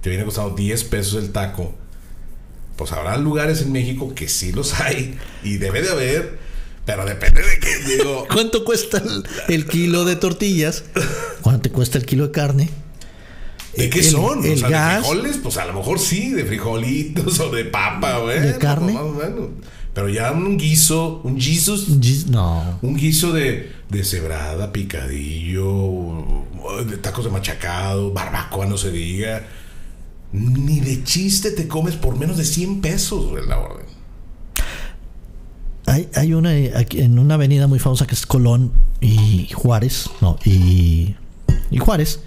[0.00, 1.74] Te viene costando 10 pesos el taco.
[2.76, 5.18] Pues habrá lugares en México que sí los hay.
[5.42, 6.38] Y debe de haber.
[6.84, 7.96] Pero depende de qué.
[7.96, 10.84] Digo, ¿Cuánto cuesta el, el kilo de tortillas?
[11.42, 12.70] ¿Cuánto te cuesta el kilo de carne?
[13.76, 14.44] ¿De qué El- son?
[14.44, 14.96] el o sea, gas.
[14.96, 15.36] ¿de frijoles?
[15.42, 18.40] Pues a lo mejor sí, de frijolitos o de papa, güey.
[18.40, 18.92] ¿De carne?
[18.92, 19.48] Más o menos.
[19.96, 22.78] Pero ya un guiso, un Jesus, Gis- No.
[22.82, 26.22] un guiso de, de cebrada, picadillo,
[26.86, 29.46] de tacos de machacado, barbacoa, no se diga.
[30.32, 33.86] Ni de chiste te comes por menos de 100 pesos la orden.
[35.86, 40.10] Hay, hay una eh, aquí en una avenida muy famosa que es Colón y Juárez,
[40.20, 41.14] no, y,
[41.70, 42.20] y Juárez,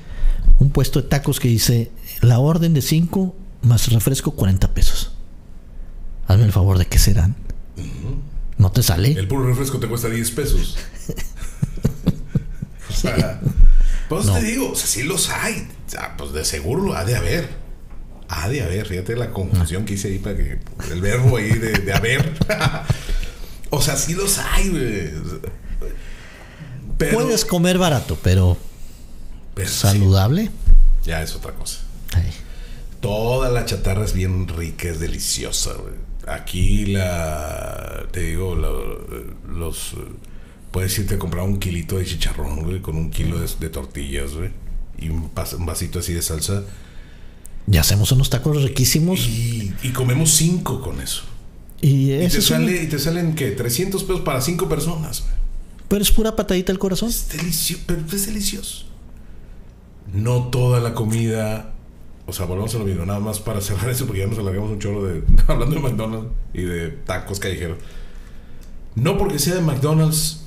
[0.60, 1.92] un puesto de tacos que dice
[2.22, 5.12] la orden de 5 más refresco 40 pesos.
[6.28, 7.36] Hazme el favor de qué serán.
[8.58, 9.12] No te sale.
[9.14, 10.78] El puro refresco te cuesta 10 pesos.
[12.90, 13.40] o sea,
[14.10, 14.34] pues No.
[14.34, 15.68] te digo, o sea, sí los hay.
[16.18, 17.50] Pues de seguro lo ha de haber.
[18.28, 20.60] Ha de haber, fíjate la confusión que hice ahí para que
[20.92, 22.38] el verbo ahí de, de haber.
[23.72, 25.10] o sea, sí los hay, güey.
[26.98, 28.58] Pero, Puedes comer barato, pero
[29.56, 30.52] pero sí, saludable.
[31.06, 31.80] ya es otra cosa.
[32.14, 32.30] Ay,
[33.00, 35.94] Toda la chatarra es bien rica, es deliciosa, güey.
[36.32, 38.06] Aquí la.
[38.12, 39.94] Te digo, la- los.
[40.72, 44.34] Puedes irte a comprar un kilito de chicharrón, güey, con un kilo de, de tortillas,
[44.36, 44.52] güey.
[45.00, 46.64] Y un, pas- un vasito así de salsa.
[47.66, 49.20] Ya hacemos unos tacos riquísimos.
[49.28, 51.24] Y, y comemos cinco con eso.
[51.82, 53.52] Y Y eso te, sale, y te salen, ¿qué?
[53.52, 55.34] 300 pesos para cinco personas, güey.
[55.88, 57.10] pero es pura patadita al corazón.
[57.10, 58.86] Es delicioso, pero es delicioso.
[60.14, 61.74] No toda la comida.
[62.30, 64.72] O sea, volvemos a lo mismo, nada más para cerrar eso, porque ya nos alargamos
[64.72, 65.24] un chorro de.
[65.48, 67.80] Hablando de McDonald's y de tacos callejeros.
[68.96, 70.46] No porque sea de McDonald's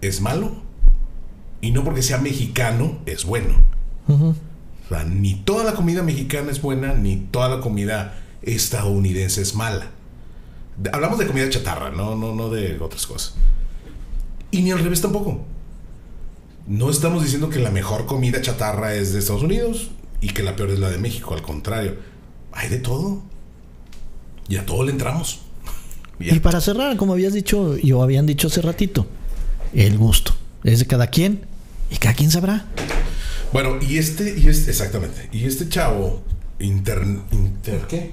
[0.00, 0.62] es malo.
[1.60, 3.54] Y no porque sea mexicano es bueno.
[4.06, 4.34] O
[4.88, 9.86] sea, ni toda la comida mexicana es buena, ni toda la comida estadounidense es mala.
[10.92, 13.36] Hablamos de comida chatarra, no, no, no de otras cosas.
[14.50, 15.42] Y ni al revés tampoco.
[16.66, 19.90] No estamos diciendo que la mejor comida chatarra es de Estados Unidos
[20.24, 21.96] y que la peor es la de México, al contrario.
[22.52, 23.22] Hay de todo.
[24.48, 25.40] Y a todo le entramos.
[26.20, 29.04] Y para cerrar, como habías dicho, yo habían dicho hace ratito,
[29.74, 30.32] el gusto
[30.62, 31.40] es de cada quien
[31.90, 32.66] y cada quien sabrá.
[33.52, 35.28] Bueno, y este, y este, exactamente.
[35.32, 36.22] Y este chavo,
[36.60, 37.02] inter,
[37.32, 38.12] inter ¿qué?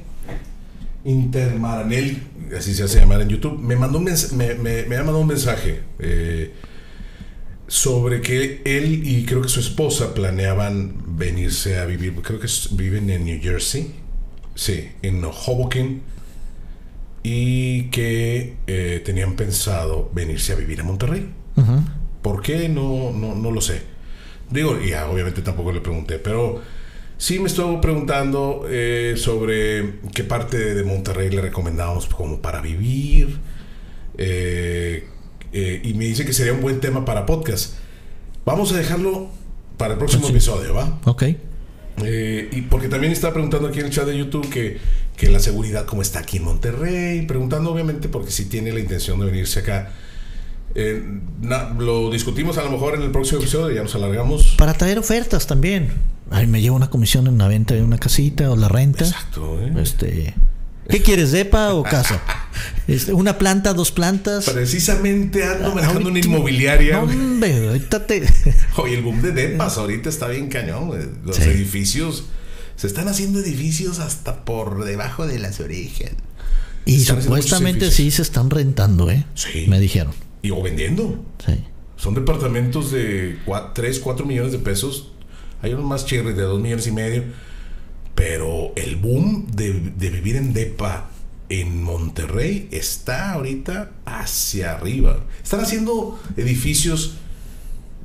[1.06, 2.24] Intermaranel,
[2.58, 5.20] así se hace llamar en YouTube, me mandó un mens- me, me, me ha mandado
[5.20, 6.54] un mensaje eh,
[7.72, 13.10] sobre que él y creo que su esposa planeaban venirse a vivir, creo que viven
[13.10, 13.96] en New Jersey,
[14.56, 16.02] sí, en Hoboken,
[17.24, 21.30] y que eh, tenían pensado venirse a vivir a Monterrey.
[22.22, 22.68] ¿Por qué?
[22.68, 23.84] No, no, no lo sé.
[24.50, 26.62] Digo, ya obviamente tampoco le pregunté, pero
[27.18, 33.38] sí me estuvo preguntando eh, sobre qué parte de Monterrey le recomendábamos como para vivir.
[34.18, 35.08] eh,
[35.54, 37.74] eh, y me dice que sería un buen tema para podcast.
[38.46, 39.30] Vamos a dejarlo
[39.78, 40.32] para el próximo Sí.
[40.32, 41.00] episodio, ¿va?
[41.06, 41.24] Ok.
[42.04, 44.78] Eh, y porque también está preguntando aquí en el chat de YouTube que,
[45.18, 49.20] que la seguridad cómo está aquí en Monterrey, preguntando obviamente porque si tiene la intención
[49.20, 49.92] de venirse acá.
[50.74, 51.04] Eh,
[51.42, 54.56] na- lo discutimos a lo mejor en el próximo episodio, ya nos alargamos.
[54.58, 55.90] Para traer ofertas también.
[56.30, 59.04] Ay, me llevo una comisión en la venta de una casita o la renta.
[59.04, 59.60] Exacto.
[59.62, 59.74] ¿eh?
[59.82, 60.34] Este,
[60.92, 62.22] ¿Qué quieres, depa o casa?
[62.88, 64.50] Este, una planta, dos plantas.
[64.50, 66.96] Precisamente ando manejando una inmobiliaria.
[66.98, 68.24] No, hombre, ahorita te-
[68.78, 70.92] Oye, el boom de depas ahorita está bien cañón.
[71.24, 71.44] Los Sí.
[71.44, 72.26] edificios,
[72.76, 76.12] se están haciendo edificios hasta por debajo de las orejas.
[76.86, 79.26] Y supuestamente sí se están rentando, ¿eh?
[79.36, 79.66] Sí.
[79.68, 80.14] Me dijeron.
[80.42, 81.24] Y o vendiendo.
[81.46, 81.54] Sí.
[81.96, 83.38] Son departamentos de
[83.74, 85.12] 3, 4 millones de pesos.
[85.62, 87.24] Hay unos más cherry de 2 millones y medio.
[88.22, 91.10] Pero el boom de, de vivir en DEPA
[91.50, 95.22] en Monterrey está ahorita hacia arriba.
[95.44, 97.14] Están haciendo edificios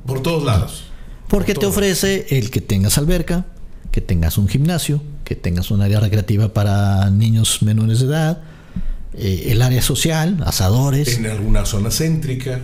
[0.07, 0.85] por todos lados.
[1.27, 3.45] Porque Por te ofrece el que tengas alberca,
[3.91, 8.41] que tengas un gimnasio, que tengas un área recreativa para niños menores de edad,
[9.13, 12.61] eh, el área social, asadores, En alguna zona céntrica.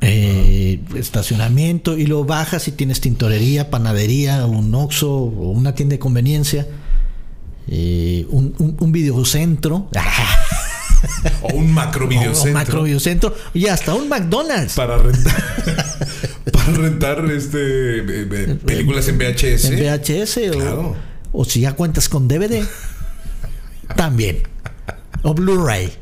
[0.00, 5.98] Eh, estacionamiento, y lo bajas y tienes tintorería, panadería, un oxo o una tienda de
[5.98, 6.66] conveniencia,
[7.68, 9.88] eh, un, un, un videocentro,
[11.42, 12.48] O un macro o videocentro.
[12.48, 14.74] un macro videocentro y hasta un McDonald's.
[14.74, 15.34] Para rentar.
[16.52, 19.66] para rentar este, eh, películas en VHS.
[19.66, 20.96] En VHS o-
[21.30, 22.64] o, si ya cuentas con DVD,
[23.94, 24.38] también.
[25.22, 25.92] O Blu-ray.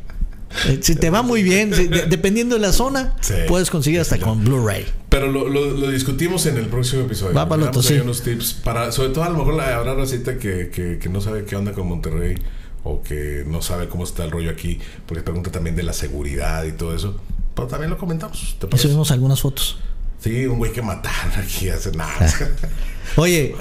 [0.67, 3.35] Eh, Si te va muy bien, si- de- dependiendo de la zona, Sí.
[3.49, 4.87] puedes conseguir hasta con Blu-ray.
[5.09, 7.35] Pero lo, lo- lo discutimos en el próximo episodio.
[7.35, 7.43] Va,
[7.91, 8.03] ahí sí.
[8.03, 11.21] unos tips para, sobre todo a lo mejor la, habrá racita que, que, que no
[11.21, 12.37] sabe qué onda con Monterrey
[12.85, 16.65] o que no sabe cómo está el rollo aquí, porque pregunta también de la seguridad
[16.65, 17.21] y todo eso.
[17.55, 18.57] Pero también lo comentamos.
[18.61, 19.79] ¿te Y subimos algunas fotos.
[20.21, 22.33] Sí, un güey que mataron aquí hace nada.
[23.17, 23.55] Oye,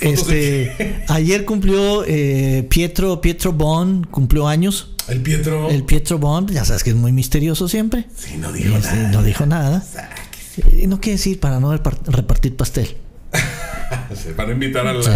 [0.00, 4.94] este, ayer cumplió eh, Pietro, Pietro Bond, cumplió años.
[5.08, 5.68] El Pietro.
[5.70, 8.06] El Pietro Bond, ya sabes que es muy misterioso siempre.
[8.16, 9.08] Sí, no dijo Este, nada.
[9.12, 9.84] no dijo nada.
[10.72, 12.96] Y no quiere decir para no repar- repartir pastel.
[14.16, 15.02] Sí, Para invitar a la.
[15.02, 15.10] Sí.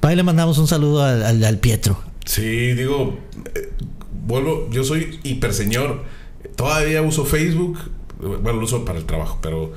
[0.00, 2.02] Ahí le mandamos un saludo al, al- al Pietro.
[2.24, 3.16] Sí, digo,
[3.54, 3.70] eh,
[4.26, 6.02] vuelvo, yo soy hiper señor.
[6.56, 7.78] Todavía uso Facebook.
[8.18, 9.72] Bueno, lo uso para el trabajo, pero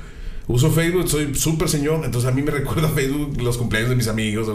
[0.48, 2.04] uso Facebook, soy súper señor.
[2.04, 4.48] Entonces a mí me recuerda Facebook los cumpleaños de mis amigos.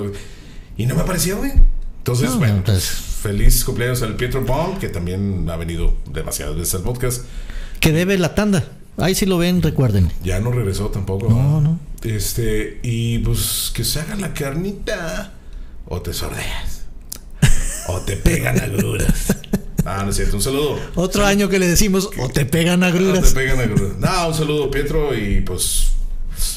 [0.78, 1.52] Y no me apareció, güey.
[1.98, 2.90] Entonces, No, bueno, no, pues-
[3.22, 7.24] feliz cumpleaños al Pietro Bond, que también ha venido demasiadas veces al podcast.
[7.80, 8.64] Que debe la tanda.
[8.98, 10.12] Ahí si lo ven, recuerden.
[10.24, 11.30] Ya no regresó tampoco.
[11.30, 11.62] No, ¿verdad?
[11.62, 11.80] no.
[12.04, 15.34] Este, y pues que se haga la carnita.
[15.88, 16.86] O te sordeas.
[17.88, 19.38] o te pegan agruras.
[19.86, 20.36] Ah, no es cierto.
[20.38, 20.80] Un saludo.
[20.96, 23.34] Otro año que le decimos, o te pegan No te agruras.
[23.34, 23.98] pegan agruras.
[23.98, 25.16] No, un saludo, Pietro.
[25.16, 25.92] Y pues.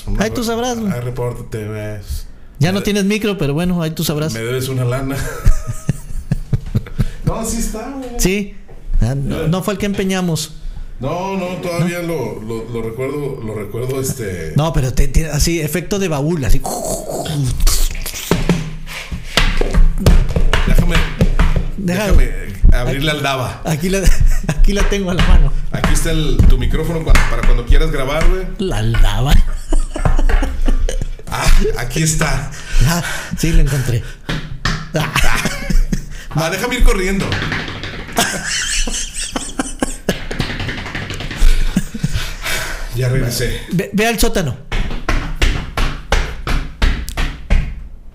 [0.06, 0.92] un- Ahí tú sabrás, güey.
[0.92, 2.26] Ahí repórtate, ves.
[2.58, 4.32] Ya no tienes micro, pero bueno, ahí tú sabrás.
[4.32, 5.16] Me debes una lana.
[7.24, 8.10] no, sí está, güey.
[8.18, 8.54] Sí.
[9.00, 10.54] Ah, No, no fue el que empeñamos.
[11.00, 14.52] No, no, todavía Lo, lo, lo recuerdo, lo recuerdo este.
[14.56, 16.60] No, pero te- te- así, efecto de baúl, así.
[20.66, 20.96] Déjame.
[21.76, 23.62] Déjame abrir la aldaba.
[23.64, 24.00] Aquí la,
[24.48, 25.52] aquí la tengo a la mano.
[25.72, 28.46] Aquí está el, tu micrófono para cuando quieras grabar, güey.
[28.58, 29.32] La lava.
[31.36, 31.46] Ah,
[31.78, 32.50] aquí está.
[32.86, 33.02] Ah,
[33.36, 34.02] sí, la encontré.
[34.94, 35.12] Ah,
[36.36, 37.26] Ah, déjame ir corriendo.
[42.94, 43.60] ya regresé.
[43.72, 44.56] ve, ve al sótano.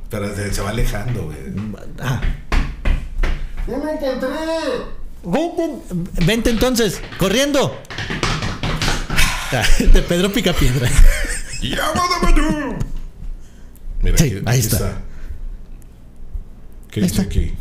[0.10, 1.38] Pero se, se va alejando, güey.
[2.02, 2.22] Ah.
[5.24, 7.76] Vente, vente entonces, corriendo.
[9.94, 10.90] De Pedro Picapiedra.
[11.62, 12.76] ¡Llámame tú!
[14.02, 15.02] Mira, Sí, aquí, ahí está.
[16.90, 17.24] ¿Qué Ahí dice está.
[17.24, 17.54] aquí?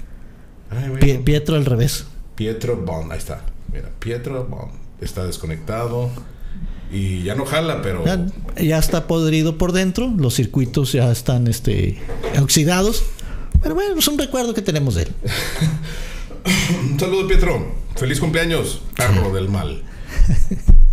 [0.70, 2.06] Ay, Pietro al revés.
[2.36, 3.42] Pietro Bond, ahí está.
[3.72, 4.72] Mira, Pietro Bond.
[5.00, 6.10] Está desconectado.
[6.92, 8.04] Y ya no jala, pero.
[8.04, 8.24] Ya,
[8.56, 11.98] ya está podrido por dentro, los circuitos ya están este,
[12.40, 13.04] oxidados.
[13.62, 15.08] Pero bueno, es un recuerdo que tenemos de él.
[16.90, 17.74] Un saludo, Pietro.
[17.96, 19.82] Feliz cumpleaños, perro del mal.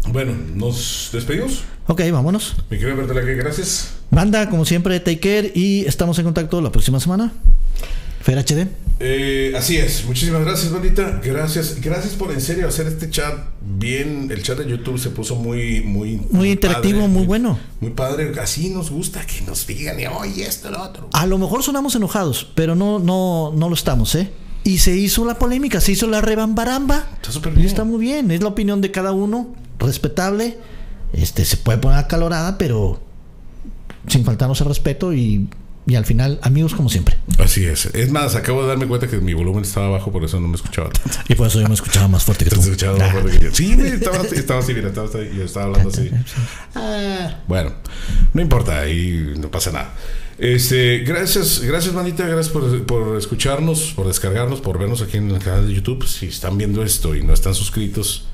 [0.07, 1.63] Bueno, nos despedimos.
[1.87, 2.55] Ok, vámonos.
[2.69, 3.93] Mi querido Bertela, que gracias.
[4.09, 7.31] Banda, como siempre, take care y estamos en contacto la próxima semana.
[8.25, 8.67] Fer HD.
[8.99, 11.21] Eh, así es, muchísimas gracias, bandita.
[11.23, 14.31] Gracias, gracias por en serio hacer este chat bien.
[14.31, 17.59] El chat de YouTube se puso muy, muy, Muy interactivo, muy bueno.
[17.81, 18.31] Muy padre.
[18.41, 21.07] Así nos gusta que nos digan, y, oye, esto, lo otro.
[21.13, 24.31] A lo mejor sonamos enojados, pero no, no, no lo estamos, ¿eh?
[24.63, 27.07] Y se hizo la polémica, se hizo la rebambaramba.
[27.17, 27.67] Está súper Y bien.
[27.67, 30.57] está muy bien, es la opinión de cada uno, respetable.
[31.13, 32.99] Este, se puede poner acalorada, pero
[34.07, 35.47] sin faltarnos el respeto y,
[35.87, 37.15] y al final, amigos como siempre.
[37.37, 37.85] Así es.
[37.87, 40.55] Es más, acabo de darme cuenta que mi volumen estaba bajo, por eso no me
[40.55, 41.19] escuchaba tanto.
[41.29, 42.55] Y por eso yo me escuchaba más fuerte que tú.
[42.57, 43.51] Te escuchaba más fuerte que yo.
[43.53, 46.09] Sí, güey, estaba, así- estaba así, mira, estaba yo estaba hablando así.
[46.75, 47.73] Ah, bueno,
[48.33, 49.93] no importa, ahí no pasa nada.
[50.37, 55.39] Este, gracias, gracias, manita, gracias por, por escucharnos, por descargarnos, por vernos aquí en el
[55.39, 56.05] canal de YouTube.
[56.05, 58.27] Si están viendo esto y no están suscritos,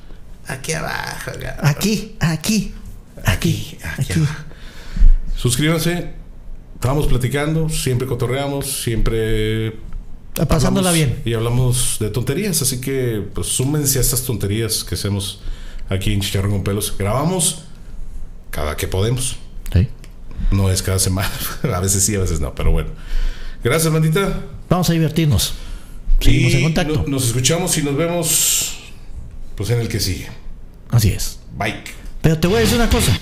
[0.47, 1.31] aquí abajo.
[1.61, 2.73] Aquí, aquí,
[3.23, 4.23] aquí, aquí aquí.
[5.35, 6.20] suscríbanse.
[6.81, 9.75] Estábamos platicando, siempre cotorreamos, siempre
[10.33, 11.21] Pasándola hablamos bien.
[11.25, 15.41] Y hablamos de tonterías, así que pues súmense a estas tonterías que hacemos
[15.89, 16.95] aquí en Chicharrón con Pelos.
[16.97, 17.65] Grabamos
[18.49, 19.35] cada que podemos.
[19.71, 19.89] Sí.
[20.49, 21.29] No es cada semana.
[21.71, 22.89] a veces sí, a veces no, pero bueno.
[23.63, 24.41] Gracias, bandita.
[24.67, 25.53] Vamos a divertirnos.
[26.19, 26.95] Seguimos Y en contacto.
[26.95, 28.79] no- nos escuchamos y nos vemos
[29.55, 30.29] pues en el que sigue.
[30.89, 31.37] Así es.
[31.55, 31.75] Bye.
[32.23, 33.15] Pero te voy a decir una cosa.